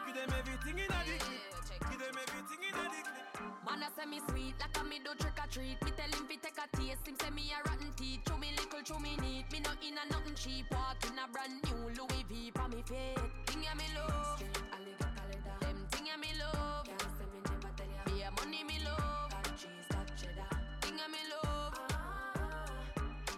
Give 0.07 0.15
them 0.17 0.31
everything 0.39 0.79
in 0.79 0.91
a 0.91 1.01
the 1.05 1.17
clip. 1.21 1.43
Give 1.91 2.01
them 2.01 2.17
everything 2.17 2.63
in 2.65 2.75
a 2.75 2.85
the 2.89 3.01
clip. 3.05 3.27
Man, 3.67 3.83
I 3.85 3.89
say 3.95 4.07
me 4.09 4.21
sweet, 4.29 4.55
like 4.59 4.77
a 4.79 4.83
me 4.85 4.99
do 5.05 5.13
trick 5.19 5.39
or 5.39 5.49
treat. 5.51 5.79
Me 5.85 5.91
tell 5.93 6.11
him 6.11 6.25
fi 6.27 6.37
take 6.41 6.59
a 6.59 6.65
taste, 6.77 7.07
him 7.07 7.17
say 7.21 7.31
me 7.31 7.53
a 7.53 7.59
rotten 7.69 7.93
teeth. 7.97 8.21
Chew 8.27 8.37
me 8.39 8.51
little, 8.57 8.83
chew 8.83 8.99
me 8.99 9.17
neat. 9.21 9.47
Me 9.53 9.61
no 9.61 9.71
in 9.85 9.99
a 10.01 10.05
nothing 10.11 10.35
cheap. 10.35 10.67
Walk 10.73 10.99
in 11.05 11.19
a 11.19 11.29
brand 11.31 11.61
new 11.65 11.93
Louis 11.95 12.25
V 12.29 12.51
for 12.55 12.69
me 12.69 12.83
feet. 12.89 13.21
Thing 13.47 13.63
ya 13.63 13.75
me 13.77 13.87
love, 13.95 14.43
them 15.61 15.87
thing 15.93 16.07
ya 16.07 16.17
me 16.17 16.33
love. 16.41 16.89
Be 18.07 18.23
a 18.23 18.31
money 18.41 18.65
me 18.65 18.81
love, 18.85 19.33
thing 20.81 20.99
ya 20.99 21.07
me 21.07 21.23
love. 21.31 21.77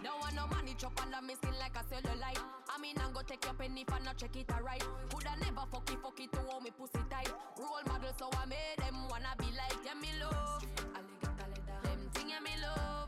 Don't 0.03 0.19
want 0.19 0.35
no 0.35 0.47
money 0.47 0.75
chop 0.77 0.99
under 1.01 1.21
me 1.21 1.32
skin 1.32 1.32
like 1.63 1.79
a 1.79 1.83
cellulite. 1.87 2.43
I 2.67 2.77
mean, 2.81 2.95
I'm 2.99 3.13
go 3.13 3.21
take 3.25 3.45
your 3.45 3.53
penny 3.53 3.85
for 3.87 3.99
not 4.03 4.17
check 4.17 4.35
it 4.35 4.51
alright. 4.51 4.83
Coulda 5.09 5.31
never 5.39 5.63
fuck 5.71 5.89
it, 5.89 5.97
fuck 6.03 6.19
it 6.19 6.31
to 6.33 6.39
hold 6.39 6.63
me 6.63 6.71
pussy 6.75 6.99
tight. 7.09 7.31
Role 7.57 7.83
model, 7.87 8.11
so 8.19 8.27
I 8.35 8.45
made 8.45 8.79
them 8.79 9.07
wanna 9.09 9.31
be 9.39 9.47
like 9.55 9.79
yeah, 9.85 9.95
me 9.95 10.11
love. 10.19 10.59
Them 11.83 11.99
thing 12.13 12.29
yeah, 12.29 12.43
me 12.43 12.51
love. 12.59 13.07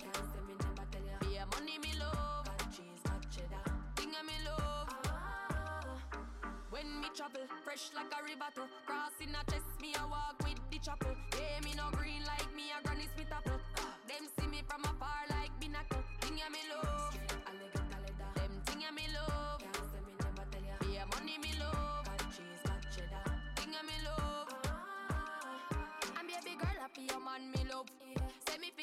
Be 1.20 1.36
a 1.36 1.46
money 1.52 1.78
me 1.84 1.92
love. 2.00 2.48
Thing 3.98 4.12
yeah, 4.16 4.24
me 4.24 4.38
love. 4.48 4.88
Ah. 5.12 6.00
When 6.70 7.02
me 7.02 7.08
travel, 7.14 7.44
fresh 7.66 7.92
like 7.94 8.14
a 8.16 8.24
river 8.24 8.50
to 8.56 8.64
crossing 8.88 9.36
a 9.36 9.44
chest, 9.52 9.68
me 9.82 9.92
a 10.00 10.08
walk 10.08 10.40
with 10.48 10.64
the 10.72 10.80
chapel. 10.80 11.12
Yeah, 11.36 11.60
me 11.66 11.76
no 11.76 11.92
green 11.92 12.24
like 12.24 12.48
me 12.56 12.72
a 12.72 12.80
Granny 12.88 13.08
Smith 13.16 13.36
apple. 13.36 13.60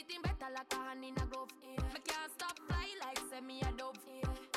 Fitting 0.02 0.22
better 0.22 0.50
like 0.50 0.66
a 0.74 0.82
hand 0.82 1.04
in 1.06 1.14
a 1.14 1.26
glove. 1.30 1.46
Me 1.62 2.00
can't 2.02 2.26
stop 2.34 2.58
fly 2.66 2.90
like 3.06 3.22
me 3.46 3.62
a 3.62 3.70
dove. 3.78 3.94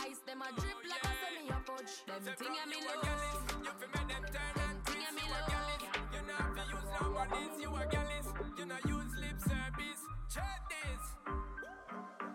Ice 0.01 0.17
them 0.25 0.41
a 0.41 0.49
drip 0.57 0.73
oh, 0.73 0.89
like 0.89 1.05
a 1.05 1.13
say 1.21 1.37
me 1.37 1.45
a 1.53 1.57
fudge. 1.61 1.93
Them 2.09 2.33
thing 2.33 2.55
yeah, 2.57 2.65
me 2.65 2.81
love. 2.81 3.05
You 3.61 3.69
fi 3.77 3.85
make 3.93 4.09
them 4.09 4.25
turn 4.25 4.57
and 4.65 4.77
twist. 4.89 5.05
You 5.05 5.29
a 5.29 5.41
gallus. 5.45 5.85
You 6.17 6.21
not 6.25 6.49
fi 6.49 6.63
use 6.65 6.89
nobodies. 6.97 7.53
You 7.61 7.69
a 7.77 7.83
gallus. 7.93 8.27
You 8.57 8.65
not 8.65 8.83
use 8.89 9.13
lip 9.21 9.37
service. 9.45 10.01
Check 10.33 10.61
this. 10.65 11.03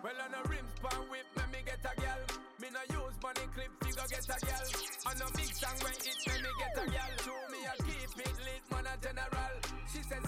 Well 0.07 0.21
on 0.23 0.31
a 0.31 0.41
rims 0.47 0.75
pan 0.79 1.03
whip, 1.11 1.27
me 1.35 1.45
me 1.51 1.61
get 1.67 1.83
a 1.83 1.93
gal. 1.99 2.23
Me 2.63 2.69
no 2.71 2.83
use 2.95 3.19
money 3.19 3.47
clip, 3.51 3.73
figure 3.83 4.07
get 4.07 4.23
a 4.23 4.39
gal. 4.39 4.67
On 5.11 5.19
a 5.19 5.27
big 5.35 5.51
song 5.51 5.79
when 5.83 5.99
it, 5.99 6.15
me 6.31 6.35
me 6.47 6.51
get 6.63 6.79
a 6.79 6.85
gal. 6.87 7.13
To 7.27 7.35
me 7.51 7.59
I 7.67 7.75
keep 7.75 8.23
it 8.23 8.37
lit, 8.39 8.65
man 8.71 8.87
a 8.87 8.95
general. 9.03 9.55
She 9.91 9.99
said 10.07 10.23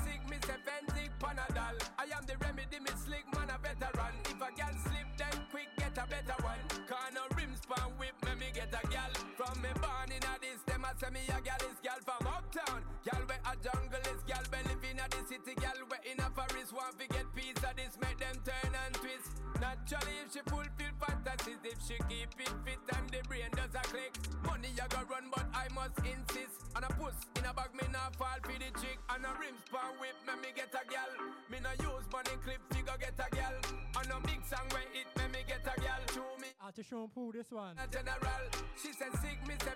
veteran. 3.83 4.15
If 4.31 4.39
a 4.39 4.49
gal 4.55 4.75
slip, 4.87 5.09
then 5.19 5.37
quick 5.51 5.71
get 5.79 5.99
a 5.99 6.07
better 6.07 6.39
one. 6.43 6.63
Can 6.87 7.11
no 7.15 7.25
rims 7.35 7.61
pan 7.67 7.91
whip, 7.99 8.15
me 8.25 8.33
me 8.39 8.49
get 8.55 8.71
a 8.71 8.83
gal. 8.89 9.11
From 9.35 9.55
me 9.63 9.71
born 9.83 10.11
in 10.15 10.23
a 10.23 10.35
this, 10.39 10.63
them 10.67 10.87
a 10.87 10.91
say 10.99 11.11
me 11.11 11.23
a 11.27 11.39
gal 11.43 11.63
is 11.67 11.79
gal 11.83 11.99
from 12.07 12.23
uptown. 12.27 12.81
Gal 13.03 13.23
where 13.27 13.43
a 13.43 13.55
jungle 13.59 14.05
is 14.15 14.23
gal, 14.27 14.45
we 14.53 14.61
live 14.71 14.85
in 14.87 15.03
a 15.03 15.07
the 15.11 15.21
city. 15.27 15.55
Gal 15.59 15.79
where 15.91 16.03
in 16.07 16.21
a 16.23 16.29
forest 16.31 16.71
want 16.71 16.95
to 16.99 17.07
get 17.11 17.27
piece 17.35 17.59
of 17.59 17.75
this, 17.75 17.99
make 17.99 18.19
them 18.23 18.39
turn 18.47 18.71
and 18.71 18.95
twist. 18.95 19.43
Naturally, 19.59 20.15
if 20.23 20.31
she 20.35 20.43
fulfill 20.47 20.95
fantasies, 20.99 21.63
if 21.63 21.79
she 21.83 21.97
keep 22.11 22.31
it 22.39 22.55
fit 22.67 22.83
and 22.95 23.07
the 23.11 23.21
brain 23.27 23.51
does 23.55 23.75
a 23.75 23.83
click. 23.91 24.15
Money 24.47 24.75
I 24.79 24.87
go 24.91 25.03
run, 25.11 25.27
but 25.31 25.47
I 25.55 25.67
must 25.75 25.99
insist. 26.03 26.67
And 26.75 26.87
a 26.87 26.91
puss 26.99 27.15
in 27.39 27.47
a 27.47 27.53
bag, 27.55 27.71
me 27.75 27.87
not 27.91 28.15
fall 28.19 28.39
for 28.43 28.59
the 28.59 28.71
chick. 28.79 28.99
And 29.11 29.23
a 29.23 29.31
rims 29.39 29.63
pan 29.71 29.95
whip, 30.03 30.19
me 30.27 30.35
me 30.43 30.51
get 30.55 30.75
a 30.75 30.83
gal. 30.87 31.11
Me 31.51 31.59
no 31.63 31.71
use 31.79 32.07
money 32.11 32.35
clip, 32.43 32.63
figure 32.75 32.99
get 32.99 33.19
a 33.23 33.29
gal. 33.31 33.61
To 36.74 36.81
me, 36.81 36.85
Out 36.85 36.89
to 36.89 36.89
Sean 36.89 37.09
Paul, 37.09 37.32
this 37.32 37.51
one. 37.51 37.77
a 37.77 37.86
general. 37.86 38.44
She 38.81 38.93
said 38.93 39.12
sick, 39.20 39.39
me 39.47 39.55
say 39.61 39.73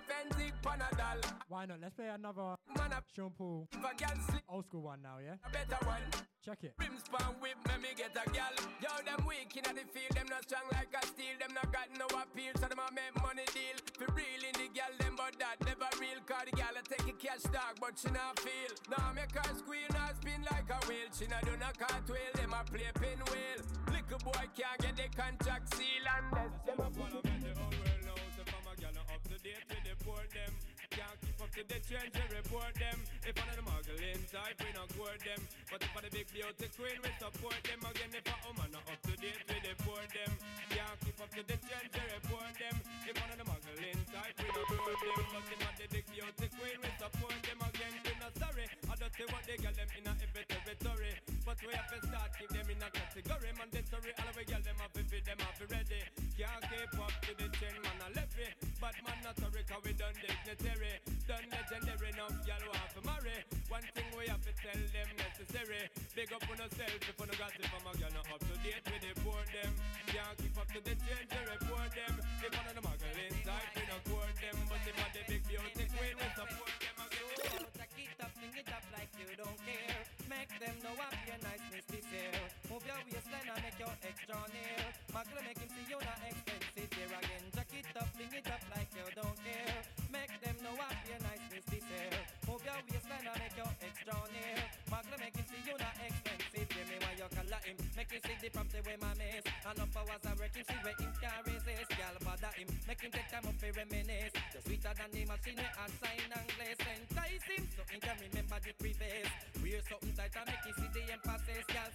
Panadol. 0.63 1.21
Why 1.47 1.65
not? 1.65 1.79
Let's 1.81 1.95
play 1.95 2.07
another 2.09 2.55
Man, 2.75 2.91
a 2.91 3.01
Sean 3.15 3.31
Paul. 3.37 3.67
if 3.71 3.79
a 3.79 3.95
gal 3.95 4.17
slip, 4.29 4.43
Old 4.49 4.65
school 4.65 4.81
one 4.81 5.01
now, 5.01 5.17
yeah? 5.23 5.35
a 5.45 5.49
better 5.51 5.85
one. 5.85 6.01
Check 6.43 6.63
it. 6.63 6.73
Rims 6.79 7.03
pan 7.11 7.35
whip, 7.41 7.57
me 7.67 7.75
me 7.83 7.89
get 7.95 8.15
a 8.15 8.23
gal. 8.31 8.55
Yo, 8.81 8.89
them 9.05 9.25
weak 9.27 9.51
in 9.57 9.63
the 9.75 9.83
field, 9.91 10.15
them 10.15 10.27
not 10.29 10.43
strong 10.47 10.63
like 10.71 10.87
a 10.95 11.05
steel. 11.05 11.35
Them 11.39 11.53
not 11.53 11.67
got 11.73 11.91
no 11.99 12.07
appeal, 12.17 12.53
so 12.55 12.67
them 12.71 12.79
a 12.79 12.87
make 12.95 13.11
money 13.21 13.43
deal. 13.51 13.77
Real 14.15 14.43
in 14.47 14.55
the 14.55 14.67
gal, 14.73 14.91
them 14.99 15.13
but 15.19 15.35
that 15.39 15.59
never 15.67 15.91
real. 15.99 16.19
Cause 16.25 16.47
the 16.47 16.55
gal 16.55 16.71
a 16.71 16.81
take 16.87 17.03
a 17.03 17.15
cash 17.19 17.43
tag, 17.51 17.75
but 17.83 17.99
she 17.99 18.07
not 18.15 18.39
feel. 18.39 18.71
Now 18.89 19.11
make 19.13 19.35
her 19.35 19.51
squeal, 19.59 19.91
now 19.91 20.09
spin 20.15 20.39
like 20.47 20.71
a 20.71 20.79
wheel. 20.87 21.07
She 21.11 21.27
not 21.27 21.43
do 21.43 21.51
no 21.59 21.67
cartwheel, 21.75 22.31
them 22.39 22.55
a 22.55 22.63
play 22.63 22.89
pinwheel. 22.95 23.59
Little 23.91 24.19
boy 24.23 24.47
can't 24.55 24.79
get 24.79 24.95
the 24.95 25.07
contract 25.19 25.75
seal 25.75 26.05
unless 26.07 26.55
them 26.63 26.79
a 26.87 26.89
follow 26.95 27.19
me 27.19 27.35
the 27.43 27.51
whole 27.59 27.75
world 27.83 28.03
knows. 28.07 28.35
If 28.39 28.47
I'm 28.47 28.63
a 28.63 28.73
gal 28.79 28.95
up 28.95 29.21
to 29.27 29.37
date 29.43 29.65
with 29.67 29.83
the 29.83 29.95
port 30.07 30.31
them. 30.31 30.53
Can't 30.87 31.19
keep 31.19 31.39
up 31.43 31.51
to 31.51 31.61
the 31.67 31.79
trends, 31.83 32.15
we 32.15 32.25
report 32.31 32.73
them. 32.79 32.97
If 33.27 33.35
of 33.35 33.47
the 33.59 33.63
muggling 33.67 34.23
type, 34.31 34.57
we 34.63 34.71
not 34.71 34.87
court 34.95 35.19
them. 35.19 35.41
But 35.67 35.83
if 35.83 35.91
for 35.91 36.01
the 36.01 36.11
big 36.15 36.27
beauty 36.31 36.67
queen, 36.79 36.97
we 37.03 37.11
support 37.19 37.59
them. 37.67 37.79
Again, 37.83 38.11
if 38.15 38.23
I'm 38.23 38.39
a 38.39 38.47
woman 38.47 38.69
not 38.71 38.87
up 38.87 38.99
to 39.03 39.13
date, 39.19 39.43
we 39.51 39.57
deport 39.59 40.07
them. 40.15 40.31
Can't 40.71 40.97
keep 41.03 41.19
up 41.19 41.29
to 41.35 41.41
the 41.43 41.57
trends, 41.59 41.91
we 41.91 42.03
report 42.07 42.53
them. 42.55 42.75
If 43.03 43.15
of 43.19 43.35
the 43.35 43.45
muggling 43.45 44.01
type, 44.07 44.35
we 44.39 44.47
not 44.47 44.67
court 44.71 44.99
them. 45.03 45.27
But 45.27 45.45
if 45.51 45.59
for 45.59 45.73
the 45.75 45.87
big 45.91 46.05
beauty 46.07 46.47
queen, 46.55 46.77
we 46.79 46.89
support 46.95 47.39
them. 47.43 47.59
Again, 47.67 47.93
we 47.99 48.13
not 48.17 48.33
sorry. 48.39 48.65
I 48.87 48.93
don't 48.95 49.11
say 49.11 49.27
what 49.27 49.43
they 49.43 49.57
get 49.59 49.75
them 49.75 49.89
in 49.91 50.07
a 50.07 50.13
every 50.23 50.45
territory. 50.47 51.13
But 51.43 51.57
we 51.67 51.71
have 51.75 51.89
to 51.91 51.99
start 52.07 52.31
keep 52.39 52.51
them 52.55 52.67
in 52.71 52.79
a 52.79 52.89
category. 52.95 53.51
Mandatory, 53.59 54.11
all 54.23 54.31
we 54.39 54.43
get 54.47 54.63
them 54.63 54.79
up 54.79 54.95
if 54.95 55.11
them 55.11 55.39
up 55.43 55.59
ready. 55.67 56.01
Can't 56.47 56.63
keep 56.71 56.95
up 56.95 57.11
to 57.27 57.31
the 57.35 57.47
trend, 57.59 57.75
man, 57.83 57.99
I 57.99 58.09
left 58.15 58.39
it. 58.39 58.55
But 58.79 58.95
man, 59.03 59.19
not 59.19 59.35
sorry, 59.35 59.67
cause 59.67 59.83
we 59.83 59.91
done 59.99 60.15
dignitary. 60.15 60.95
Done 61.27 61.43
legendary, 61.51 62.15
enough, 62.15 62.39
y'all 62.47 62.63
want 62.71 62.87
to 62.95 63.01
marry. 63.03 63.37
One 63.67 63.83
thing 63.91 64.07
we 64.15 64.31
have 64.31 64.39
to 64.47 64.53
tell 64.55 64.79
them 64.79 65.09
necessary. 65.19 65.91
Big 66.15 66.31
up 66.31 66.47
on 66.47 66.55
yourself 66.55 67.03
if 67.03 67.17
no 67.19 67.35
got 67.35 67.51
it 67.51 67.67
from 67.67 67.83
a 67.83 67.91
girl, 67.99 68.13
not 68.15 68.31
up 68.31 68.39
to 68.47 68.55
date 68.63 68.79
with 68.87 69.03
the 69.03 69.11
poor 69.27 69.43
them. 69.51 69.71
Can't 70.07 70.35
keep 70.39 70.55
up 70.55 70.71
to 70.71 70.79
the 70.79 70.95
change, 71.03 71.27
you 71.35 71.43
report 71.51 71.91
them. 71.91 72.13
If 72.15 72.51
one 72.55 72.67
of 72.71 72.75
the 72.79 72.83
muggle 72.87 73.17
inside, 73.27 73.67
we 73.75 73.83
don't 73.83 74.03
court 74.07 74.35
them. 74.39 74.55
But 74.71 74.87
if 74.87 74.95
I 75.03 75.07
the 75.11 75.21
big 75.27 75.43
beauty 75.51 75.83
queen, 75.83 76.15
we 76.15 76.27
support 76.31 76.73
them 76.79 76.95
again. 76.95 77.59
Take 77.75 78.07
it 78.07 78.19
up, 78.23 78.31
sing 78.39 78.55
it 78.55 78.71
up 78.71 78.85
like 78.95 79.11
you 79.19 79.29
don't 79.35 79.59
care. 79.67 79.99
Make 80.31 80.51
them 80.63 80.75
know 80.79 80.95
what 80.95 81.11
your 81.27 81.39
niceness 81.43 81.85
this 81.91 82.07
year. 82.07 82.39
Move 82.71 82.87
your 82.87 83.03
waistline 83.03 83.51
and 83.51 83.59
make 83.67 83.79
your 83.83 83.91
extra 83.99 84.39
near. 84.55 84.96
Muggle 85.17 85.41
make 85.49 85.57
him 85.57 85.69
see 85.73 85.89
you 85.89 85.97
not 85.97 86.21
expensive 86.29 86.93
here 86.93 87.09
again. 87.09 87.45
Jack 87.49 87.73
it 87.73 87.89
up, 87.97 88.05
sing 88.13 88.29
it 88.37 88.45
up 88.53 88.61
like 88.69 88.85
you 88.93 89.01
don't 89.17 89.33
care. 89.41 89.81
Make 90.13 90.29
them 90.45 90.57
know 90.61 90.77
what 90.77 90.93
your 91.09 91.17
niceness 91.25 91.65
this 91.73 91.85
year. 91.89 92.13
Move 92.45 92.61
your 92.61 92.77
waistline 92.85 93.25
and 93.25 93.39
make 93.41 93.57
your 93.57 93.71
extra 93.81 94.13
near. 94.29 94.61
Muggle 94.93 95.17
make 95.17 95.33
him 95.33 95.45
see 95.49 95.61
you 95.65 95.73
not 95.73 95.97
expensive. 95.97 96.69
Give 96.69 96.85
me 96.85 96.97
why 97.01 97.17
you 97.17 97.25
color 97.33 97.61
him. 97.65 97.77
Make 97.97 98.13
him 98.13 98.21
see 98.29 98.37
the 98.45 98.49
property 98.53 98.79
where 98.85 99.01
my 99.01 99.11
miss. 99.17 99.41
And 99.41 99.79
up 99.81 99.97
hours 99.97 100.21
I 100.21 100.33
work 100.37 100.53
him, 100.53 100.65
see 100.69 100.81
where 100.85 100.97
him 101.01 101.13
can 101.17 101.39
resist. 101.49 101.89
Girl 101.97 102.17
bother 102.21 102.53
him, 102.53 102.69
make 102.85 103.01
him 103.01 103.09
take 103.09 103.29
time 103.33 103.45
up 103.49 103.57
for 103.57 103.73
reminisce. 103.73 104.33
Just 104.53 104.69
sweeter 104.69 104.93
than 105.01 105.09
the 105.17 105.21
machine 105.25 105.57
I 105.57 105.85
sign 105.97 106.29
and 106.29 106.45
glaze. 106.45 106.81
Entice 106.93 107.47
him 107.57 107.63
so 107.73 107.81
he 107.89 107.97
can 107.97 108.17
remember 108.21 108.57
the 108.61 108.73
preface. 108.77 109.33
Wear 109.65 109.81
something 109.81 110.13
tight 110.13 110.37
and 110.37 110.45
make 110.45 110.61
him 110.61 110.75
see 110.77 110.89
the 110.93 111.03
emphasis. 111.09 111.65
Girl 111.73 111.89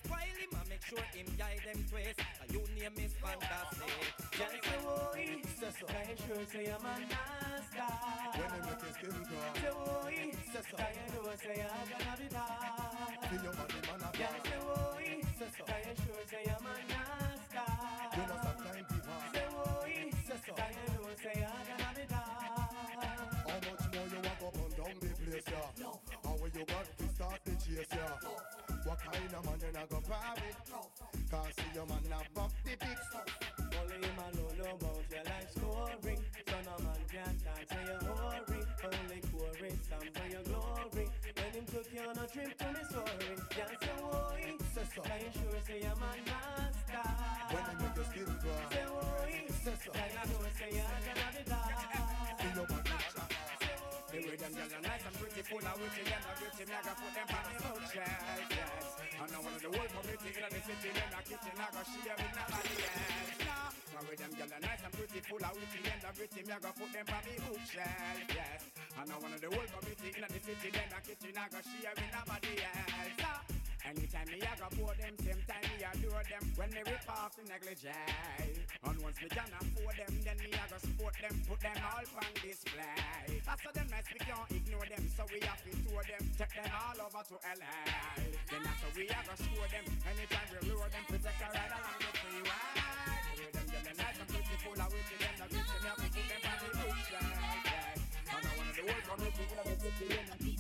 sure 0.93 1.09
him 1.17 1.29
guide 1.39 1.61
them 1.65 1.85
twist. 1.89 2.21
And 2.43 2.53
you 2.53 2.63
name 2.77 2.97
is 3.01 3.13
fantastic. 3.17 3.97
Girl 4.37 4.57
say 4.61 5.25
he 5.25 5.43
say 5.43 5.73
so. 5.73 5.87
Can 5.89 6.17
sure 6.21 6.45
say 6.53 6.69
I'm 6.69 6.85
a 6.85 6.95
master? 7.09 7.89
When 8.37 8.49
they 8.53 8.61
make 8.69 8.83
your 8.85 8.93
skin 8.93 9.17
crawl. 9.25 10.05
Say 10.05 10.13
he 10.13 10.33
say 10.53 10.63
so. 10.69 10.77
Can 10.77 10.93
know 11.13 11.33
say 11.41 11.65
I'm 11.65 11.89
gonna 11.89 12.13
be 12.21 12.27
that? 12.29 13.17
Feel 13.29 13.43
your 13.43 13.55
body, 13.57 13.81
man, 13.89 14.05
a 14.05 14.09
Girl 14.13 14.37
say 14.45 14.61
he 15.01 15.23
say 15.39 15.49
so. 15.57 15.63
Can 15.65 15.81
you 15.81 15.95
sure 16.05 16.25
say 16.29 16.45
I'm 16.53 16.67
a 16.69 16.75
master? 16.93 17.69
You 18.13 18.25
know 18.29 18.39
sometimes 18.45 18.87
people 18.93 19.19
Say 19.33 19.47
oh, 19.49 19.85
he 19.89 20.01
say 20.13 20.39
so. 20.45 20.53
Can 20.53 20.71
know 20.93 21.09
say 21.17 21.37
I'm 21.41 21.65
gonna 21.73 21.89
be 21.97 22.05
that? 22.13 22.29
How 23.49 23.59
much 23.65 23.85
more 23.93 24.09
you 24.13 24.21
walk 24.29 24.43
up 24.45 24.57
and 24.61 24.73
down 24.77 24.95
the 25.01 25.09
place, 25.25 25.49
yeah? 25.49 25.89
How 26.25 26.35
will 26.37 26.53
you 26.53 26.65
got 26.69 26.85
to 26.85 27.05
start 27.17 27.41
the 27.45 27.55
chase, 27.57 27.89
yeah? 27.97 28.52
What 28.85 28.99
kind 28.99 29.35
of 29.35 29.45
man 29.45 29.59
you 29.63 29.73
not 29.73 29.89
go 29.89 29.97
with? 29.97 31.31
Cause 31.31 31.53
see 31.57 31.71
your 31.75 31.87
man 31.87 32.03
have 32.11 32.39
up 32.43 32.53
the 32.65 32.77
pics. 32.77 33.09
Only 33.79 33.95
him 33.95 34.19
alone 34.19 34.59
know 34.59 34.75
about 34.75 35.05
your 35.11 35.25
life 35.25 35.51
scoring. 35.55 36.21
So 36.49 36.57
no 36.67 36.75
man 36.85 37.03
can 37.11 37.35
talk 37.45 37.63
to 37.69 37.79
your 37.87 38.01
hurry. 38.03 38.61
Only 38.85 39.21
chorus 39.31 39.79
some 39.89 40.09
for 40.13 40.29
your 40.29 40.43
glory. 40.43 41.07
When 41.37 41.53
him 41.55 41.67
took 41.67 41.87
you 41.95 42.01
on 42.03 42.19
a 42.19 42.27
trip 42.27 42.59
to 42.59 42.67
Missouri, 42.73 43.37
can't 43.51 43.81
say 43.81 43.99
why. 44.03 44.41
Say 44.75 44.87
so. 44.95 45.03
Can 45.03 45.21
you 45.21 45.31
sure 45.33 45.61
say 45.67 45.81
I'm 45.87 45.97
a 45.97 46.03
master? 46.03 46.03
When 46.03 46.11
they 46.11 46.11
make 46.11 46.21
your 46.23 46.31
skin 46.33 46.51
crawl. 46.51 46.62
Of 55.61 55.77
witty, 55.77 56.03
them 56.09 56.25
a 56.25 56.33
gritty, 56.41 56.65
me 56.65 56.73
I 56.73 56.81
go 56.81 56.93
put 56.97 57.13
them 57.13 57.29
on 57.29 57.45
me 57.45 57.57
bookshelf, 57.61 58.49
yes. 58.49 58.85
I 59.13 59.25
know 59.29 59.41
one 59.45 59.53
of 59.53 59.61
the 59.61 59.69
whole 59.69 59.91
community 59.93 60.31
in 60.33 60.49
the 60.49 60.61
city, 60.65 60.91
them 60.97 61.13
a 61.13 61.21
kitchen, 61.29 61.57
I 61.61 61.67
go 61.69 61.83
share 61.85 62.17
with 62.17 62.33
nobody 62.33 62.75
else. 62.89 63.37
Nah, 63.43 63.69
now 63.93 64.03
with 64.09 64.19
them 64.23 64.33
girl 64.33 64.53
are 64.53 64.63
nice 64.65 64.83
and 64.83 64.95
pretty, 64.97 65.21
full 65.29 65.45
of 65.45 65.53
witty, 65.53 65.81
them 65.85 66.01
a 66.01 66.11
gritty, 66.17 66.41
me 66.43 66.53
I 66.53 66.59
go 66.63 66.71
put 66.73 66.91
them 66.93 67.07
on 67.13 67.23
me 67.29 67.35
bookshelf, 67.45 68.29
yes. 68.33 68.61
I 68.97 69.03
know 69.05 69.19
one 69.21 69.33
of 69.37 69.41
the 69.45 69.51
whole 69.53 69.69
community 69.77 70.09
in 70.17 70.25
the 70.25 70.41
city, 70.41 70.69
them 70.73 70.91
a 70.97 70.99
kitchen, 71.05 71.37
I 71.37 71.45
go 71.53 71.61
share 71.61 71.95
with 71.97 72.13
nobody 72.17 72.53
else. 72.65 73.13
Nah. 73.21 73.62
Anytime 73.83 74.29
me 74.31 74.39
I 74.39 74.55
go 74.55 74.69
pour 74.79 74.95
them, 74.95 75.15
same 75.27 75.43
time 75.51 75.67
me 75.67 75.83
adore 75.83 76.23
them. 76.31 76.45
When 76.55 76.71
me 76.71 76.83
rip 76.87 77.03
off 77.11 77.35
the 77.35 77.43
negligee 77.51 77.91
And 78.87 78.99
once 79.03 79.19
me 79.19 79.27
can 79.27 79.51
afford 79.59 79.97
them, 79.99 80.15
then 80.23 80.39
me 80.39 80.55
I 80.55 80.65
go 80.71 80.79
support 80.79 81.15
them 81.19 81.35
Put 81.51 81.59
them 81.59 81.79
all 81.83 82.07
on 82.07 82.33
display. 82.39 83.43
How 83.43 83.59
them 83.59 83.89
nice, 83.91 84.07
we 84.07 84.19
can't 84.23 84.47
ignore 84.55 84.87
them 84.87 85.03
So 85.19 85.27
we 85.27 85.43
have 85.43 85.59
to 85.67 85.71
tour 85.83 86.03
them, 86.07 86.23
take 86.39 86.55
them 86.55 86.71
all 86.71 86.99
over 87.03 87.23
to 87.27 87.37
LA 87.43 87.79
Then 88.47 88.63
after 88.63 88.91
we 88.95 89.11
I 89.11 89.19
go 89.27 89.35
show 89.35 89.67
them. 89.67 89.85
Anytime 90.07 90.49
we 90.55 90.59
lure 90.71 90.87
them, 90.87 91.05
take 91.11 91.27
a 91.27 91.47
ride 91.51 91.75
along 91.75 91.99
the 92.07 92.13
freeway. 92.23 92.67
With 93.35 93.51
them 93.51 93.67
yelling 93.67 93.99
nice 93.99 94.19
and 94.23 94.29
beautiful, 94.31 94.75
I 94.79 94.87
will 94.87 95.03
to 95.11 95.17
them 95.19 95.35
That 95.43 95.49
reach 95.51 95.73
me 95.75 95.89
up 95.91 95.99
and 95.99 96.13
put 96.15 96.27
them 96.31 96.43
on 96.47 96.59
the 96.63 96.83
ocean. 96.87 97.27
And 98.31 98.47
I 98.47 98.53
of 98.63 98.75
the 98.79 98.83
world 98.87 99.05
community, 99.11 99.43
you 99.43 100.17
know, 100.23 100.52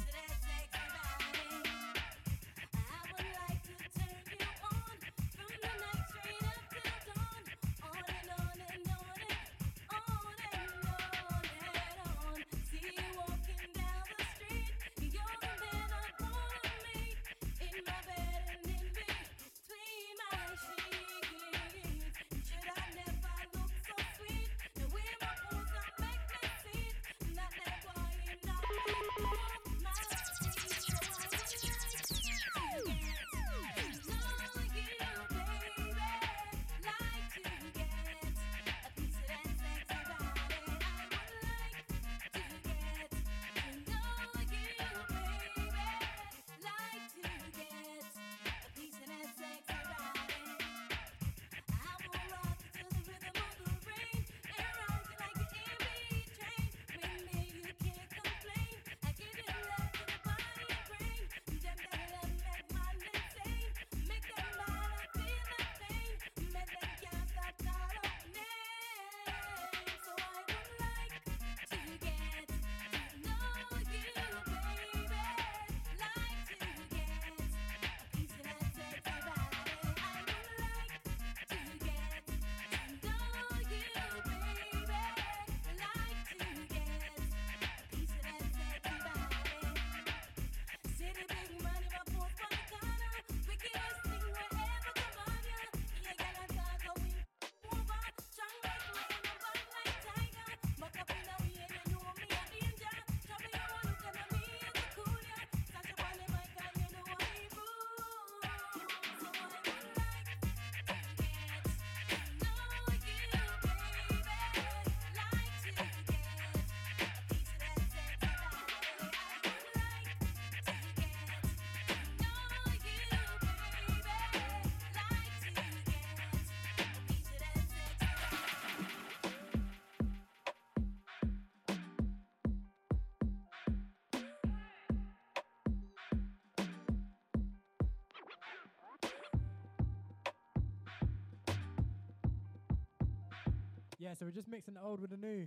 Yeah, 144.03 144.15
so 144.19 144.24
we're 144.24 144.33
just 144.33 144.49
mixing 144.49 144.74
the 144.74 144.83
old 144.83 145.01
with 145.01 145.11
the 145.11 145.16
new. 145.16 145.47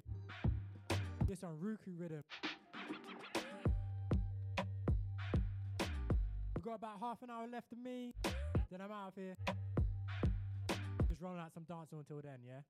This 1.28 1.44
on 1.44 1.58
Ruku 1.62 2.00
rhythm. 2.00 2.24
We've 6.56 6.64
got 6.64 6.76
about 6.76 7.02
half 7.02 7.22
an 7.22 7.30
hour 7.32 7.48
left 7.52 7.74
of 7.74 7.80
me. 7.80 8.14
Then 8.72 8.80
I'm 8.80 8.94
out 8.94 9.10
of 9.10 9.16
here. 9.18 9.36
Just 11.10 11.22
rolling 11.22 11.42
out 11.42 11.52
some 11.54 11.64
dancehall 11.64 12.00
until 12.00 12.22
then, 12.24 12.40
yeah? 12.48 12.62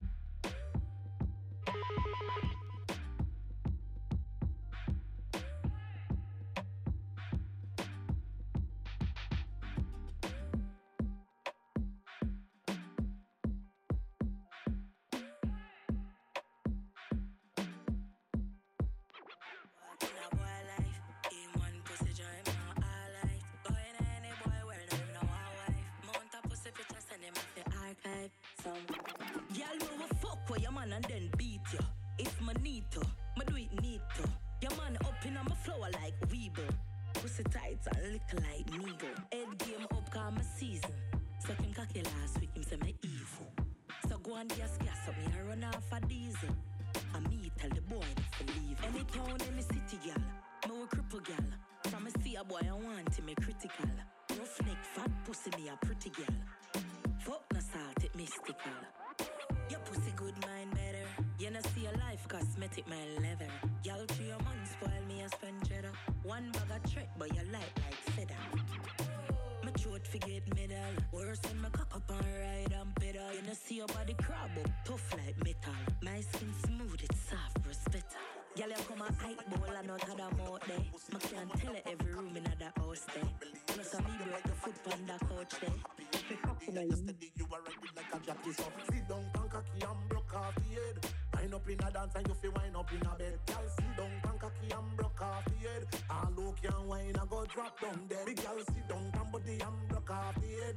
Pedal. 73.45 73.49
You 73.49 73.55
see 73.55 73.75
your 73.75 73.87
body 73.87 74.13
crab 74.13 74.51
up, 74.63 74.71
tough 74.85 75.13
like 75.13 75.37
metal. 75.43 75.73
My 76.01 76.21
skin 76.21 76.53
smooth, 76.65 76.99
it's 77.03 77.19
soft, 77.29 77.67
respect. 77.67 78.15
Girl, 78.57 78.69
you 78.69 78.75
come 78.87 79.01
a 79.01 79.23
hype 79.23 79.49
bowl 79.49 79.75
and 79.75 79.87
not 79.87 80.01
had 80.01 80.19
a 80.19 80.35
mouth 80.35 80.61
there. 80.67 80.77
I 81.13 81.19
can't 81.19 81.61
tell 81.61 81.75
it 81.75 81.87
every 81.91 82.13
room 82.13 82.37
in 82.37 82.43
the 82.43 82.81
house 82.81 83.05
there. 83.13 83.29
Plus, 83.67 83.95
I 83.95 83.99
me 84.01 84.07
break 84.29 84.43
the 84.43 84.49
foot 84.49 84.93
on 84.93 85.05
the 85.05 85.25
couch 85.25 85.53
there. 85.61 86.85
Yesterday 86.85 87.31
you 87.35 87.45
were 87.45 87.59
ready 87.61 87.89
like 87.95 88.09
a 88.09 88.25
jockey 88.25 88.51
so 88.51 88.63
Sit 88.89 89.07
down 89.07 89.23
pan 89.33 89.47
cocky 89.47 89.85
and 89.85 90.09
broke 90.09 90.33
off 90.33 90.55
the 90.55 90.61
head 90.73 91.05
Wind 91.35 91.53
up 91.53 91.69
in 91.69 91.73
a 91.75 91.91
dance 91.91 92.13
and 92.15 92.27
you 92.27 92.33
feel 92.33 92.51
wind 92.51 92.75
up 92.75 92.91
in 92.91 93.05
a 93.05 93.15
bed 93.15 93.39
Girl 93.45 93.61
sit 93.77 93.97
down 93.97 94.09
pan 94.23 94.39
cocky 94.39 94.45
cocky 94.45 94.73
and 94.73 94.97
broke 94.97 95.21
off 95.21 95.45
the 95.45 95.67
head. 95.67 95.85
All 96.09 96.31
who 96.35 96.53
can 96.61 96.87
wine 96.87 97.15
and 97.19 97.29
go 97.29 97.45
drop 97.45 97.79
down. 97.79 97.99
Big 98.25 98.35
girl 98.37 98.59
sit 98.59 98.87
down, 98.87 99.11
and 99.13 99.31
body 99.31 99.59
and 99.61 99.89
broke 99.89 100.11
off 100.11 100.35
the 100.35 100.47
head. 100.47 100.75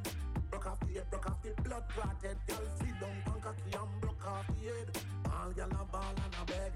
Off 0.69 0.81
the 0.81 0.95
head, 0.95 1.11
broke 1.11 1.27
off 1.31 1.43
the 1.43 1.63
blood 1.63 1.85
clotted. 1.89 2.37
Girl 2.47 2.69
sit 2.77 3.01
down, 3.01 3.17
and 3.25 3.43
cocky 3.43 3.73
and 3.73 4.01
broke 4.03 4.27
off 4.27 4.47
the 4.49 4.69
head. 4.69 4.89
All 5.33 5.51
girl 5.53 5.81
a 5.81 5.85
ball 5.91 6.13
and 6.13 6.35
a 6.37 6.45
beg. 6.45 6.73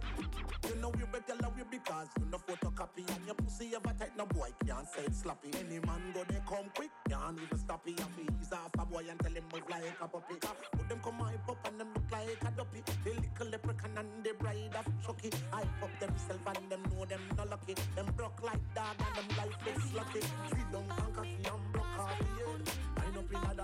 You 0.69 0.81
know 0.81 0.93
you 0.99 1.07
better 1.13 1.37
love 1.43 1.59
you 1.59 1.67
because 1.71 2.09
you 2.19 2.25
no 2.31 2.39
photocopy 2.39 3.05
and 3.05 3.27
your 3.27 3.35
pussy 3.35 3.73
ever 3.77 3.93
tight. 3.99 4.17
No 4.17 4.25
boy 4.25 4.49
can't 4.65 4.89
say 4.89 5.05
it 5.05 5.15
sloppy. 5.15 5.51
Any 5.61 5.79
man 5.85 6.01
go 6.15 6.25
they 6.25 6.41
come 6.49 6.71
quick, 6.75 6.89
can't 7.07 7.37
even 7.37 7.59
stop 7.59 7.87
it. 7.87 8.01
And 8.01 8.31
ease 8.41 8.53
off 8.53 8.73
a 8.79 8.87
boy 8.87 9.05
and 9.11 9.21
tell 9.21 9.33
him 9.33 9.45
move 9.53 9.69
like 9.69 9.85
a 10.01 10.09
puppy. 10.09 10.37
Put 10.41 10.89
them 10.89 11.01
come 11.05 11.19
hype 11.21 11.49
up 11.51 11.69
and 11.69 11.81
them 11.81 11.89
look 11.95 12.11
like 12.11 12.41
a 12.41 12.51
duppy. 12.57 12.81
The 13.05 13.11
little 13.11 13.49
leprechaun 13.53 13.99
and 13.99 14.25
the 14.25 14.33
bride 14.39 14.73
of 14.73 14.89
Chucky. 15.05 15.31
Hype 15.51 15.83
up 15.83 15.93
themself 16.01 16.41
and 16.47 16.71
them 16.71 16.83
know 16.97 17.05
them 17.05 17.21
no 17.37 17.45
lucky. 17.45 17.75
Them 17.95 18.07
broke 18.17 18.41
like 18.43 18.65
dog 18.75 18.97
and 19.05 19.17
them 19.21 19.29
lifeless 19.37 19.93
lucky. 19.93 20.21
Sit 20.49 20.73
down 20.73 20.89
and 20.89 21.15
cocky 21.15 21.37
and 21.45 21.73
broke 21.73 21.99
off 21.99 22.19
the 22.19 22.25
head. 22.41 22.92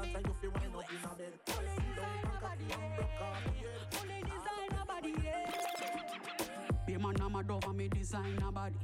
Dance 0.02 0.16
and 0.16 0.26
you 0.26 0.32
feel 0.40 0.50
wind 0.50 0.74
up 0.76 0.90
in 0.90 0.96
a 0.96 1.14
bed. 1.14 1.32
Sit 1.46 1.56
down 1.96 2.06
and 2.22 2.40
cocky 2.40 2.66
and 2.70 2.94
broke 2.96 3.20
off 3.22 3.38
the 3.44 3.50
head. 3.50 3.78
Only 4.00 4.20
designer 4.22 4.84
body, 4.86 5.14
yeah. 5.24 6.86
Be 6.86 6.96
man, 6.96 7.16
I'm 7.22 7.34
a 7.34 7.42
dove 7.42 7.64
and 7.64 7.76
me 7.76 7.88
designer 7.88 8.52
body. 8.52 8.76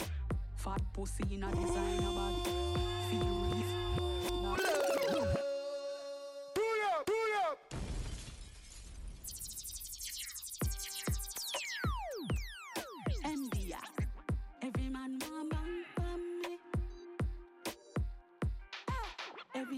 Fat 0.56 0.82
pussy 0.92 1.24
in 1.30 1.44
a 1.44 1.50
designer 1.50 2.12
body. 2.12 2.42
Feel 3.10 3.50
reef. 3.52 3.70
MDR. 7.04 7.83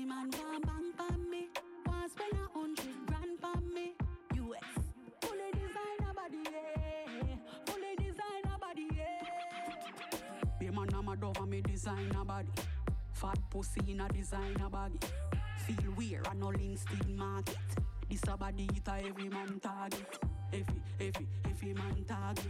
Man 0.07 0.31
want 0.31 0.67
bang 0.67 0.93
bang 0.97 1.31
me. 1.31 1.49
Want 1.87 2.11
spend 2.11 2.33
a 2.35 2.59
hundred 2.59 2.95
grand 3.07 3.41
bang 3.41 3.75
me. 3.75 3.95
US. 4.35 4.71
Fully 5.21 5.51
designer 5.53 6.13
body, 6.15 6.43
yeah. 6.53 7.37
Fully 7.67 7.97
designer 7.97 8.57
body, 8.61 8.89
yeah. 8.97 10.59
Be 10.61 10.71
man, 10.71 10.89
I'm 10.95 11.09
a 11.09 11.17
dove 11.17 11.39
and 11.39 11.51
me 11.51 11.61
designer 11.61 12.25
body. 12.25 12.53
Fat 13.13 13.39
pussy 13.51 13.81
in 13.89 14.01
a 14.01 14.09
designer 14.09 14.71
body. 14.71 14.99
Feel 15.67 15.93
weird 15.97 16.27
and 16.29 16.45
all 16.45 16.55
instead 16.55 17.09
market. 17.09 17.57
This 18.09 18.23
a 18.29 18.37
body 18.37 18.69
it 18.77 18.89
a 18.89 19.09
every 19.09 19.29
man 19.29 19.61
target. 19.61 20.19
Every, 20.53 20.83
every, 21.01 21.27
every 21.51 21.75
man 21.75 22.05
target. 22.07 22.47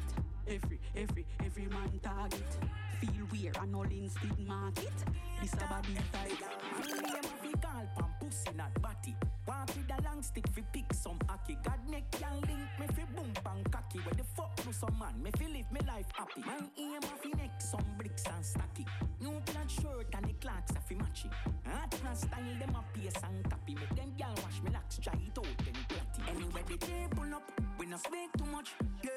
Every, 0.49 0.79
every, 0.97 1.27
every 1.45 1.67
man 1.67 2.01
target. 2.03 2.57
Feel 3.01 3.27
weird 3.33 3.57
and 3.61 3.75
all 3.75 3.83
instead 3.83 4.39
market. 4.47 4.93
This 5.41 5.53
a 5.55 5.67
body 5.67 5.97
a 5.99 6.83
Full 6.83 7.03
name 7.03 7.23
the 7.43 7.59
girl 7.59 7.87
pam 7.99 8.11
pussy 8.21 8.51
not 8.57 8.81
batty. 8.81 9.17
Want 9.47 9.75
with 9.77 9.91
a 9.91 10.03
long 10.05 10.23
stick 10.23 10.47
fi 10.55 10.63
pick 10.73 10.93
some 10.95 11.19
acky. 11.29 11.59
God 11.65 11.81
neck 11.91 12.05
can 12.13 12.41
link 12.43 12.69
me 12.81 12.87
fi 12.95 13.03
boom 13.15 13.33
bang 13.45 13.65
cocky. 13.71 13.99
Where 13.99 14.15
the 14.15 14.25
fuck 14.37 14.55
do 14.57 14.73
some 14.73 14.97
man? 14.99 15.21
Me 15.21 15.31
fi 15.37 15.47
live 15.47 15.71
me 15.73 15.81
life 15.87 16.07
happy. 16.15 16.43
My 16.47 16.59
aim 16.79 17.03
of 17.03 17.21
fi 17.21 17.31
neck 17.31 17.61
some 17.61 17.85
bricks 17.99 18.25
and 18.27 18.45
stacky. 18.45 18.87
New 19.21 19.43
plaid 19.47 19.71
shirt 19.71 20.15
and 20.15 20.27
the 20.27 20.33
clocks 20.41 20.71
a 20.71 20.81
fi 20.81 20.95
matchy. 20.95 21.29
Hot 21.67 21.95
and 22.07 22.17
style 22.17 22.57
them 22.61 22.77
a 22.77 22.99
pace 22.99 23.23
and 23.23 23.51
copy. 23.51 23.75
Make 23.75 23.97
them 23.97 24.13
gal 24.17 24.35
wash 24.43 24.63
me 24.63 24.71
locks 24.73 24.99
dry 24.99 25.15
it 25.15 25.39
platty. 25.39 25.76
Anyway 26.29 26.63
the 26.69 26.77
table 26.77 27.35
up, 27.35 27.51
we 27.79 27.87
no 27.87 27.97
speak 27.97 28.31
too 28.39 28.47
much. 28.47 28.75
Yeah, 29.03 29.11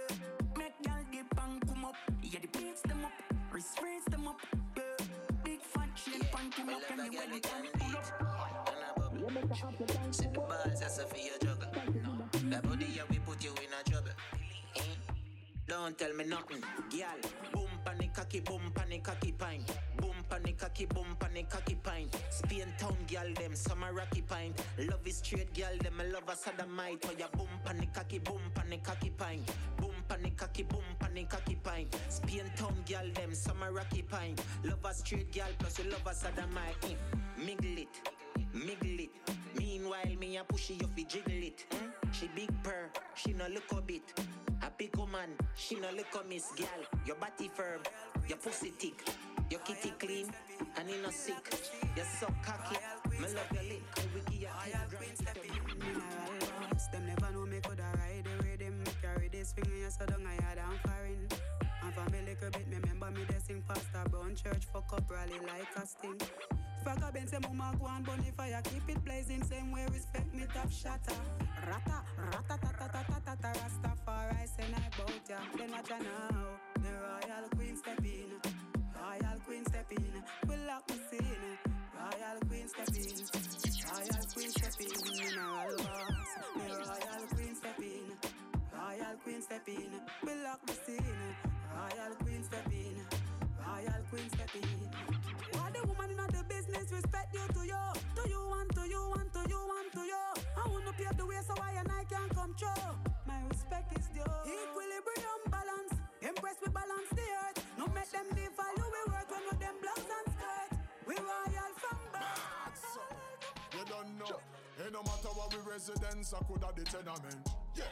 make 0.57 0.81
gal 0.84 1.03
dip 1.11 1.40
and 1.44 1.68
come 1.68 1.86
up. 1.86 1.95
Yeah 2.22 2.40
the 2.41 2.48
beats 2.48 2.81
them 2.81 3.06
up, 3.06 3.11
wrist 3.52 3.80
raise 3.84 4.06
them 4.06 4.27
up. 4.27 4.40
Yeah, 4.77 5.06
big 5.44 5.61
fat 5.61 5.90
shape 5.95 6.40
and 6.40 6.53
come 6.53 6.69
up 6.69 6.81
anyway 6.91 7.26
the 7.34 7.40
gal 7.40 7.64
pull 7.73 7.95
up. 7.98 8.06
See 10.11 10.26
the 10.34 10.40
balls, 10.40 10.80
that's 10.80 10.98
a 10.99 11.06
for 11.06 11.18
your 11.18 11.38
juggle. 11.41 11.69
No. 12.03 12.49
That 12.49 12.64
body, 12.64 12.88
yeah, 12.95 13.03
we 13.10 13.19
put 13.19 13.44
you 13.44 13.52
in 13.52 13.73
a 13.80 13.90
trouble. 13.90 14.11
Don't 15.68 15.98
tell 15.98 16.14
me 16.14 16.26
nothing, 16.26 16.64
girl. 16.90 17.19
Boom 17.53 17.69
panic 17.86 18.14
cocky, 18.14 18.40
boom 18.40 18.72
panic 18.73 19.03
cocky 19.03 19.31
pine. 19.34 19.64
Panic 20.30 20.60
cocky, 20.60 20.85
boom 20.85 21.07
panic 21.19 21.49
cocky 21.49 21.76
pine. 21.76 22.07
Spain 22.30 22.72
town 22.77 22.95
girl, 23.11 23.34
them 23.34 23.56
summer 23.56 23.91
rocky 23.91 24.22
pine. 24.22 24.53
Love 24.77 25.06
is 25.06 25.18
straight 25.18 25.51
girl, 25.56 25.76
them 25.81 25.99
a 25.99 26.03
love 26.14 26.30
a 26.30 26.35
sodomite. 26.35 27.03
Oh 27.07 27.14
yeah, 27.18 27.26
boom 27.35 27.47
panic 27.65 27.93
cocky, 27.93 28.19
boom 28.19 28.41
panic 28.53 28.84
cocky 28.84 29.10
pine. 29.10 29.43
Boom 29.77 29.95
panic 30.07 30.38
cocky, 30.38 30.64
boom 30.64 30.84
panic 30.99 31.30
cocky 31.30 31.56
pine. 31.56 31.88
Spain 32.10 32.51
town 32.56 32.76
girl, 32.88 33.10
them 33.15 33.34
summer 33.34 33.72
rocky 33.72 34.03
pine. 34.03 34.35
Love 34.64 34.85
a 34.85 34.93
straight 34.93 35.34
girl, 35.34 35.49
plus 35.57 35.80
you 35.80 35.89
love 35.89 36.06
a 36.06 36.14
sodomite. 36.14 36.76
Eh? 36.84 36.95
Miggle 37.39 37.80
it, 37.80 38.11
miggle 38.53 38.99
it. 38.99 39.39
Meanwhile, 39.60 40.15
me 40.19 40.38
a 40.38 40.44
push 40.44 40.72
you 40.72 40.88
fi 40.95 41.03
jiggle 41.03 41.44
it. 41.44 41.65
She 42.11 42.27
big 42.36 42.52
purr, 42.64 42.90
she 43.14 43.34
no 43.34 43.45
look 43.48 43.72
a 43.72 43.81
bit. 43.81 44.02
A 44.61 44.72
big 44.77 44.95
woman, 44.95 45.31
she 45.56 45.76
no 45.76 45.90
look 45.91 46.15
a 46.15 46.27
miss 46.27 46.52
gal. 46.56 46.68
Your 47.06 47.18
body 47.18 47.49
firm, 47.53 47.81
your 48.27 48.38
pussy 48.38 48.69
thick, 48.69 49.03
your 49.49 49.60
kitty 49.61 49.94
clean, 49.99 50.31
and 50.77 50.90
you 50.90 51.02
no 51.03 51.10
sick. 51.10 51.36
You 51.95 52.03
so 52.19 52.27
cocky, 52.44 52.77
me 53.11 53.19
love 53.19 53.52
your 53.53 53.64
lick. 53.64 53.84
We 54.15 54.22
give 54.31 54.41
you 54.41 54.48
a 54.48 54.90
Mineral 55.77 56.10
them 56.91 57.06
never 57.06 57.34
know 57.34 57.45
me 57.45 57.60
coulda 57.61 57.84
ride 57.98 58.23
the 58.26 58.44
way 58.44 58.56
them 58.56 58.84
carry 59.02 59.27
this 59.27 59.53
finger 59.53 59.76
you 59.76 59.90
so 59.90 60.06
down 60.06 60.26
I 60.26 60.41
had 60.41 60.57
am 60.57 60.80
foreign. 60.84 61.27
And 61.84 61.94
for 61.94 62.10
me 62.11 62.19
little 62.26 62.49
bit, 62.52 62.68
me 62.68 62.77
remember 62.81 63.11
me 63.11 63.26
they 63.30 63.40
sing 63.40 63.64
pastor 63.68 64.10
brown 64.10 64.36
church 64.36 64.65
fuck 64.72 64.91
up 64.94 65.10
rally 65.10 65.40
like 65.45 65.76
a 65.76 65.86
sting. 65.86 66.59
A 66.90 67.11
bench 67.11 67.30
say 67.30 67.38
mama 67.44 67.72
go 67.80 67.86
and 67.86 68.03
burn 68.03 68.18
the 68.18 68.32
fire, 68.32 68.61
keep 68.64 68.90
it 68.90 69.06
blazing 69.06 69.44
same 69.44 69.72
way 69.72 69.86
respect 69.94 70.34
me 70.34 70.45
top 70.52 70.72
shatter. 70.72 71.14
Rata, 71.68 72.02
rata 72.18 72.57
ta 72.61 72.72
ta 72.80 72.88
ta 72.88 73.03
ta 73.03 73.20
ta 73.26 73.36
ta 73.41 73.53
Rastafari 73.53 74.48
send 74.48 74.74
I 74.74 74.90
bout 74.98 75.30
ya. 75.30 75.38
Then 75.56 75.70
ya 75.70 75.98
now, 76.02 76.57
the 76.82 76.90
royal 76.90 77.49
queen 77.56 77.78
step 77.78 77.99
in. 78.03 78.32
Royal 78.98 79.40
queen 79.45 79.66
step 79.66 79.91
in, 79.91 80.24
we 80.48 80.56
lock 80.66 80.88
the 80.88 80.95
scene. 81.10 81.57
Royal 81.94 82.40
queen 82.49 82.68
step 82.68 82.90
in, 82.90 83.18
royal 83.86 84.26
queen 84.34 84.49
step 84.49 84.82
in. 84.82 84.90
Mineral 85.20 85.78
boss, 85.78 86.32
the 86.57 86.66
royal 86.74 87.28
queen 87.34 87.56
step 87.56 87.80
in. 87.80 88.06
Royal 88.74 89.16
queen 89.24 89.41
step 89.41 89.68
in, 89.68 89.91
we 90.26 90.44
lock 90.44 90.66
the 90.66 90.74
scene. 90.74 91.36
Royal 91.70 92.16
queen 92.24 92.44
step 92.44 92.68
in, 92.72 92.98
royal 93.61 94.03
queen 94.10 94.30
step 94.30 94.56
in. 94.56 95.18
The 96.90 96.95
business 96.95 97.03
respect 97.03 97.34
you 97.34 97.48
to 97.53 97.68
you? 97.68 98.02
Do 98.16 98.30
you 98.30 98.40
want 98.49 98.70
to 98.76 98.82
you 98.88 99.02
want 99.10 99.34
to 99.34 99.49
you 99.49 99.57
want 99.57 99.94
to 99.94 99.99
you? 99.99 100.26
I 100.57 100.68
wanna 100.70 100.94
pave 100.94 101.18
the 101.18 101.26
way 101.26 101.40
so 101.45 101.53
I 101.61 101.72
and 101.80 101.90
I 101.91 102.03
can 102.03 102.30
come 102.30 102.53
true. 102.57 102.90
My 103.28 103.41
respect 103.49 103.98
is 103.98 104.07
due. 104.07 104.22
Equilibrium 104.45 105.41
balance, 105.49 105.94
impress 106.22 106.56
with 106.61 106.74
balance 106.74 107.10
the 107.11 107.22
earth. 107.22 107.66
No 107.78 107.88
make 107.88 108.10
them 108.11 108.26
devalue 108.34 108.90
we 108.94 109.11
work 109.11 109.30
when 109.30 109.44
with 109.49 109.60
them 109.60 109.76
blouse 109.82 110.10
and 110.18 110.28
skirt. 110.34 110.80
We 111.07 111.16
royal 111.16 111.74
from 111.78 111.99
birth. 112.14 112.98
You 113.74 113.86
don't 113.86 114.18
know. 114.18 114.40
Ain't 114.82 114.94
no 114.94 115.03
matter 115.03 115.32
what 115.36 115.53
we 115.53 115.60
residents, 115.72 116.34
I 116.34 116.40
could 116.45 116.64
have 116.64 116.76
the 116.76 116.84
tenement. 116.84 117.49
Yeah, 117.76 117.84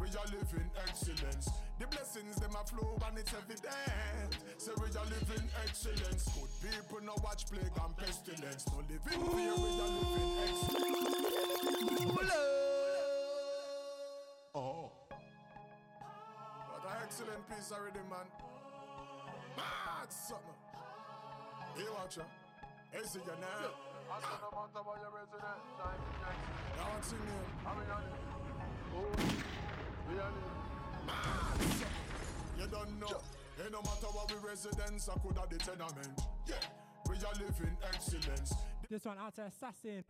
we 0.00 0.06
are 0.08 0.26
living 0.32 0.70
excellence. 0.88 1.50
The 1.78 1.86
blessings 1.86 2.36
them 2.36 2.56
a 2.56 2.64
flow 2.66 2.98
and 3.06 3.18
it's 3.18 3.32
evident. 3.32 4.36
Say 4.56 4.72
we 4.76 4.86
are 4.86 5.04
living 5.04 5.48
excellence. 5.62 6.24
Good 6.34 6.72
people 6.72 7.00
no 7.04 7.14
watch 7.22 7.46
plague 7.46 7.78
and 7.84 7.96
pestilence. 7.96 8.64
No 8.72 8.78
living 8.88 9.20
fear, 9.30 9.54
we 9.54 9.70
are 9.80 9.92
living 9.92 10.32
excellence. 10.44 11.20
Oh. 14.54 14.90
What 16.68 16.82
an 16.84 16.96
excellent 17.04 17.48
piece 17.48 17.70
already, 17.72 18.02
man. 18.08 18.26
Mad 19.56 20.08
something. 20.08 20.58
Hey, 21.76 21.88
watch 21.94 22.16
ya. 22.16 22.24
Hey, 22.90 23.04
see 23.04 23.20
ya 23.20 23.34
now. 23.40 23.70
I 24.10 24.20
said 24.20 24.42
about 24.48 24.72
your 24.74 25.12
resident. 25.12 25.60
Now 26.76 26.88
what's 26.94 27.12
your 27.12 27.20
name? 27.20 27.48
Mad 27.64 27.76
something. 27.86 28.60
Oh. 28.96 29.59
You 32.58 32.66
don't 32.66 33.00
know. 33.00 33.20
Ain't 33.62 33.72
no 33.72 33.82
matter 33.82 34.06
what 34.12 34.30
we 34.30 34.48
residents, 34.48 35.08
I 35.08 35.18
could 35.18 35.36
have 35.38 35.50
the 35.50 35.58
tenement. 35.58 36.20
Yeah, 36.46 36.54
we 37.08 37.16
are 37.16 37.34
living 37.34 37.76
excellence. 37.92 38.54
This 38.90 39.04
one 39.04 39.18
out 39.22 39.36
to 39.36 39.46
Assassin, 39.46 40.02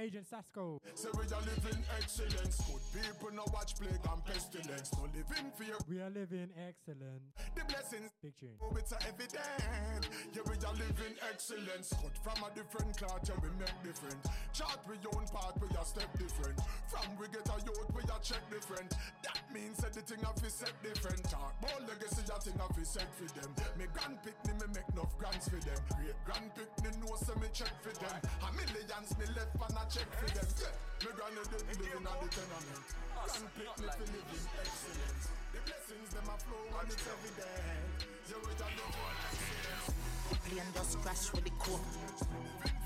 Agent 0.00 0.24
Sasco. 0.24 0.80
So 0.94 1.10
we 1.12 1.28
are 1.28 1.44
living 1.44 1.84
excellence. 2.00 2.64
Good 2.64 3.04
people 3.04 3.28
no 3.36 3.44
watch 3.52 3.76
plague 3.76 4.00
and 4.08 4.24
pestilence. 4.24 4.88
No 4.96 5.04
living 5.12 5.52
fear. 5.52 5.76
We 5.84 6.00
are 6.00 6.08
living 6.08 6.48
excellent. 6.56 7.28
The 7.52 7.60
blessings. 7.68 8.08
Big 8.24 8.32
tune. 8.40 8.56
Oh, 8.64 8.72
it's 8.72 8.96
evident. 9.04 10.08
Yeah, 10.32 10.48
we 10.48 10.56
are 10.64 10.72
living 10.80 11.12
excellence. 11.28 11.92
Cut 11.92 12.16
from 12.24 12.40
a 12.40 12.48
different 12.56 12.96
cloth, 12.96 13.20
yeah, 13.28 13.36
we 13.44 13.52
make 13.60 13.76
different. 13.84 14.24
Chart 14.56 14.80
we 14.88 14.96
own 15.12 15.28
part, 15.28 15.60
we 15.60 15.68
are 15.76 15.84
step 15.84 16.08
different. 16.16 16.56
From 16.88 17.12
we 17.20 17.28
get 17.28 17.44
a 17.52 17.60
youth, 17.68 17.84
we 17.92 18.00
are 18.08 18.22
check 18.24 18.40
different. 18.48 18.96
That 19.28 19.44
means 19.52 19.76
that 19.84 19.92
the 19.92 20.00
thing 20.08 20.24
of 20.24 20.40
is 20.40 20.56
set 20.56 20.72
different. 20.80 21.20
Talk 21.28 21.52
about 21.60 21.84
legacy, 21.84 22.24
a 22.24 22.40
thing 22.40 22.56
of 22.56 22.72
is 22.80 22.88
set 22.88 23.12
for 23.12 23.28
them. 23.36 23.52
Me 23.76 23.84
grand 23.92 24.16
pickney, 24.24 24.56
me 24.56 24.72
make 24.72 24.88
enough 24.96 25.12
grants 25.20 25.52
for 25.52 25.60
them. 25.60 25.76
Great 26.00 26.16
grand 26.24 26.48
pickney, 26.56 26.96
know 26.96 27.12
so 27.20 27.36
me 27.36 27.52
check 27.52 27.76
for 27.84 27.92
them. 28.00 28.21
A 28.22 28.48
millions 28.54 29.10
me 29.18 29.26
left 29.34 29.54
and 29.58 29.78
I 29.78 29.84
check 29.90 30.08
for 30.14 30.30
them. 30.30 30.46
Yeah, 30.62 30.70
me 31.02 31.10
granny 31.16 31.42
did 31.50 31.62
living 31.66 32.06
on 32.06 32.16
the 32.22 32.28
tenement. 32.30 32.86
Grand 33.18 33.48
pickney 33.58 33.90
for 33.90 34.06
living 34.06 34.46
excellence. 34.62 35.24
The 35.52 35.58
blessings 35.66 36.10
them 36.14 36.28
a 36.30 36.36
flow 36.38 36.64
and 36.78 36.90
it's 36.92 37.02
evident. 37.02 38.06
Yeah, 38.30 38.38
we 38.42 38.50
are 38.54 38.72
living 38.78 39.10
excellence. 39.26 40.02
Plane 40.46 40.70
just 40.74 40.94
crash 41.02 41.24
with 41.34 41.44
the 41.44 41.52
coke. 41.58 41.88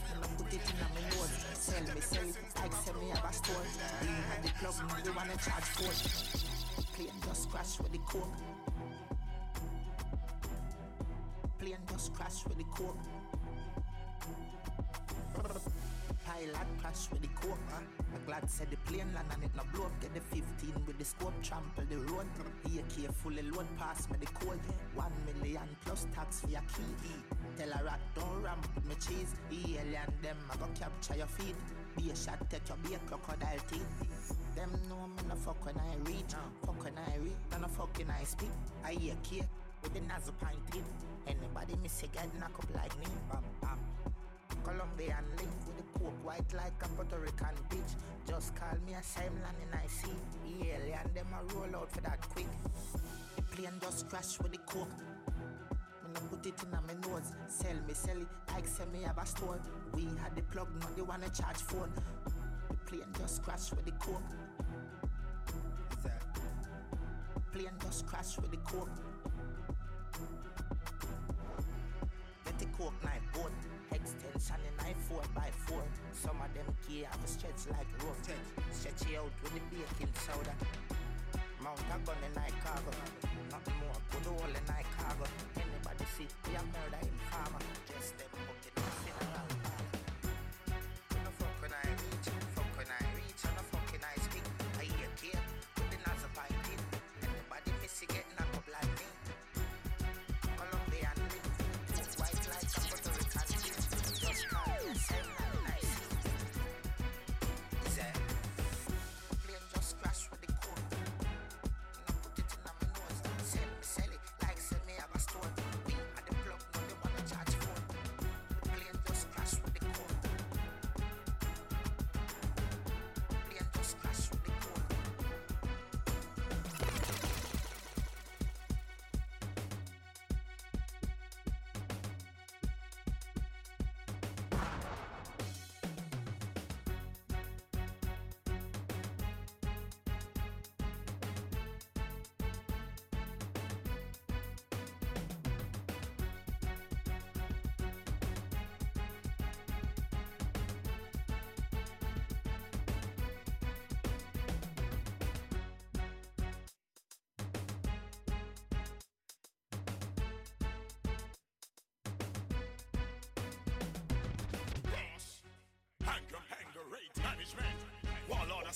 And 0.08 0.24
I 0.24 0.28
put 0.40 0.52
it 0.54 0.64
in 0.64 0.76
my 0.80 0.88
nose. 1.12 1.34
Sell 1.52 1.84
me, 1.84 2.00
sell 2.00 2.24
it 2.24 2.36
like 2.56 2.72
sell 2.72 2.96
me 2.96 3.08
have 3.12 3.24
a 3.24 3.32
store. 3.32 3.66
Being 4.00 4.24
at 4.32 4.40
the 4.42 4.50
club, 4.56 4.76
they 5.04 5.10
wanna 5.12 5.36
charge 5.36 5.68
for 5.76 5.90
it. 5.92 6.00
Plane 6.96 7.20
just 7.24 7.50
crash 7.50 7.78
with 7.80 7.92
the 7.92 7.98
coke. 8.08 8.36
Plane 11.58 11.84
just 11.90 12.14
crash 12.14 12.44
with 12.46 12.56
the 12.56 12.64
coke. 12.72 12.96
Pilot 15.36 16.66
crash 16.80 17.08
with 17.12 17.22
the 17.22 17.28
coke. 17.28 17.58
I'm 17.72 18.24
glad 18.26 18.50
said 18.50 18.68
the 18.70 18.76
plane 18.88 19.12
land 19.14 19.28
and 19.32 19.44
it 19.44 19.50
no 19.56 19.62
blow 19.72 19.84
up. 19.86 20.00
Get 20.00 20.14
the 20.14 20.20
15 20.20 20.42
with 20.86 20.98
the 20.98 21.04
scope, 21.04 21.34
trample 21.42 21.84
the 21.88 21.98
road. 22.10 22.26
AK 22.64 23.12
fully 23.14 23.42
load, 23.42 23.66
pass 23.78 24.08
me 24.10 24.16
the 24.18 24.26
code. 24.26 24.58
One 24.94 25.12
million 25.26 25.68
plus 25.84 26.06
tax 26.14 26.40
for 26.40 26.48
your 26.48 26.62
key. 26.74 27.14
Tell 27.56 27.68
a 27.68 27.84
rat 27.84 28.00
don't 28.14 28.42
ramp 28.42 28.66
with 28.74 28.86
me 28.86 28.94
cheese. 28.96 29.34
Alien 29.52 30.10
them 30.22 30.36
I 30.50 30.56
go 30.56 30.66
capture 30.78 31.16
your 31.16 31.26
feet. 31.28 31.54
Be 31.96 32.10
a 32.10 32.16
shot, 32.16 32.38
take 32.50 32.68
your 32.68 32.78
be 32.78 32.94
a 32.94 32.98
crocodile 33.06 33.62
teeth. 33.70 34.36
Them 34.56 34.70
know 34.88 35.06
me 35.06 35.22
no 35.28 35.34
fuck 35.36 35.64
when 35.64 35.76
I 35.76 35.96
reach. 36.10 36.34
Fuck 36.64 36.82
when 36.82 36.98
I 36.98 37.16
reach, 37.18 37.60
no 37.60 37.68
fuck 37.68 37.96
when 37.96 38.10
I 38.10 38.24
speak. 38.24 38.50
I 38.84 38.94
cake 39.22 39.44
with 39.82 39.94
the 39.94 40.00
nozzle 40.00 40.34
pint 40.40 40.58
teeth. 40.72 40.90
Anybody 41.26 41.76
miss 41.82 42.02
a 42.02 42.06
get 42.08 42.28
knock 42.40 42.58
up 42.58 42.68
like 42.74 42.98
me. 42.98 43.06
Bam 43.30 43.44
bam. 43.60 43.78
Colombian 44.96 45.24
link 45.36 45.50
with 45.66 45.76
the 45.76 45.98
coke 45.98 46.24
white 46.24 46.54
like 46.54 46.72
a 46.82 46.88
Puerto 46.88 47.18
Rican 47.18 47.54
bitch. 47.68 47.94
Just 48.26 48.54
call 48.54 48.78
me 48.86 48.94
a 48.94 49.02
same 49.02 49.32
land 49.42 49.56
and 49.60 49.74
I 49.74 49.86
see. 49.86 50.16
The 50.42 50.70
alien 50.70 51.14
them 51.14 51.26
a 51.34 51.54
roll 51.54 51.82
out 51.82 51.90
for 51.92 52.00
that 52.00 52.20
quick. 52.30 52.46
The 53.36 53.42
plane 53.42 53.72
just 53.80 54.08
crash 54.08 54.38
with 54.40 54.52
the 54.52 54.58
coke. 54.58 54.88
Me 56.02 56.08
no 56.14 56.20
put 56.30 56.46
it 56.46 56.54
in 56.62 56.70
my 56.70 56.78
nose. 57.08 57.32
Sell 57.48 57.76
me, 57.86 57.94
sell 57.94 58.16
it 58.16 58.26
like 58.52 58.66
sell 58.66 58.86
me 58.86 59.02
have 59.02 59.18
a 59.18 59.26
store. 59.26 59.60
We 59.94 60.04
had 60.22 60.34
the 60.34 60.42
plug, 60.42 60.68
not 60.80 60.96
the 60.96 61.04
one 61.04 61.20
to 61.20 61.30
charge 61.30 61.58
phone. 61.58 61.92
The 62.70 62.76
plane 62.86 63.12
just 63.18 63.42
crash 63.42 63.70
with 63.70 63.84
the 63.84 63.92
coke. 63.92 64.22
Plane 67.52 67.70
just 67.82 68.06
crash 68.06 68.36
with 68.38 68.50
the 68.50 68.58
coke. 68.58 68.88
Some 76.22 76.40
of 76.40 76.48
them 76.54 76.66
key 76.88 77.04
have 77.04 77.22
a 77.22 77.28
stretch 77.28 77.68
like 77.70 77.86
rope. 78.02 78.16
Stretch 78.72 79.12
it 79.12 79.18
out 79.18 79.30
with 79.42 79.52
the 79.52 79.60
baking 79.68 80.12
soda. 80.24 80.54
Mount 81.62 81.78
a 81.92 81.98
gun 82.06 82.16
in 82.24 82.32
night 82.34 82.56
cargo. 82.64 82.90
Nothing 83.50 83.74
more. 83.84 84.00
Put 84.10 84.26
all 84.32 84.48
in 84.48 84.64
night 84.66 84.88
cargo. 84.96 85.24
Anybody 85.56 86.04
see 86.16 86.28
we 86.48 86.56
a 86.56 86.62
murder 86.72 87.02
in 87.02 87.16
farmer. 87.28 87.60
Just 87.86 88.16
them 88.18 88.32
fucking 88.32 88.85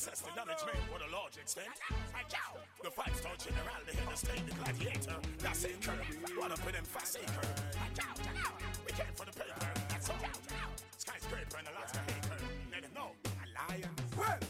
assess 0.00 0.22
the 0.22 0.32
management 0.32 0.80
with 0.88 1.04
a 1.04 1.10
large 1.12 1.36
extent. 1.36 1.68
The 2.82 2.90
five 2.90 3.14
star 3.20 3.36
general, 3.36 3.80
the 3.84 3.92
head 3.92 4.08
of 4.08 4.16
state, 4.16 4.40
the 4.48 4.54
gladiator, 4.56 5.18
that's 5.44 5.64
acre. 5.66 5.92
Run 6.40 6.52
up 6.52 6.64
with 6.64 6.74
them 6.74 6.84
fast 6.84 7.18
acre. 7.20 7.48
We 8.86 8.92
came 8.96 9.12
for 9.12 9.26
the 9.28 9.36
paper, 9.36 9.60
that's 9.92 10.08
all. 10.08 10.16
Skyscraper 10.96 11.56
and 11.58 11.68
a 11.68 11.72
lot 11.76 11.92
of 11.92 12.00
acre. 12.16 12.40
Let 12.72 12.80
them 12.80 12.92
know, 12.96 13.12
a 13.28 13.46
lion. 13.52 13.92
Well, 14.16 14.40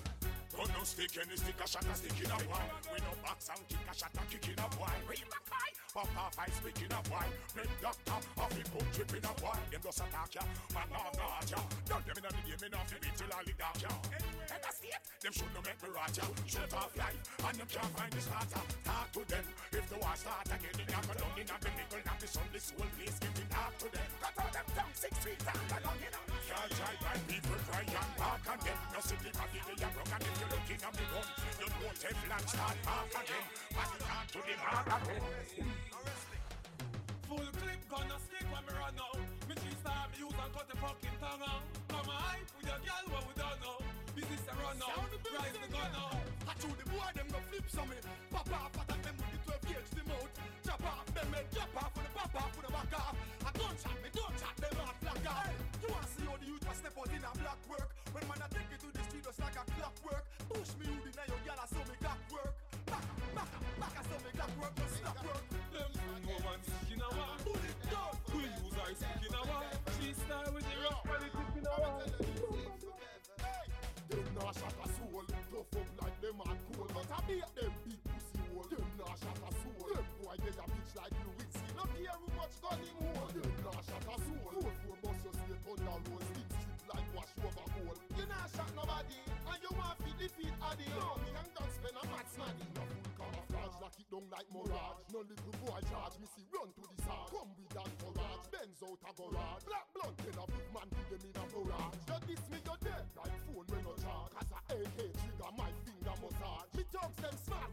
Gun 0.60 0.68
no 0.76 0.84
stick 0.84 1.16
any 1.16 1.36
stick 1.36 1.56
a 1.56 1.66
shot 1.66 1.86
a 1.88 1.94
stick 1.96 2.20
in 2.20 2.30
a 2.30 2.36
boy. 2.44 2.62
We 2.92 2.98
no 3.00 3.12
box 3.24 3.48
and 3.48 3.64
kick 3.66 3.80
a 3.90 3.94
shot 3.96 4.12
a 4.12 4.22
kick 4.28 4.44
in 4.44 4.60
a 4.60 4.68
boy. 4.76 4.92
Real 5.08 5.28
McCoy, 5.32 5.70
pop 5.94 6.10
off 6.20 6.36
I 6.38 6.50
speak 6.52 6.78
in 6.84 6.92
a 6.92 7.00
boy. 7.08 7.26
Red 7.56 7.70
doctor, 7.80 8.20
off 8.38 8.58
it 8.58 8.68
put 8.70 8.86
trip 8.92 9.10
in 9.16 9.24
a 9.24 9.32
boy. 9.40 9.58
Them 9.72 9.80
just 9.82 9.98
attack 9.98 10.34
ya, 10.34 10.42
man 10.74 10.86
not 10.92 11.16
not 11.16 11.50
ya. 11.50 11.58
Don't 11.88 12.04
them 12.06 12.18
in 12.18 12.22
the 12.22 12.42
game, 12.44 12.60
me 12.60 12.68
not 12.70 12.86
fi 12.90 12.96
beat 13.00 13.16
till 13.16 13.32
all 13.32 13.40
the 13.40 13.54
dark 13.56 13.80
ya. 13.80 13.88
Them 15.30 15.46
should 15.46 15.54
no 15.54 15.62
make 15.62 15.78
me 15.78 15.88
rot 15.94 16.10
ya. 16.10 16.26
Shoot 16.42 16.74
off 16.74 16.90
life, 16.98 17.22
and 17.38 17.54
them 17.54 17.70
can't 17.70 17.92
find 17.94 18.10
the 18.10 18.18
starter. 18.18 18.66
Talk 18.82 19.06
to 19.14 19.22
them, 19.30 19.46
if 19.70 19.86
the 19.86 19.96
war 20.02 20.16
start 20.18 20.50
again, 20.50 20.74
they 20.74 20.90
not 20.90 21.06
down 21.06 21.38
in 21.38 21.46
the 21.46 21.70
middle, 21.70 22.02
not 22.02 22.18
the 22.18 22.26
sun, 22.26 22.50
this 22.50 22.74
whole 22.74 22.90
place 22.98 23.14
getting 23.22 23.46
dark 23.46 23.70
to 23.78 23.86
them. 23.94 24.10
Cut 24.18 24.34
all 24.42 24.50
them 24.50 24.66
down 24.74 24.90
six 24.90 25.14
feet 25.22 25.38
and 25.38 25.70
along, 25.70 26.02
you 26.02 26.10
know. 26.10 26.24
Can't 26.50 26.70
try 26.74 26.94
by 26.98 27.14
people 27.30 27.62
cry 27.62 27.86
and 27.86 28.10
bark 28.18 28.42
and 28.42 28.58
them. 28.58 28.78
No 28.90 29.00
city 29.06 29.30
body 29.30 29.60
they 29.70 29.78
are 29.78 29.92
broke 29.94 30.14
and 30.18 30.24
if 30.26 30.34
you're 30.34 30.50
looking 30.50 30.82
at 30.82 30.94
me 30.98 31.04
gun, 31.14 31.26
you 31.62 31.68
know 31.70 31.92
Teflon 31.94 32.44
start 32.50 32.78
back 32.82 33.14
again. 33.14 33.46
But 33.70 33.86
you 33.86 34.00
can't 34.02 34.28
to 34.34 34.40
the 34.50 34.54
mark 34.58 34.88
again. 34.98 35.22
Full 37.30 37.50
clip 37.54 37.80
gonna 37.86 38.18
stick 38.18 38.46
when 38.50 38.62
me 38.66 38.72
run 38.74 38.98
out. 38.98 39.22
Me 39.46 39.54
three 39.62 39.78
star 39.78 40.10
me 40.10 40.26
use 40.26 40.34
and 40.42 40.50
cut 40.58 40.66
the 40.66 40.74
fucking 40.74 41.16
tongue 41.22 41.44
out. 41.46 41.62
Come 41.86 42.10
on, 42.10 42.18
hype 42.18 42.50
with 42.58 42.66
your 42.66 42.82
girl 42.82 43.04
what 43.14 43.22
we 43.30 43.34
don't 43.38 43.60
know. 43.62 43.79
Business 44.20 44.52
a 44.52 44.54
run 44.60 44.76
out, 44.84 45.08
rise 45.32 45.56
the 45.56 45.68
gun 45.72 45.92
out. 45.96 46.20
I 46.44 46.52
chew 46.60 46.68
the 46.76 46.84
boy 46.92 47.08
them 47.16 47.24
go 47.32 47.40
flip 47.48 47.64
some 47.72 47.88
me. 47.88 47.96
Pop 48.28 48.52
off 48.52 48.76
attack 48.76 49.00
them 49.00 49.16
with 49.16 49.32
the 49.32 49.40
12 49.48 49.64
gauge 49.64 49.90
the 49.96 50.04
mouth. 50.12 50.32
Chop 50.60 50.84
off 50.84 51.08
them 51.16 51.28
head, 51.32 51.48
chop 51.56 51.72
off 51.80 51.88
with 51.96 52.04
the 52.04 52.12
pop 52.12 52.34
off 52.36 52.52
with 52.52 52.66
the 52.68 52.72
back 52.76 52.92
off. 53.00 53.16
I 53.16 53.50
don't 53.56 53.76
chat 53.80 53.96
me, 54.04 54.08
don't 54.12 54.36
chat 54.36 54.54
them 54.60 54.76
off 54.84 54.96
black 55.00 55.24
off. 55.24 55.48
You 55.80 55.88
want 55.88 56.04
see 56.12 56.24
how 56.28 56.36
the 56.36 56.46
youth 56.52 56.64
was 56.68 56.76
step 56.76 57.00
out 57.00 57.08
in 57.08 57.24
a 57.24 57.32
black 57.32 57.60
work. 57.64 57.88
When 58.12 58.24
man 58.28 58.44
I 58.44 58.48
take 58.52 58.68
you 58.68 58.78
to 58.84 58.88
the 58.92 59.02
street 59.08 59.24
just 59.24 59.40
like 59.40 59.56
a 59.56 59.64
clockwork. 59.72 60.24
Push 60.52 60.70
me 60.76 60.84
out 60.84 61.00
in 61.00 61.16
a 61.16 61.24
your 61.24 61.40
girl 61.40 61.56
I 61.56 61.66
saw 61.72 61.80
me 61.88 61.96
clock 61.96 62.20
work. 62.28 62.52
Back, 62.92 63.06
back, 63.32 63.50
back 63.80 63.94
I 63.96 64.02
saw 64.04 64.18
me 64.20 64.30
clock 64.36 64.52
work, 64.60 64.74
just 64.84 64.94
stop 65.00 65.16
work. 65.24 65.44
Them 65.72 65.92
woman 66.28 66.60
sick 66.68 66.92
in 66.92 67.00
a 67.00 67.08
one. 67.08 67.40
Pull 67.40 67.56
it 67.56 67.78
down. 67.88 68.12
We 68.36 68.44
use 68.52 68.76
our 68.84 68.92
sick 69.00 69.22
in 69.24 69.32
a 69.32 69.42
one. 69.48 69.72
She 69.96 70.12
style 70.12 70.52
with 70.52 70.68
the 70.68 70.76
rock 70.84 71.08
nah 74.50 74.58
shot 74.58 74.74
a 74.82 74.86
soul. 74.98 75.22
Tough 75.30 75.78
up 75.78 75.88
like 76.02 76.18
them 76.20 76.40
and 76.42 76.60
cool, 76.74 76.88
but 76.90 77.06
I 77.06 77.18
beat 77.26 77.46
them 77.54 77.72
big 77.86 78.00
pussy 78.02 78.42
hole. 78.50 78.66
Them 78.66 78.90
nah 78.98 79.14
shot 79.14 79.38
a 79.46 79.50
soul. 79.62 79.86
Them 79.94 80.06
boy 80.18 80.36
get 80.42 80.58
a 80.58 80.66
bitch 80.66 80.92
like 80.98 81.14
Louis. 81.22 81.54
Not 81.78 81.90
care 81.94 82.16
who 82.18 82.26
much 82.34 82.54
gun 82.58 82.78
him 82.82 82.98
hold. 82.98 83.30
Them 83.30 83.52
nah 83.62 83.80
shot 83.86 84.06
a 84.10 84.14
soul. 84.18 84.50
Four 84.50 84.74
four 84.82 84.96
bust 85.02 85.22
your 85.22 85.34
straight 85.38 85.62
on 85.70 85.78
the 85.78 86.10
road. 86.10 86.22
Stick 86.34 86.48
strip 86.50 86.82
like 86.90 87.08
wash 87.14 87.32
over 87.46 87.66
hole. 87.78 87.98
You 88.18 88.26
nah 88.26 88.46
shot 88.50 88.70
nobody, 88.74 89.18
and 89.22 89.60
you 89.62 89.70
want 89.78 89.98
to 90.02 90.10
defeat 90.18 90.54
Addy. 90.66 90.88
No, 90.98 91.14
me 91.22 91.30
and 91.30 91.50
God 91.54 91.70
spend 91.70 91.94
a 91.94 92.04
match 92.10 92.32
money. 92.34 92.66
No 92.74 92.82
full 92.90 93.14
camouflage, 93.22 93.76
lock 93.78 93.94
it 94.02 94.08
down 94.10 94.26
like 94.34 94.48
mirage. 94.50 94.98
No 95.14 95.20
little 95.22 95.54
boy 95.62 95.80
charge, 95.86 96.18
me 96.18 96.26
see 96.34 96.46
run 96.50 96.74
to 96.74 96.82
the 96.90 96.96
side. 97.06 97.30
Come 97.30 97.54
with 97.54 97.70
that 97.78 97.90
courage, 98.02 98.46
Benz 98.50 98.82
out 98.82 98.98
a 98.98 99.10
garage. 99.14 99.62
Black 99.62 99.86
blunt, 99.94 100.18
in 100.26 100.34
a 100.34 100.44
big 100.50 100.66
man 100.74 100.89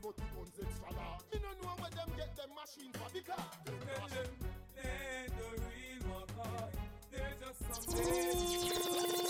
but 0.08 0.16
the 0.16 0.24
guns 0.36 0.52
extra 0.62 0.92
large. 0.96 1.22
Me 1.34 1.40
no 1.44 1.52
know 1.62 1.76
where 1.80 1.92
them 1.92 2.10
get 2.16 2.32
them 2.38 2.50
machine 2.56 2.92
for 2.94 3.10
because. 3.12 3.36
Tell 3.66 4.08
them 4.08 4.32
they 4.76 5.28
the 5.36 5.48
real 5.68 6.02
McCoy. 6.08 6.72
They're 7.12 7.36
just 7.42 7.60
some 7.68 9.27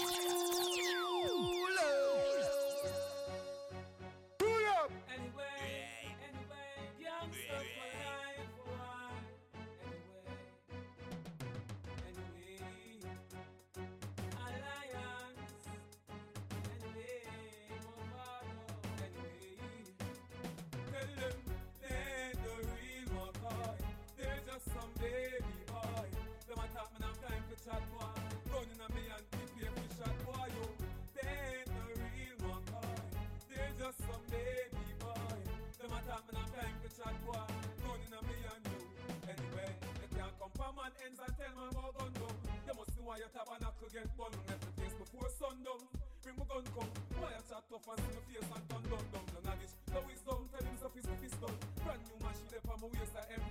tabernacle 43.88 43.94
get 43.94 44.18
bun. 44.18 44.32
Left 44.48 44.62
the 44.62 44.72
place 44.76 44.96
before 45.00 45.30
sundown. 45.40 45.82
Bring 46.24 46.36
my 46.36 46.46
gun 46.46 46.64
come. 46.76 46.90
Why 47.20 47.32
you 47.32 47.44
chat 47.48 47.64
tough 47.72 47.88
and 47.88 48.00
see 48.04 48.12
my 48.16 48.24
face 48.28 48.50
and 48.52 48.64
turn 48.68 48.84
down 48.92 49.06
down. 49.14 49.26
None 49.32 49.54
of 49.54 49.60
this. 49.62 49.74
No 49.94 50.00
wisdom. 50.04 50.40
Tell 50.52 50.66
him 50.68 50.76
so 50.80 50.88
fist 50.92 51.08
to 51.08 51.16
fist 51.24 51.38
down. 51.40 51.56
Brand 51.84 52.02
new 52.04 52.18
machine 52.20 52.52
up 52.58 52.68
on 52.68 52.78
my 52.84 52.88
waist. 52.92 53.16
I 53.16 53.24
embrace 53.32 53.47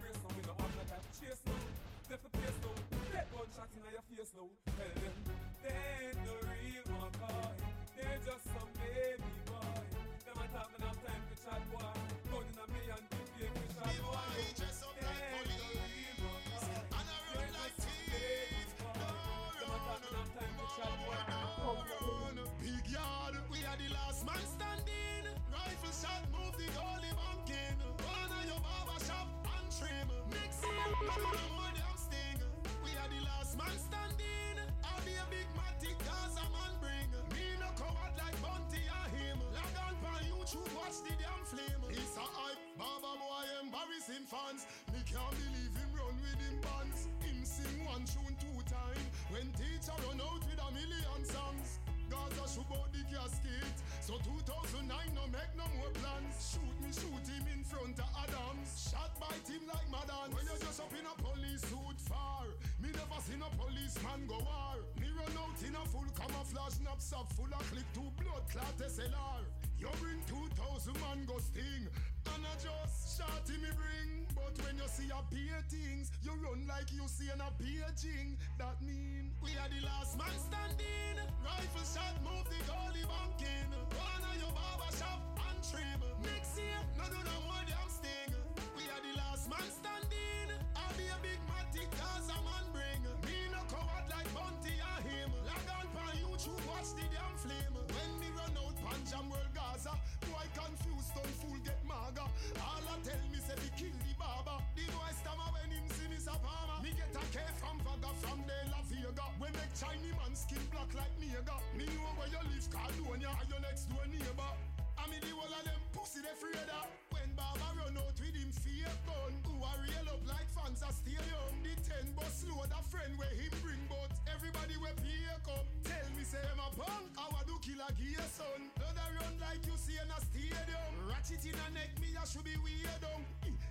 fans. 44.26 44.66
Me 44.92 45.00
can't 45.06 45.30
believe 45.30 45.74
him 45.78 45.90
run 45.94 46.14
with 46.18 46.40
him 46.42 46.58
bands. 46.60 47.08
Him 47.22 47.44
sing 47.44 47.84
one 47.86 48.04
tune 48.04 48.36
two 48.42 48.58
time. 48.66 49.04
When 49.30 49.46
teacher 49.54 49.94
run 50.02 50.20
out 50.20 50.42
with 50.42 50.58
a 50.58 50.68
million 50.74 51.22
songs. 51.24 51.85
Out 52.26 52.90
the 52.90 53.06
casket. 53.06 53.76
So 54.02 54.18
2009 54.18 54.82
no 55.14 55.22
make 55.30 55.52
no 55.54 55.62
more 55.78 55.94
plans. 55.94 56.34
Shoot 56.42 56.74
me, 56.82 56.90
shoot 56.90 57.22
him 57.30 57.46
in 57.54 57.62
front 57.62 57.94
of 58.02 58.10
Adams. 58.18 58.90
Shot 58.90 59.14
by 59.22 59.30
him 59.46 59.62
like 59.70 59.86
Madan. 59.86 60.34
When 60.34 60.42
you 60.42 60.58
just 60.58 60.82
up 60.82 60.90
in 60.90 61.06
a 61.06 61.14
police 61.22 61.62
suit 61.70 61.98
far. 62.10 62.50
Me 62.82 62.90
never 62.90 63.20
seen 63.22 63.38
a 63.38 63.50
policeman 63.54 64.26
go 64.26 64.42
war. 64.42 64.82
Me 64.98 65.06
run 65.14 65.38
out 65.38 65.60
in 65.62 65.78
a 65.78 65.84
full 65.86 66.10
camouflage 66.18 66.82
knapsack 66.82 67.30
full 67.38 67.52
of 67.54 67.62
clip 67.70 67.86
to 67.94 68.02
blood 68.18 68.42
clot 68.50 68.74
SLR. 68.74 69.46
You 69.78 69.90
bring 70.02 70.18
2000 70.26 70.98
man 70.98 71.30
go 71.30 71.38
sting. 71.38 71.86
And 72.34 72.42
I 72.46 72.54
just 72.58 73.18
shot 73.18 73.44
him 73.48 73.62
me 73.62 73.70
bring. 73.76 74.26
But 74.34 74.54
when 74.64 74.76
you 74.76 74.88
see 74.88 75.08
a 75.10 75.20
peer 75.30 75.60
things, 75.70 76.10
you 76.22 76.32
run 76.42 76.66
like 76.66 76.90
you 76.92 77.06
see 77.06 77.30
an 77.30 77.40
a 77.40 77.50
paging. 77.60 78.36
That 78.58 78.80
mean 78.82 79.30
we 79.42 79.54
are 79.56 79.70
the 79.70 79.80
last 79.86 80.18
man 80.18 80.34
standing. 80.34 81.16
Rifle 81.44 81.86
shot, 81.86 82.14
move 82.26 82.46
the 82.50 82.60
goalie 82.66 83.06
bunking. 83.06 83.70
One 83.94 84.22
of 84.26 84.36
your 84.40 84.52
barber 84.52 84.90
shop 84.98 85.20
and 85.38 85.58
trim. 85.62 86.00
Next 86.22 86.58
year, 86.58 86.78
no 86.98 87.04
do 87.06 87.20
no 87.22 87.36
more 87.46 87.64
damn 87.70 87.90
sting. 87.90 88.32
We 88.74 88.84
are 88.90 89.02
last 89.36 89.52
man 89.52 89.68
standing. 89.68 90.48
I'll 90.72 90.96
be 90.96 91.04
a 91.12 91.18
big 91.20 91.40
matic 91.44 91.90
cause 92.00 92.28
a 92.32 92.38
man 92.40 92.64
bring. 92.72 93.00
Me 93.28 93.36
no 93.52 93.60
coward 93.68 94.08
like 94.08 94.24
Bunty 94.32 94.80
or 94.80 95.00
him. 95.04 95.28
Log 95.44 95.68
on 95.76 95.86
pan 95.92 96.16
YouTube, 96.16 96.64
watch 96.64 96.96
the 96.96 97.04
damn 97.12 97.36
flame. 97.36 97.76
When 97.76 98.10
me 98.16 98.28
run 98.32 98.56
out 98.56 98.76
Panjam 98.80 99.28
World 99.28 99.52
Gaza, 99.52 99.92
boy 100.24 100.46
confused, 100.56 101.12
don't 101.12 101.36
fool 101.36 101.60
get 101.68 101.76
maga. 101.84 102.24
All 102.64 102.80
I 102.80 102.96
tell 103.04 103.24
me 103.28 103.36
say 103.44 103.56
we 103.60 103.68
kill 103.76 103.96
the 104.08 104.12
barber. 104.16 104.56
The 104.72 104.84
boy 104.88 105.12
stammer 105.20 105.48
when 105.52 105.68
him 105.68 105.84
see 105.92 106.08
me 106.08 106.16
Palmer. 106.24 106.80
Me 106.80 106.96
get 106.96 107.12
a 107.12 107.20
a 107.20 107.24
K 107.28 107.36
from 107.60 107.76
Vaga 107.84 108.10
from 108.24 108.40
De 108.48 108.56
La 108.72 108.80
Vega. 108.88 109.26
We 109.36 109.52
make 109.52 109.72
Chinese 109.76 110.16
man 110.16 110.32
skin 110.32 110.64
black 110.72 110.88
like 110.96 111.12
Mega. 111.20 111.60
Me 111.76 111.84
know 111.92 112.08
where 112.16 112.30
you 112.32 112.40
live, 112.40 112.66
Caledonia, 112.72 113.36
and 113.36 113.48
your 113.52 113.60
next 113.60 113.84
door 113.92 114.06
neighbor. 114.08 114.75
I 114.98 115.04
mean 115.10 115.20
the 115.20 115.32
whole 115.36 115.52
of 115.52 115.62
them 115.64 115.80
pussy 115.92 116.20
they 116.24 116.32
afraid 116.32 116.68
of. 116.70 116.88
When 117.12 117.28
Baba 117.36 117.68
run 117.78 117.96
out 117.96 118.16
with 118.18 118.34
him 118.36 118.50
fear 118.52 118.90
gun, 119.06 119.32
who 119.46 119.54
are 119.62 119.78
real 119.84 120.08
up 120.12 120.22
like 120.28 120.48
fans 120.52 120.82
a 120.82 120.90
stadium. 120.92 121.52
The 121.64 121.74
ten 121.84 122.06
bus 122.16 122.44
load 122.48 122.72
a 122.72 122.80
friend 122.86 123.12
where 123.18 123.32
him 123.36 123.52
bring, 123.62 123.82
but 123.88 124.10
everybody 124.28 124.76
we 124.80 124.90
pay 125.00 125.26
come. 125.44 125.66
Tell 125.84 126.08
me 126.16 126.24
say 126.24 126.42
him 126.42 126.60
a 126.60 126.68
punk, 126.74 127.06
how 127.16 127.30
I 127.30 127.42
do 127.46 127.56
kill 127.62 127.80
a 127.80 127.90
gear 127.94 128.26
son. 128.32 128.60
A 128.80 129.06
run 129.16 129.34
like 129.40 129.62
you 129.66 129.76
see 129.76 129.98
in 129.98 130.10
a 130.10 130.18
stadium. 130.20 130.90
Ratchet 131.08 131.44
in 131.46 131.54
a 131.54 131.68
neck, 131.74 131.92
me 132.00 132.10
a 132.16 132.24
should 132.26 132.44
be 132.44 132.56
weird 132.62 132.98
down. 133.00 133.22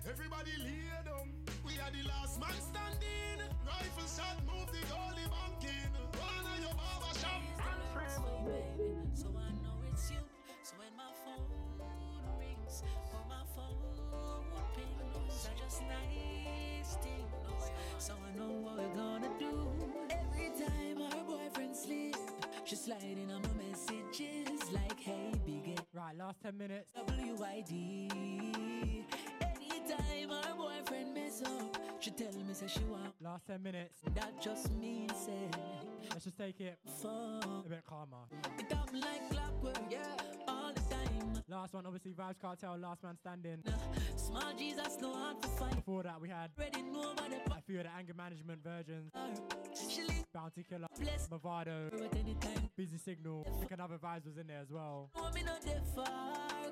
Everybody 0.08 0.52
lay 0.62 0.88
down. 1.04 1.28
We 1.64 1.74
are 1.82 1.90
the 1.90 2.02
last 2.08 2.40
man 2.40 2.56
standing. 2.56 3.42
Rifle 3.66 4.08
shot, 4.08 4.38
move 4.46 4.70
the 4.72 4.82
goalie 4.86 5.28
bunking. 5.28 5.90
One 6.16 6.46
of 6.46 6.58
your 6.62 6.74
barber 6.74 7.12
shop. 7.18 7.42
baby, 8.46 8.94
so 9.14 9.28
I 9.34 9.50
know 9.62 9.76
it's 9.90 10.10
you. 10.10 10.25
Rings 12.82 12.92
or 13.12 13.24
my 13.28 13.42
phone 13.54 14.44
pings, 14.74 15.48
I 15.48 15.58
just 15.62 15.82
nice 15.82 16.96
things. 16.96 17.70
So 17.98 18.14
I 18.14 18.38
know 18.38 18.52
what 18.62 18.76
we're 18.78 18.94
gonna 18.94 19.30
do. 19.38 19.68
Every 20.10 20.50
time 20.50 20.98
boyfriend 21.26 21.76
sleep, 21.76 22.16
she 22.64 22.76
sliding 22.76 23.30
on 23.30 23.42
my 23.42 23.48
messages 23.68 24.72
like, 24.72 24.98
hey, 25.00 25.32
big 25.44 25.78
Right, 25.92 26.16
last 26.16 26.42
10 26.42 26.58
minutes. 26.58 26.90
WID. 26.96 27.72
Anytime 29.40 30.30
our 30.30 30.54
boyfriend 30.54 31.14
mess 31.14 31.42
up, 31.42 31.76
she 32.00 32.10
tell 32.10 32.32
me 32.32 32.52
say 32.52 32.66
she 32.66 32.80
want. 32.80 33.14
Last 33.22 33.46
10 33.46 33.62
minutes. 33.62 34.00
That 34.14 34.40
just 34.42 34.72
means 34.74 35.12
say. 35.16 35.50
Let's 36.10 36.24
just 36.24 36.38
take 36.38 36.60
it 36.60 36.78
a 37.04 37.68
bit 37.68 37.84
calmer. 37.88 38.26
It 38.58 38.72
up 38.72 38.90
like 38.92 39.30
clockwork, 39.30 39.78
yeah, 39.90 40.04
all 40.48 40.72
the 40.72 40.80
time. 40.80 41.15
Last 41.48 41.74
one, 41.74 41.86
obviously, 41.86 42.10
Vybz 42.10 42.40
Kartel, 42.42 42.76
Last 42.76 43.04
Man 43.04 43.16
Standing. 43.20 43.62
Small 44.16 44.52
Jesus, 44.58 44.98
no 45.00 45.12
hard 45.14 45.40
to 45.42 45.48
find. 45.48 45.76
Before 45.76 46.02
that, 46.02 46.20
we 46.20 46.28
had 46.28 46.50
a 46.58 47.62
few 47.62 47.78
of 47.78 47.84
the 47.84 47.90
anger 47.96 48.14
management 48.14 48.64
versions. 48.64 49.12
Bounty 50.34 50.64
Killer, 50.68 50.88
Bless 50.98 51.28
Mavado, 51.28 51.86
at 52.04 52.16
any 52.16 52.34
time. 52.40 52.68
Busy 52.76 52.98
Signal. 52.98 53.46
I 53.46 53.58
think 53.60 53.70
another 53.70 53.96
Vibes 53.96 54.26
was 54.26 54.38
in 54.38 54.48
there 54.48 54.60
as 54.60 54.70
well. 54.70 55.08
No, 55.16 55.30
me 55.30 55.42
not 55.44 55.62
there 55.62 55.80
far, 55.94 56.04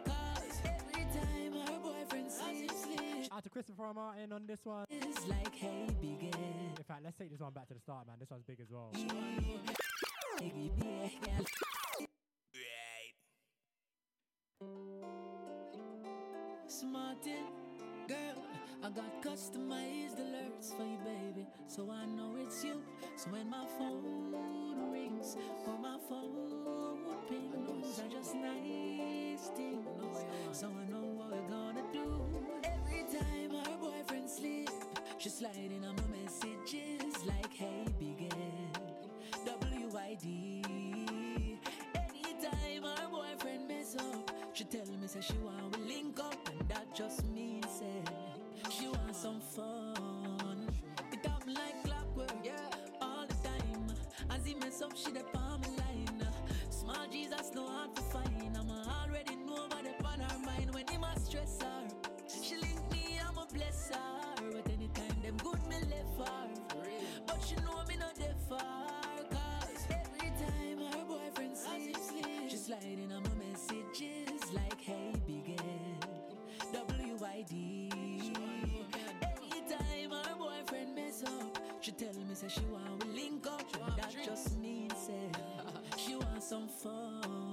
cause 0.04 0.60
every 0.64 1.04
time 1.04 1.52
her 1.52 1.78
boyfriend 1.80 2.32
sleeps, 2.32 2.82
sleeps. 2.82 3.28
Out 3.30 3.44
to 3.44 3.50
Christopher 3.50 3.92
Martin 3.94 4.32
on 4.32 4.44
this 4.44 4.58
one. 4.64 4.86
It's 4.90 5.24
like, 5.28 5.54
hey, 5.54 5.86
big 6.00 6.34
In 6.34 6.84
fact, 6.86 7.02
let's 7.04 7.16
take 7.16 7.30
this 7.30 7.40
one 7.40 7.52
back 7.52 7.68
to 7.68 7.74
the 7.74 7.80
start, 7.80 8.08
man. 8.08 8.16
This 8.18 8.30
one's 8.30 8.44
big 8.44 8.58
as 8.60 8.72
well. 8.72 8.90
Smartin', 16.66 17.46
girl, 18.08 18.42
I 18.82 18.90
got 18.90 19.22
customized 19.22 20.18
alerts 20.18 20.76
for 20.76 20.82
you, 20.82 20.98
baby. 21.04 21.46
So 21.68 21.90
I 21.90 22.04
know 22.06 22.34
it's 22.38 22.64
you. 22.64 22.82
So 23.16 23.30
when 23.30 23.48
my 23.48 23.64
phone 23.78 24.90
rings 24.90 25.36
or 25.66 25.78
my 25.78 25.96
phone 26.08 26.98
pings, 27.28 28.00
I 28.04 28.08
just 28.08 28.34
nice 28.34 29.48
things. 29.56 30.24
So 30.52 30.66
I 30.66 30.90
know 30.90 31.06
what 31.16 31.30
we're 31.30 31.48
gonna 31.48 31.84
do. 31.92 32.26
Every 32.64 33.04
time 33.04 33.54
our 33.56 33.78
boyfriend 33.78 34.28
sleep, 34.28 34.70
she's 35.18 35.34
sliding 35.34 35.84
on 35.84 35.96
my 35.96 36.08
messages 36.18 37.24
like, 37.24 37.52
"Hey, 37.54 37.84
begin 37.98 38.72
WID." 39.46 40.26
Anytime 41.94 42.84
our 42.84 43.08
boyfriend 43.08 43.68
mess 43.68 43.96
up 43.96 44.23
she 44.54 44.62
tell 44.64 44.86
me 44.86 45.08
say 45.08 45.20
she 45.20 45.34
want 45.44 45.72
to 45.72 45.80
link 45.80 46.18
up, 46.20 46.48
and 46.48 46.68
that 46.68 46.94
just 46.94 47.26
means 47.26 47.66
say 47.68 48.04
she 48.70 48.86
want 48.86 49.16
some 49.16 49.40
fun. 49.40 50.68
It 51.12 51.26
happen 51.26 51.54
like 51.54 51.82
clockwork, 51.84 52.32
yeah, 52.44 52.52
all 53.00 53.26
the 53.26 53.34
time. 53.34 53.86
As 54.30 54.46
he 54.46 54.54
mess 54.54 54.80
up, 54.80 54.96
she 54.96 55.10
the 55.10 55.24
palm 55.32 55.60
line. 55.62 56.28
Small 56.70 57.06
Jesus, 57.10 57.50
no 57.52 57.66
hard 57.66 57.96
to 57.96 58.02
find. 58.02 58.56
I'ma 58.56 58.84
already 59.02 59.34
know 59.34 59.66
about 59.66 59.82
the 59.82 60.06
on 60.06 60.20
her 60.20 60.38
mind 60.46 60.72
when 60.72 60.84
he 60.88 60.98
must 60.98 61.26
stress 61.26 61.60
her. 61.60 61.93
Tell 81.98 82.12
me 82.14 82.34
say 82.34 82.48
she 82.48 82.60
want 82.72 83.00
to 83.00 83.06
link 83.08 83.46
up. 83.46 83.96
That 83.96 84.14
just 84.24 84.58
means 84.58 84.94
say 84.96 85.30
she 85.96 86.16
want 86.16 86.42
some 86.42 86.68
fun. 86.68 87.43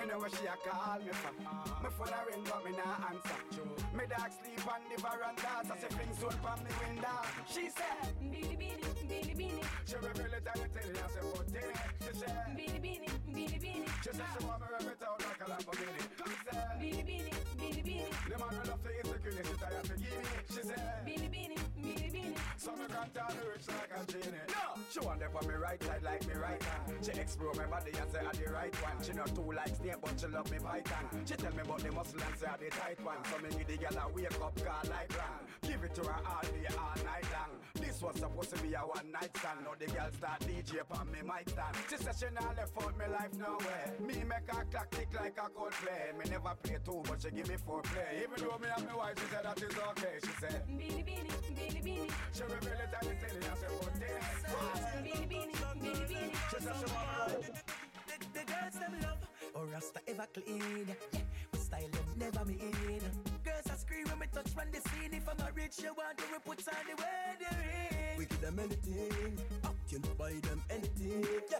Me 0.00 0.06
know 0.06 0.18
where 0.18 0.30
she 0.30 0.46
a 0.48 0.56
call 0.56 0.96
me 0.96 1.12
from. 1.12 1.36
Me 1.36 1.88
phone 1.92 2.08
a 2.08 2.20
ring 2.24 2.40
but 2.48 2.64
me 2.64 2.72
nah 2.72 3.04
answer. 3.12 3.36
Me 3.92 4.04
dog 4.08 4.32
sleep 4.32 4.64
on 4.64 4.80
the 4.88 4.96
veranda, 4.96 5.52
so 5.68 5.74
she 5.76 5.88
fling 5.92 6.14
soul 6.16 6.32
from 6.40 6.64
me 6.64 6.72
window. 6.80 7.20
She 7.44 7.68
said, 7.68 8.08
Beanie 8.16 8.56
beanie, 8.56 8.80
beanie 9.04 9.36
beanie. 9.36 9.60
She 9.84 9.96
reveal 10.00 10.32
it 10.32 10.48
and 10.48 10.72
tell 10.72 10.88
you 10.88 10.96
I 10.96 11.08
say 11.12 11.20
put 11.20 11.48
in 11.52 11.68
it. 11.68 11.76
She 12.00 12.12
said, 12.16 12.32
Beanie 12.56 12.80
beanie, 12.80 13.12
beanie 13.28 13.60
beanie. 13.60 13.92
She 14.00 14.12
said 14.16 14.24
she 14.32 14.44
want 14.48 14.60
me 14.64 14.66
rub 14.72 14.88
it 14.88 15.04
out 15.04 15.20
like 15.20 15.36
a 15.36 15.46
Lamborghini. 15.52 16.00
She 16.16 16.32
said, 16.48 16.64
Beanie 16.80 17.04
beanie, 17.04 17.36
beanie 17.60 17.84
beanie. 17.84 18.08
The 18.24 18.36
man 18.40 18.48
who 18.56 18.62
love 18.72 18.80
to 18.80 18.90
insecure, 19.04 19.44
she 19.44 19.54
tired 19.60 19.84
to 19.84 19.94
give 20.00 20.16
me. 20.16 20.32
She 20.48 20.62
said, 20.64 20.80
So 23.00 23.06
me 23.06 23.12
can't 23.12 23.14
tell 23.14 23.36
her 23.36 23.50
rich 23.52 23.66
like 23.68 23.92
a 23.96 24.12
genie. 24.12 24.36
No, 24.48 24.82
she 24.90 25.00
want 25.00 25.20
them 25.20 25.30
on 25.34 25.48
me 25.48 25.54
right 25.54 25.82
side 25.82 26.02
like 26.02 26.26
me 26.26 26.34
right 26.34 26.62
hand. 26.62 26.98
She 27.00 27.12
explore 27.12 27.54
my 27.54 27.66
body 27.66 27.92
and 27.96 28.10
say 28.10 28.20
I 28.20 28.32
the 28.32 28.52
right 28.52 28.74
one. 28.82 28.96
She 29.02 29.12
not 29.12 29.34
too 29.34 29.52
like 29.52 29.74
snake, 29.76 29.96
but 30.02 30.20
she 30.20 30.26
love 30.26 30.50
me 30.50 30.58
python. 30.58 31.24
She 31.24 31.34
tell 31.34 31.52
me 31.52 31.62
about 31.62 31.80
the 31.80 31.92
muscle 31.92 32.20
and 32.20 32.36
say 32.36 32.46
I 32.46 32.56
the 32.56 32.70
tight 32.70 33.00
one. 33.04 33.24
So 33.24 33.38
me 33.40 33.48
need 33.56 33.68
the 33.68 33.76
girl 33.78 34.02
a 34.04 34.12
wake 34.12 34.40
up, 34.40 34.54
call 34.60 34.90
like 34.90 35.12
run. 35.16 35.40
Give 35.62 35.84
it 35.84 35.94
to 35.94 36.02
her 36.04 36.20
all 36.26 36.42
day, 36.42 36.66
all 36.76 36.96
night 37.04 37.26
long. 37.32 37.52
This 37.80 38.02
was 38.02 38.16
supposed 38.16 38.50
to 38.56 38.62
be 38.62 38.74
a 38.74 38.80
one 38.80 39.10
night 39.12 39.32
stand. 39.36 39.60
Now 39.64 39.74
the 39.78 39.86
girl 39.86 40.10
start 40.12 40.40
DJ 40.40 40.84
on 40.92 41.06
me 41.10 41.20
mic 41.24 41.48
stand. 41.48 41.72
She 41.88 41.96
said 41.96 42.14
she 42.20 42.28
not 42.34 42.56
left 42.56 42.76
out 42.76 42.92
me 42.98 43.06
life 43.08 43.32
nowhere. 43.32 43.86
Me 44.00 44.16
make 44.28 44.48
her 44.52 44.64
clock 44.68 44.90
tick 44.90 45.08
like 45.16 45.38
a 45.40 45.48
cold 45.48 45.72
play. 45.80 46.12
Me 46.18 46.24
never 46.28 46.52
play 46.62 46.76
two, 46.84 47.00
but 47.08 47.16
she 47.22 47.30
give 47.30 47.48
me 47.48 47.56
four 47.56 47.80
play. 47.82 48.24
Even 48.28 48.36
though 48.44 48.58
me 48.60 48.68
and 48.76 48.84
my 48.86 48.96
wife, 48.96 49.16
she 49.16 49.26
said 49.32 49.44
that 49.44 49.56
is 49.56 49.72
okay. 49.72 50.16
She 50.20 50.32
said, 50.40 50.62
Beanie 50.68 51.04
beanie, 51.06 51.32
beanie 51.56 51.82
beanie. 51.84 52.12
she 52.32 52.42
reveal 52.44 52.80
it 52.84 52.89
I 52.92 53.04
The, 58.32 58.44
girls 58.44 58.74
them 58.74 58.94
love, 59.02 59.22
or 59.54 59.66
Rasta 59.66 60.00
ever 60.08 60.26
clean. 60.34 60.86
Yeah, 60.88 61.20
we 61.52 61.58
style 61.58 61.88
them 61.92 62.04
never 62.16 62.44
me 62.44 62.56
in. 62.60 63.00
Girls 63.44 63.66
are 63.70 63.76
scream 63.76 64.06
when 64.08 64.18
me 64.18 64.26
touch 64.32 64.56
on 64.58 64.70
the 64.72 64.80
scene. 64.90 65.12
If 65.12 65.28
I'm 65.28 65.46
a 65.46 65.52
rich, 65.52 65.80
you 65.82 65.94
want 65.96 66.18
to 66.18 66.24
we 66.32 66.38
put 66.38 66.68
on 66.68 66.84
the 66.88 66.96
wedding. 67.02 68.18
We 68.18 68.24
give 68.26 68.40
them 68.40 68.58
anything. 68.58 69.38
Up 69.64 69.76
can 69.88 70.02
buy 70.18 70.32
them 70.42 70.62
anything. 70.70 71.26
Yeah. 71.50 71.58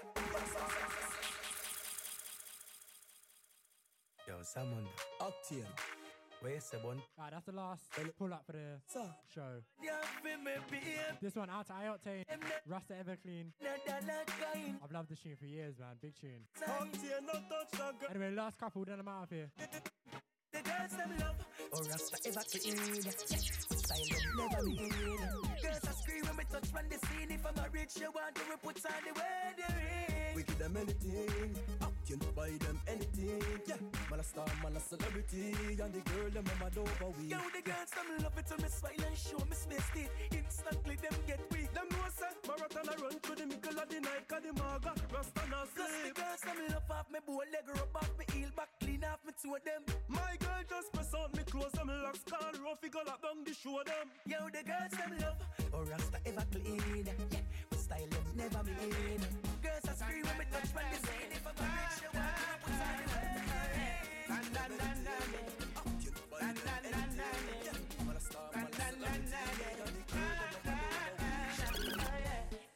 Yo, 4.28 4.35
Samon. 4.43 4.86
Octane. 5.20 5.99
Where 6.41 6.55
you 6.55 6.61
say, 6.61 6.79
one? 6.83 7.03
Alright, 7.19 7.33
that's 7.33 7.45
the 7.45 7.53
last 7.53 7.83
pull 8.19 8.33
up 8.33 8.45
for 8.47 8.53
the 8.53 8.81
show. 8.89 9.62
Yeah, 9.83 10.01
feel 10.23 10.39
me, 10.39 10.53
babe. 10.71 10.81
This 11.21 11.35
one 11.37 11.51
out 11.51 11.67
to 11.67 11.75
I-Octane, 11.75 12.25
Rasta 12.67 12.95
Everclean. 12.95 13.53
I've 14.83 14.91
loved 14.91 15.11
this 15.11 15.21
tune 15.21 15.37
for 15.39 15.45
years, 15.45 15.79
man. 15.79 15.97
Big 16.01 16.15
tune. 16.19 16.47
Octane, 16.62 17.27
no 17.27 17.33
touch 17.33 17.73
that. 17.79 17.95
Anyway, 18.09 18.31
last 18.35 18.59
couple, 18.59 18.85
then 18.87 19.01
I'm 19.01 19.09
out 19.09 19.25
of 19.25 19.31
here. 19.31 19.51
The 20.53 20.62
girls 20.62 20.91
them 20.97 21.11
love, 21.21 21.37
or 21.73 21.83
Rasta 21.85 22.19
ever 22.27 22.43
clean. 22.51 22.77
Yeah, 23.05 23.12
we 23.71 23.77
style 23.77 24.09
them 24.11 24.25
never 24.39 24.62
me. 24.67 24.91
Girls 25.62 25.85
are 25.87 25.93
scream 25.93 26.25
when 26.25 26.37
me 26.37 26.45
touch 26.51 26.75
on 26.75 26.89
the 26.89 26.99
scene. 27.07 27.31
If 27.31 27.47
I'm 27.47 27.65
a 27.65 27.69
rich, 27.71 27.97
you 28.01 28.11
want 28.15 28.35
to 28.35 28.41
we 28.49 28.57
put 28.57 28.87
on 28.87 28.93
the 29.05 29.12
wedding 29.21 29.77
ring. 29.77 30.35
We 30.37 30.43
give 30.43 30.59
them 30.59 30.77
anything. 30.79 31.55
Up 32.11 32.19
can 32.19 32.35
buy 32.35 32.51
them 32.59 32.78
anything. 32.89 33.39
Yeah. 33.66 33.78
Man 34.11 34.19
a 34.19 34.24
star, 34.24 34.47
man 34.62 34.74
a 34.74 34.81
celebrity. 34.81 35.55
And 35.78 35.93
the 35.95 36.03
girl 36.11 36.31
them 36.31 36.45
mama 36.59 36.70
over 36.74 37.15
we. 37.15 37.31
Yo, 37.31 37.39
the 37.55 37.62
girls 37.62 37.91
them 37.95 38.09
love 38.19 38.35
it 38.35 38.51
when 38.51 38.59
me 38.62 38.69
smile 38.69 39.05
and 39.07 39.15
show 39.15 39.39
me 39.47 39.55
space 39.55 39.89
teeth. 39.95 40.11
Instantly 40.35 40.97
them 40.99 41.15
get 41.27 41.41
weak. 41.55 41.70
Them 41.70 41.87
know 41.91 42.11
say 42.11 42.35
marathon 42.49 42.89
a 42.91 42.95
run 42.99 43.16
through 43.23 43.39
the 43.39 43.47
middle 43.47 43.78
of 43.78 43.87
the 43.87 44.01
night. 44.01 44.27
Cause 44.27 44.43
the 44.43 44.53
maga 44.59 44.93
Rasta 45.15 45.43
not 45.51 45.70
Cause 45.70 45.87
the 45.87 45.99
sleep. 46.03 46.15
girls 46.19 46.43
them 46.43 46.59
love 46.74 46.91
off 46.91 47.07
me 47.15 47.19
bow 47.23 47.43
leg 47.47 47.66
rub 47.78 47.95
off 47.95 48.11
me 48.19 48.24
heel 48.35 48.51
back 48.59 48.70
clean 48.82 49.05
off 49.07 49.23
me 49.23 49.32
two 49.39 49.55
of 49.55 49.62
them. 49.62 49.82
My 50.11 50.35
girl 50.43 50.62
just 50.66 50.89
press 50.91 51.15
out 51.15 51.31
me 51.37 51.43
clothes 51.47 51.78
and 51.78 51.87
me 51.87 51.95
locks 51.95 52.27
call 52.27 52.55
rough. 52.59 52.82
Go 52.91 53.01
lock 53.07 53.23
down 53.23 53.47
the 53.47 53.55
show 53.55 53.78
them. 53.87 54.11
Yo, 54.27 54.51
the 54.51 54.62
girls 54.66 54.95
them 54.99 55.12
love, 55.23 55.41
or 55.70 55.87
Rasta 55.87 56.19
ever 56.27 56.47
clean. 56.51 57.07
Yeah, 57.07 57.47
we 57.70 57.77
style 57.78 58.11
them 58.11 58.27
never 58.35 58.62
me 58.66 58.74
in. 59.15 59.23
Girls 59.23 59.47
are 59.47 59.49
scream 60.01 60.24
when 60.24 60.40
me 60.40 60.48
touch 60.48 60.72
on 60.72 60.89
the 60.89 60.97
scene. 61.05 61.28
If 61.36 61.44
I'm 61.44 61.52
a 61.52 61.60
rich, 61.60 62.01
you 66.01 66.09
to 66.10 66.22
put 66.31 66.40
on 66.40 66.55
the 66.55 66.60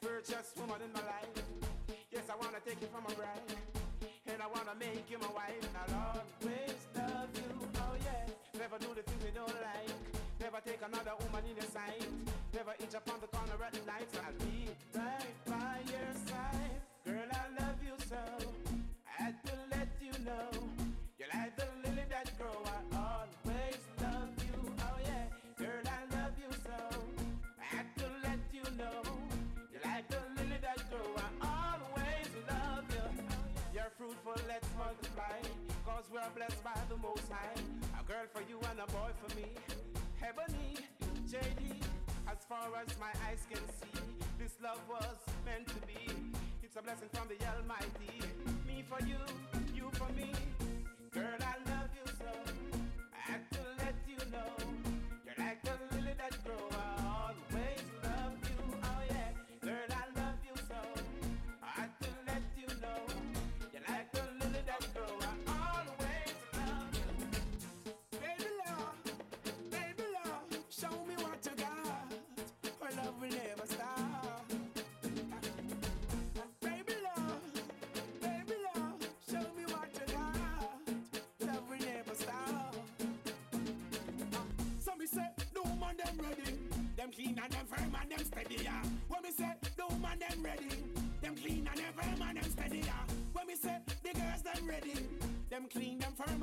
Purchase 0.04 0.52
woman 0.56 0.82
in 0.84 0.92
my 0.92 1.00
life. 1.00 1.32
Yes, 2.12 2.28
I 2.28 2.36
wanna 2.36 2.60
take 2.60 2.78
you 2.80 2.88
for 2.92 3.00
my 3.00 3.14
bride. 3.14 3.56
And 4.26 4.42
I 4.42 4.46
wanna 4.46 4.74
make 4.78 5.10
you 5.10 5.18
my 5.18 5.28
wife. 5.32 5.64
And 5.64 5.76
I'll 5.80 5.94
always 6.12 6.76
love 6.96 7.30
you. 7.34 7.68
Oh 7.76 7.96
yeah. 8.04 8.26
Never 8.60 8.78
do 8.78 8.94
the 8.94 9.02
things 9.02 9.24
we 9.24 9.30
don't 9.32 9.48
like. 9.48 9.90
Never 10.40 10.60
take 10.60 10.82
another 10.84 11.16
woman 11.24 11.44
in 11.48 11.56
your 11.56 11.70
sight. 11.72 12.06
Never 12.52 12.74
inch 12.80 12.94
upon 12.94 13.20
the 13.20 13.28
corner 13.28 13.64
at 13.64 13.72
the 13.72 13.80
lights. 13.88 14.18
I'll 14.20 14.32
be 14.44 14.68
right 14.94 15.34
by 15.46 15.80
your 15.88 16.12
side. 16.28 16.73
Multiply. 34.94 35.38
Cause 35.86 36.04
we're 36.12 36.30
blessed 36.36 36.62
by 36.62 36.78
the 36.88 36.96
most 36.96 37.30
high. 37.30 37.54
A 37.98 38.02
girl 38.04 38.26
for 38.32 38.42
you 38.48 38.58
and 38.70 38.80
a 38.80 38.86
boy 38.86 39.10
for 39.20 39.34
me. 39.36 39.46
Ebony, 40.22 40.76
JD, 41.28 41.82
as 42.30 42.38
far 42.48 42.68
as 42.80 42.98
my 42.98 43.12
eyes 43.26 43.42
can 43.50 43.62
see, 43.80 44.00
this 44.38 44.56
love 44.62 44.80
was 44.88 45.16
meant 45.44 45.66
to 45.68 45.80
be. 45.86 46.12
It's 46.62 46.76
a 46.76 46.82
blessing 46.82 47.08
from 47.12 47.28
the 47.28 47.38
Almighty. 47.46 48.22
Me 48.66 48.84
for 48.88 49.04
you, 49.04 49.20
you 49.74 49.90
for 49.94 50.10
me. 50.12 50.30
Girl, 51.12 51.38
I 51.40 51.70
love 51.70 51.90
you 51.94 52.12
so. 52.18 52.53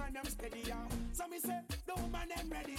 Clean, 0.01 0.13
them 0.13 0.15
firm 0.15 0.15
and 0.15 0.15
them 0.15 0.25
steady. 0.25 0.63
Yeah. 0.67 0.75
So 1.13 1.27
me 1.27 1.39
say, 1.39 1.59
the 1.85 1.95
woman 1.95 2.29
them 2.35 2.49
ready, 2.49 2.75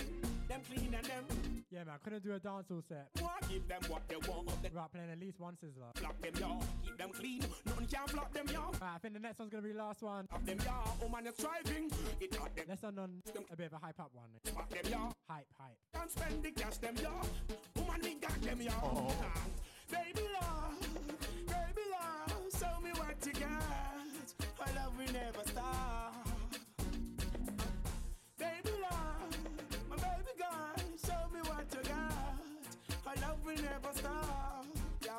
them 0.48 0.60
clean 0.68 0.94
and 0.94 1.04
them. 1.04 1.24
Yeah, 1.70 1.84
man, 1.84 1.94
couldn't 2.04 2.22
do 2.22 2.34
a 2.34 2.38
dancehall 2.38 2.82
set. 2.86 3.08
What? 3.20 3.48
Give 3.48 3.66
them 3.66 3.80
what 3.88 4.06
they 4.08 4.16
want. 4.28 4.50
Without 4.62 4.92
playing 4.92 5.10
at 5.10 5.18
least 5.18 5.40
one 5.40 5.54
sizzler. 5.54 5.94
Block 6.00 6.20
them, 6.20 6.32
y'all. 6.38 6.62
Keep 6.84 6.98
them 6.98 7.10
clean. 7.12 7.40
Nothing 7.64 7.86
can 7.86 8.06
block 8.12 8.32
them, 8.32 8.46
y'all. 8.52 8.72
Right, 8.72 8.94
I 8.94 8.98
think 8.98 9.14
the 9.14 9.20
next 9.20 9.38
one's 9.38 9.50
gonna 9.50 9.62
be 9.62 9.72
the 9.72 9.78
last 9.78 10.02
one. 10.02 10.26
Block 10.26 10.44
them, 10.44 10.58
y'all. 10.64 10.96
Woman 11.00 11.24
oh, 11.26 11.30
is 11.30 11.36
striving. 11.36 11.90
It 12.20 12.32
not 12.32 12.54
them. 12.54 12.64
Let's 12.68 12.84
end 12.84 12.98
on 12.98 13.10
a 13.50 13.56
bit 13.56 13.66
of 13.66 13.72
a 13.72 13.86
hype 13.86 14.00
up 14.00 14.10
one. 14.12 14.28
Block 14.52 14.68
them, 14.68 14.92
y'all. 14.92 15.12
Hype, 15.28 15.46
hype. 15.58 15.78
Can't 15.94 16.10
spend 16.10 16.42
the 16.42 16.50
cash, 16.50 16.76
them, 16.76 16.94
y'all. 17.02 17.26
Woman, 17.76 18.00
oh, 18.02 18.06
we 18.06 18.14
got 18.16 18.42
them, 18.42 18.60
y'all. 18.60 19.08
Oh. 19.08 19.24
Baby 19.90 20.26
love, 20.40 20.80
baby 21.46 21.84
love, 21.92 22.32
show 22.58 22.80
me 22.80 22.90
what 22.96 23.26
you 23.26 23.32
got. 23.32 23.62
Our 24.60 24.74
love 24.74 24.96
will 24.96 25.12
never 25.12 25.44
stop. 25.44 26.21
Our 33.12 33.28
love 33.28 33.44
will 33.44 33.56
never 33.56 33.92
stop. 33.92 34.64
Yeah. 35.04 35.10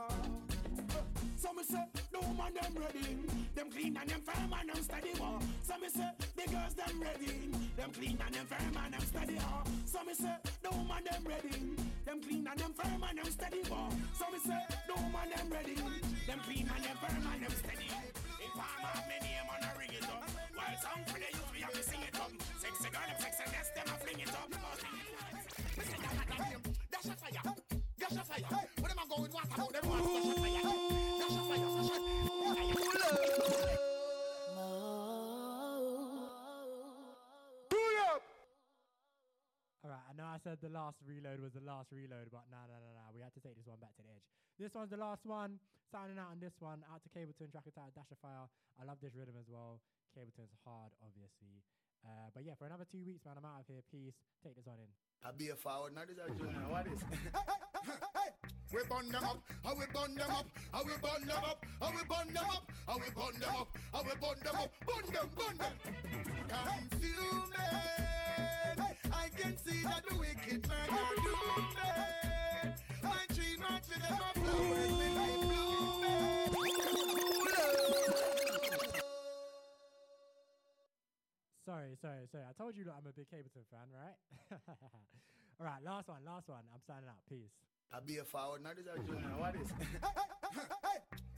So 1.38 1.54
me 1.54 1.64
say, 1.64 1.86
the 2.12 2.20
woman 2.26 2.54
them 2.56 2.74
ready, 2.74 3.18
them 3.54 3.70
clean 3.70 3.98
and 4.02 4.10
them 4.10 4.22
firm 4.22 4.50
and 4.50 4.70
them 4.70 4.82
steady. 4.82 5.14
War. 5.20 5.38
So 5.62 5.78
me 5.78 5.90
say, 5.90 6.10
the 6.36 6.50
girls 6.50 6.74
them 6.74 6.98
ready, 7.00 7.52
them 7.78 7.92
clean 7.94 8.18
and 8.26 8.34
them 8.34 8.46
firm 8.48 8.78
and 8.84 8.94
them 8.96 9.02
steady. 9.02 9.36
War. 9.36 9.62
So 9.86 10.00
me 10.06 10.14
say, 10.16 10.34
the 10.64 10.70
woman 10.72 11.04
them 11.06 11.22
ready, 11.22 11.54
them 12.06 12.22
clean 12.24 12.48
and 12.50 12.60
them 12.60 12.74
firm 12.74 13.04
and 13.04 13.18
them 13.20 13.30
steady. 13.30 13.62
War. 13.70 13.90
So 14.18 14.26
me 14.32 14.40
say, 14.42 14.62
the 14.90 14.94
woman 14.98 15.30
them 15.30 15.50
ready, 15.54 15.76
them 15.76 16.40
clean 16.50 16.66
and 16.74 16.84
them 16.84 16.98
firm 16.98 17.24
and 17.30 17.44
them 17.46 17.54
steady. 17.62 17.90
In 18.42 18.50
farm 18.58 18.82
have 18.90 19.06
me 19.06 19.22
name 19.22 19.46
on 19.54 19.62
a 19.62 19.72
ring 19.78 19.94
it 19.94 20.10
up. 20.10 20.26
While 20.58 20.78
some 20.82 21.06
for 21.06 21.22
the 21.22 21.30
youth 21.30 21.52
we 21.54 21.62
have 21.62 21.74
to 21.78 21.84
sing 21.84 22.02
it 22.02 22.18
up. 22.18 22.32
Sexy 22.58 22.90
girl 22.90 23.06
them 23.06 23.22
sexy 23.22 23.46
nest 23.54 23.70
them 23.78 23.86
a 23.86 23.96
fling 24.02 24.18
it 24.18 24.34
up. 24.34 24.50
Me 24.50 25.84
say 25.86 25.98
that 26.02 26.14
that 26.26 26.40
name, 26.50 26.62
dash 26.90 27.06
a 27.06 27.16
fire, 27.18 27.54
dash 28.04 28.20
a 28.20 28.24
fire. 28.24 28.68
When 28.80 28.90
them 28.92 29.00
a 29.00 29.06
go 29.08 29.22
with 29.24 29.34
water, 29.34 29.48
about 29.56 29.72
them 29.72 29.88
want 29.88 30.04
dash 30.04 30.28
a 30.28 30.36
fire. 30.36 30.64
Dash 31.20 31.38
a 31.38 31.44
fire, 31.48 31.70
dash 31.72 31.92
a 31.92 31.98
Alright, 39.84 40.00
I 40.08 40.14
know 40.16 40.24
I 40.24 40.40
said 40.40 40.60
the 40.64 40.72
last 40.72 40.96
reload 41.04 41.40
was 41.44 41.52
the 41.52 41.64
last 41.64 41.92
reload, 41.92 42.32
but 42.32 42.48
no, 42.52 42.60
no, 42.68 42.76
no, 42.80 42.90
no. 42.96 43.04
We 43.16 43.20
had 43.20 43.36
to 43.36 43.44
take 43.44 43.56
this 43.60 43.68
one 43.68 43.80
back 43.80 43.96
to 44.00 44.04
the 44.04 44.12
edge. 44.16 44.28
This 44.60 44.74
one's 44.76 44.92
the 44.92 45.00
last 45.00 45.26
one. 45.26 45.60
Signing 45.92 46.18
out 46.18 46.32
on 46.32 46.40
this 46.40 46.56
one. 46.60 46.84
Out 46.88 47.04
to 47.04 47.10
Capleton, 47.12 47.52
track 47.52 47.68
it 47.68 47.76
Dash 47.76 48.12
of 48.12 48.18
Fire. 48.24 48.48
I 48.80 48.84
love 48.88 48.98
this 49.04 49.14
rhythm 49.16 49.36
as 49.38 49.52
well. 49.52 49.84
Capleton's 50.16 50.56
hard, 50.64 50.96
obviously. 51.04 51.62
Uh, 52.06 52.30
but 52.34 52.44
yeah, 52.44 52.54
for 52.60 52.66
another 52.66 52.86
two 52.92 53.04
weeks, 53.06 53.26
man, 53.26 53.36
I'm 53.38 53.46
out 53.46 53.62
of 53.62 53.68
here. 53.68 53.82
Peace. 53.92 54.16
Take 54.44 54.56
this 54.56 54.66
one 54.66 54.78
in. 54.80 54.92
I'll 55.24 55.34
be 55.34 55.50
a 55.50 55.56
forward, 55.56 55.96
not 55.96 56.08
this 56.08 56.18
a 56.20 56.28
junior. 56.36 56.68
What 56.70 56.88
is? 56.88 57.00
We 58.74 58.80
burn 58.90 59.08
them 59.12 59.24
up, 59.24 59.38
I 59.64 59.74
will 59.74 59.86
burn 59.94 60.16
them 60.16 60.32
up, 60.32 60.48
I 60.74 60.78
will 60.82 60.98
burn 60.98 61.28
them 61.28 61.44
up, 61.46 61.64
I 61.80 61.92
will 61.92 62.06
burn 62.10 62.34
them 62.34 62.44
up, 62.50 62.72
I 62.88 62.94
will 62.94 63.02
burn 63.16 63.40
them 63.40 63.56
up, 63.56 63.78
I 63.94 64.02
will 64.02 64.16
burn 64.20 64.40
them 64.44 64.56
up, 64.56 64.74
burn 64.88 65.14
them, 65.14 65.30
burn 65.38 65.58
them. 65.60 65.74
Consuming. 66.90 67.54
I 69.14 69.30
can 69.38 69.58
see 69.58 69.84
that 69.84 70.04
the 70.10 70.16
wicked 70.16 70.68
man 70.68 70.90
are 70.90 71.16
doomed. 71.22 71.78
My 73.04 73.36
tree 73.36 73.58
march 73.60 73.84
with 73.90 74.02
them 74.02 74.14
up 74.14 74.38
Sorry, 82.04 82.28
sorry. 82.28 82.44
I 82.44 82.52
told 82.52 82.76
you 82.76 82.84
that 82.84 83.00
I'm 83.00 83.08
a 83.08 83.16
big 83.16 83.32
Capleton 83.32 83.64
fan, 83.72 83.88
right? 83.96 84.20
Alright, 85.60 85.80
last 85.88 86.10
one, 86.10 86.20
last 86.28 86.50
one. 86.50 86.60
I'm 86.76 86.84
signing 86.84 87.08
out. 87.08 87.24
Peace. 87.30 87.56
I'll 87.94 88.04
be 88.04 88.18
a 88.18 88.26
forward, 88.26 88.62
not 88.62 88.76
this 88.76 88.92
a 88.92 89.00
junior. 89.00 89.24
What 89.40 89.56
is? 89.56 89.72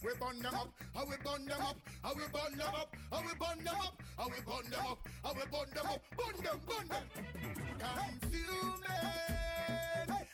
We 0.03 0.11
burn 0.19 0.39
them 0.39 0.53
up, 0.53 0.69
will 0.93 1.17
burn 1.23 1.45
them 1.45 1.61
up, 1.61 1.77
will 2.03 2.29
burn 2.31 2.57
them 2.57 2.75
up, 2.75 2.95
will 3.11 3.21
burn 3.39 3.63
them 3.63 3.75
up, 3.75 3.97
will 4.19 4.43
burn 4.45 4.69
them 4.69 4.85
up, 4.85 4.99
will 5.23 5.49
burn 5.51 5.69
them 5.73 5.85
up, 5.87 6.01
burn 6.15 6.37
them, 6.43 6.59
burn 6.67 6.87
them. 6.89 7.05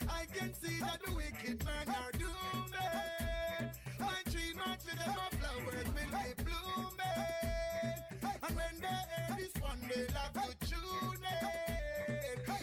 I 0.10 0.26
can 0.34 0.54
see 0.56 0.80
that 0.80 1.00
the 1.06 1.12
wicked 1.14 1.64
man 1.64 1.88
are. 1.88 2.12
My 4.00 4.22
tree 4.30 4.54
march 4.58 4.84
with 4.84 5.00
flowers 5.00 5.88
will. 5.94 6.22
And 8.44 8.56
when 8.56 8.76
they 8.82 9.31
hear 9.92 10.06
this 10.06 10.16
one, 10.16 10.34
they'll 10.34 10.42
have 10.42 10.60
to 10.60 10.70
tune 10.70 11.26
it. 11.26 11.52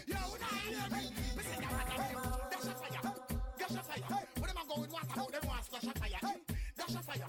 Yo, 0.06 0.16
now 0.16 0.54
hear 0.64 0.86
me. 0.90 1.04
Me 1.36 1.42
say 1.42 1.58
that 1.60 1.72
one 1.72 1.88
of 1.88 1.98
them. 1.98 2.16
Dash 2.50 2.68
a 2.68 2.74
fire, 2.80 3.14
dash 3.58 3.70
a 3.70 3.82
fire. 3.82 4.20
When 4.38 4.46
them 4.48 4.56
a 4.56 4.64
go 4.68 4.80
with 4.80 4.92
water, 4.92 5.12
about 5.12 5.32
them 5.32 5.42
want 5.46 5.64
splash 5.64 5.84
a 5.84 5.98
fire. 5.98 6.20
Eh? 6.24 6.36
Dash 6.76 6.94
a 6.94 7.02
fire, 7.02 7.26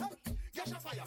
dash 0.55 0.71
a 0.71 0.79
fire. 0.79 1.03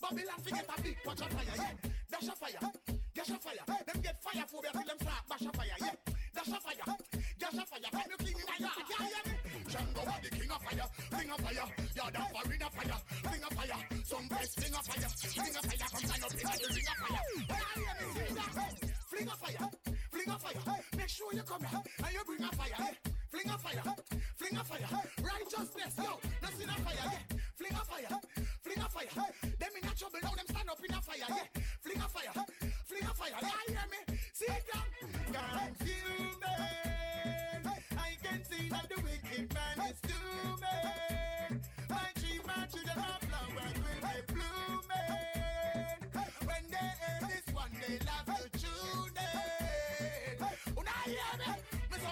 Babylon 0.00 0.38
forget 0.42 0.66
a 0.68 0.82
big 0.82 0.96
of 1.06 1.18
fire, 1.18 1.54
yeah. 1.56 1.72
Dash 2.10 2.28
a 2.28 2.34
fire, 2.36 2.72
dash 3.14 3.30
a 3.30 3.38
fire. 3.38 3.64
Them 3.86 4.00
get 4.02 4.22
fire 4.22 4.44
phobia 4.46 4.70
till 4.72 4.84
them 4.86 4.98
start 5.00 5.22
bash 5.28 5.42
a 5.42 5.52
fire, 5.56 5.76
yeah. 5.80 5.94
Dash 6.34 6.48
a 6.48 6.60
fire, 6.60 6.96
dash 7.38 7.54
a 7.54 7.66
fire. 7.66 8.06
The 8.18 8.24
king 8.24 8.36
in 8.38 8.62
yard, 8.62 8.86
yeah, 8.88 9.06
hear 9.06 9.32
me. 9.32 9.37
Django 9.68 10.00
are 10.00 10.20
the 10.24 10.30
king 10.32 10.50
of 10.50 10.62
fire, 10.64 10.88
king 11.12 11.30
of 11.30 11.40
fire, 11.44 11.68
yard 11.92 12.16
of 12.16 12.26
fire 12.32 12.52
in 12.56 12.62
a 12.62 12.70
fire, 12.72 12.98
king 13.28 13.44
of 13.44 13.52
fire, 13.52 13.80
some 14.04 14.28
place 14.28 14.54
king 14.56 14.74
of 14.74 14.84
fire, 14.88 15.10
king 15.28 15.56
of 15.56 15.64
fire, 15.68 15.88
come 15.92 16.04
stand 16.08 16.24
up 16.24 16.32
in 16.32 16.40
the 16.40 16.68
ring 16.72 16.88
of 16.88 16.96
fire. 17.04 17.20
When 17.48 17.60
I 17.60 17.76
hear 17.76 17.94
me 18.00 18.06
say 18.16 18.28
that, 18.32 18.52
fling 19.12 19.28
a 19.28 19.36
fire, 19.36 19.68
fling 20.08 20.30
a 20.32 20.38
fire. 20.40 20.80
Make 20.96 21.08
sure 21.08 21.32
you 21.34 21.42
come 21.42 21.64
here 21.68 21.82
and 21.84 22.12
you 22.16 22.22
bring 22.24 22.44
a 22.44 22.50
fire, 22.56 22.80
yeah. 22.80 23.12
Fling 23.28 23.48
a 23.52 23.58
fire, 23.58 23.94
fling 24.40 24.56
a 24.56 24.64
fire. 24.64 24.88
Righteousness, 25.20 25.94
yo, 26.00 26.12
that's 26.40 26.60
in 26.64 26.68
a 26.68 26.76
fire, 26.80 27.04
yeah. 27.04 27.36
Fling 27.60 27.76
a 27.76 27.84
fire, 27.84 28.20
fling 28.64 28.80
a 28.80 28.88
fire. 28.88 29.26
Them 29.52 29.72
in 29.76 29.84
a 29.84 29.92
trouble 29.92 30.20
now, 30.24 30.32
them 30.32 30.48
stand 30.48 30.70
up 30.70 30.80
in 30.80 30.94
a 30.96 31.00
fire, 31.04 31.28
yeah. 31.28 31.60
Fling 31.84 32.00
a 32.00 32.08
fire, 32.08 32.32
fling 32.88 33.04
a 33.04 33.12
fire. 33.12 33.36
Yeah, 33.36 33.52
hear 33.68 33.86
me? 33.92 34.00
See 34.32 34.48
it 34.48 34.64
down. 34.72 34.88
Consuming. 35.28 36.40
I 36.40 36.97
can 38.68 38.80
see 38.80 38.94
the 38.94 39.02
wicked 39.02 39.54
man 39.54 39.90
is 39.90 40.00
doomed. 40.00 40.62
My 41.88 42.08
march 42.46 42.72
with 42.74 42.84
them 42.84 42.98
up 42.98 43.24
flowers 43.24 43.78
blooming. 44.26 45.98
When 46.44 46.64
they 46.70 46.88
hear 47.00 47.28
this 47.28 47.54
one, 47.54 47.72
me? 47.72 47.98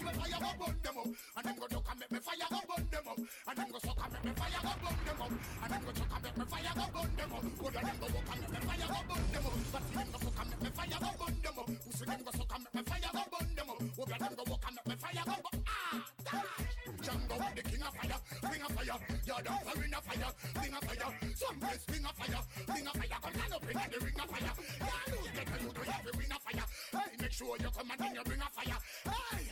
Me 0.06 0.12
fire 0.14 0.38
go 0.38 0.50
burn 0.62 0.76
them 0.86 0.98
up, 0.98 1.06
and 1.36 1.44
them 1.46 1.56
go 1.58 1.66
duck 1.66 1.88
and 1.90 1.98
make 1.98 2.12
me 2.12 2.18
fire 2.22 2.46
go 2.46 2.60
burn 2.62 2.86
them 2.94 3.08
up, 3.10 3.18
and 3.18 3.56
them 3.58 3.68
go 3.74 3.78
suck 3.82 3.98
and 3.98 4.12
make 4.14 4.22
me 4.22 4.32
fire 4.38 4.60
go 4.62 4.72
burn 4.86 4.98
them 5.02 5.22
up, 5.26 5.32
and 5.34 5.70
them 5.72 5.82
go 5.82 5.90
chuck 5.98 6.12
and 6.14 6.22
make 6.22 6.36
me 6.36 6.44
fire 6.46 6.74
go 6.76 6.84
burn 6.94 7.10
them 7.16 7.32
up. 7.34 7.42
Good 7.42 7.74
them 7.74 7.96
go 7.98 8.06
walk 8.14 8.30
and 8.30 8.40
make 8.40 8.52
me 8.54 8.60
fire 8.66 8.86
go 8.86 9.00
burn 9.10 9.26
them 9.34 9.46
up, 9.46 9.54
but 9.72 9.82
them 9.90 10.08
go 10.14 10.18
suck 10.22 10.38
and 10.38 10.46
make 10.46 10.62
me 10.62 10.70
fire 10.76 11.00
go 11.02 11.10
burn 11.18 11.36
them 11.42 11.58
up. 11.58 11.66
Pussy 11.66 12.04
them 12.06 12.20
go 12.22 12.30
suck 12.38 12.52
and 12.54 12.62
make 12.62 12.74
me 12.76 12.82
fire 12.86 13.10
go 13.16 13.22
burn 13.34 13.48
them 13.56 13.66
up. 13.66 13.78
Good 13.82 14.06
them 14.06 14.34
go 14.36 14.44
walk 14.46 14.64
and 14.66 14.74
make 14.76 14.86
me 14.86 14.94
fire 15.02 15.24
go 15.26 15.36
burn. 15.42 15.58
Ah, 15.66 16.06
the 17.56 17.62
king 17.66 17.82
of 17.82 17.92
fire, 17.96 18.20
king 18.46 18.62
of 18.62 18.70
fire, 18.76 18.98
yard 19.26 19.46
of 19.46 19.58
fire 19.66 19.74
king 19.82 20.74
of 20.76 20.84
fire, 20.86 21.10
some 21.34 21.58
place 21.58 21.84
king 21.86 22.06
of 22.06 22.14
fire, 22.14 22.42
king 22.66 22.86
of 22.86 22.94
fire, 22.94 23.18
come 23.22 23.34
stand 23.34 23.54
up 23.54 23.66
in 23.66 23.74
the 23.74 23.98
ring 24.04 24.20
of 24.22 24.28
fire. 24.30 24.54
You 25.06 25.30
get 25.34 25.48
you 25.62 25.70
to 25.70 26.18
win 26.18 26.32
a 26.32 26.38
fire. 26.38 26.66
Hey, 26.92 27.10
make 27.20 27.32
sure 27.32 27.56
you 27.58 27.70
come 27.70 27.90
and 27.90 28.00
then 28.00 28.14
you 28.14 28.24
bring 28.24 28.40
a 28.40 28.48
fire. 28.50 28.78
Hey, 29.04 29.44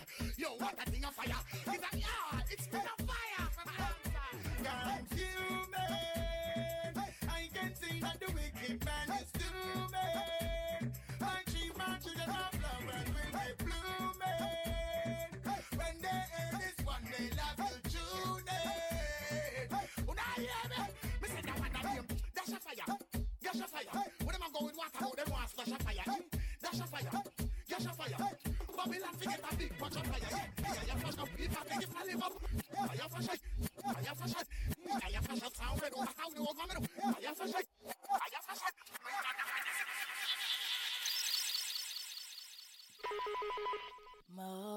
yo, 0.45 0.51
what 0.59 0.75
a 0.79 0.91
thing 0.91 1.05
of 1.05 1.15
fire. 1.15 1.41
It's 1.67 1.85
a, 1.85 1.97
yeah, 1.97 2.51
it's 2.51 2.67
been 2.67 2.81
a 2.81 3.03
fire. 3.05 3.49
Consuming. 4.65 5.79
I 7.29 7.49
can 7.55 7.71
see 7.75 8.01
that 8.01 8.17
the 8.21 8.27
wicked 8.33 8.85
man 8.85 9.09
is 9.21 9.31
doomed. 9.41 9.95
My 11.21 11.41
tree 11.51 11.71
march 11.79 12.05
with 12.05 12.17
them 12.17 12.31
up 12.31 12.55
flowers 12.61 13.09
will 13.15 13.33
be 13.33 13.47
blooming. 13.65 14.53
When 15.79 15.95
they 16.05 16.21
hear 16.33 16.51
this 16.61 16.79
one, 16.85 17.05
they'll 17.09 17.39
have 17.41 17.57
to 17.57 17.69
tune 17.89 18.49
it. 18.49 19.73
Una 20.09 20.27
hear 20.37 20.65
me? 20.71 20.81
Me 21.23 21.27
say 21.29 21.43
that 21.47 21.57
one 21.59 21.75
of 21.75 21.83
them. 21.83 22.07
Dash 22.35 22.53
a 22.53 22.59
fire, 22.61 22.97
dash 23.43 23.61
a 23.61 23.67
fire. 23.69 24.05
When 24.25 24.33
them 24.33 24.45
go 24.53 24.61
with 24.67 24.77
water, 24.77 25.09
them 25.17 25.29
want 25.31 25.49
splash 25.49 25.73
a 25.73 25.79
fire. 25.83 26.07
Dash 26.63 26.81
a 26.81 26.87
fire, 26.87 27.23
dash 27.79 27.87
a 27.87 27.93
fire. 27.95 28.17
Babylon 28.77 29.15
forget 29.19 29.41
a 29.51 29.57
big 29.57 29.79
bunch 29.79 29.97
of 29.97 30.07
fire. 30.07 30.21
Yeah, 30.23 30.39
yeah, 30.63 30.83
yeah, 30.87 30.95
flash 30.95 31.19
up. 31.19 31.29
If 31.39 31.61
I 31.61 31.65
think 31.65 31.83
if 31.83 31.97
I 31.97 32.05
live 32.05 32.23
up, 32.23 32.33
fire 32.75 33.09
flash 33.11 33.29
it, 33.35 33.41
fire 33.83 34.15
flash 34.15 34.37
it, 34.41 34.47
fire 35.01 35.23
flash 35.23 35.43
it. 35.43 35.57
Sound 35.57 35.83
red, 35.83 35.93
what 35.95 36.09
sound 36.17 36.35
you 36.37 36.43
want 36.43 36.59
me 36.59 36.65
to? 36.75 36.81
Fire 37.03 37.35
flash 37.35 37.55
it, 37.61 37.67
fire 38.09 38.43
flash 38.47 38.63
it. 38.69 38.75
Mo. 44.37 44.75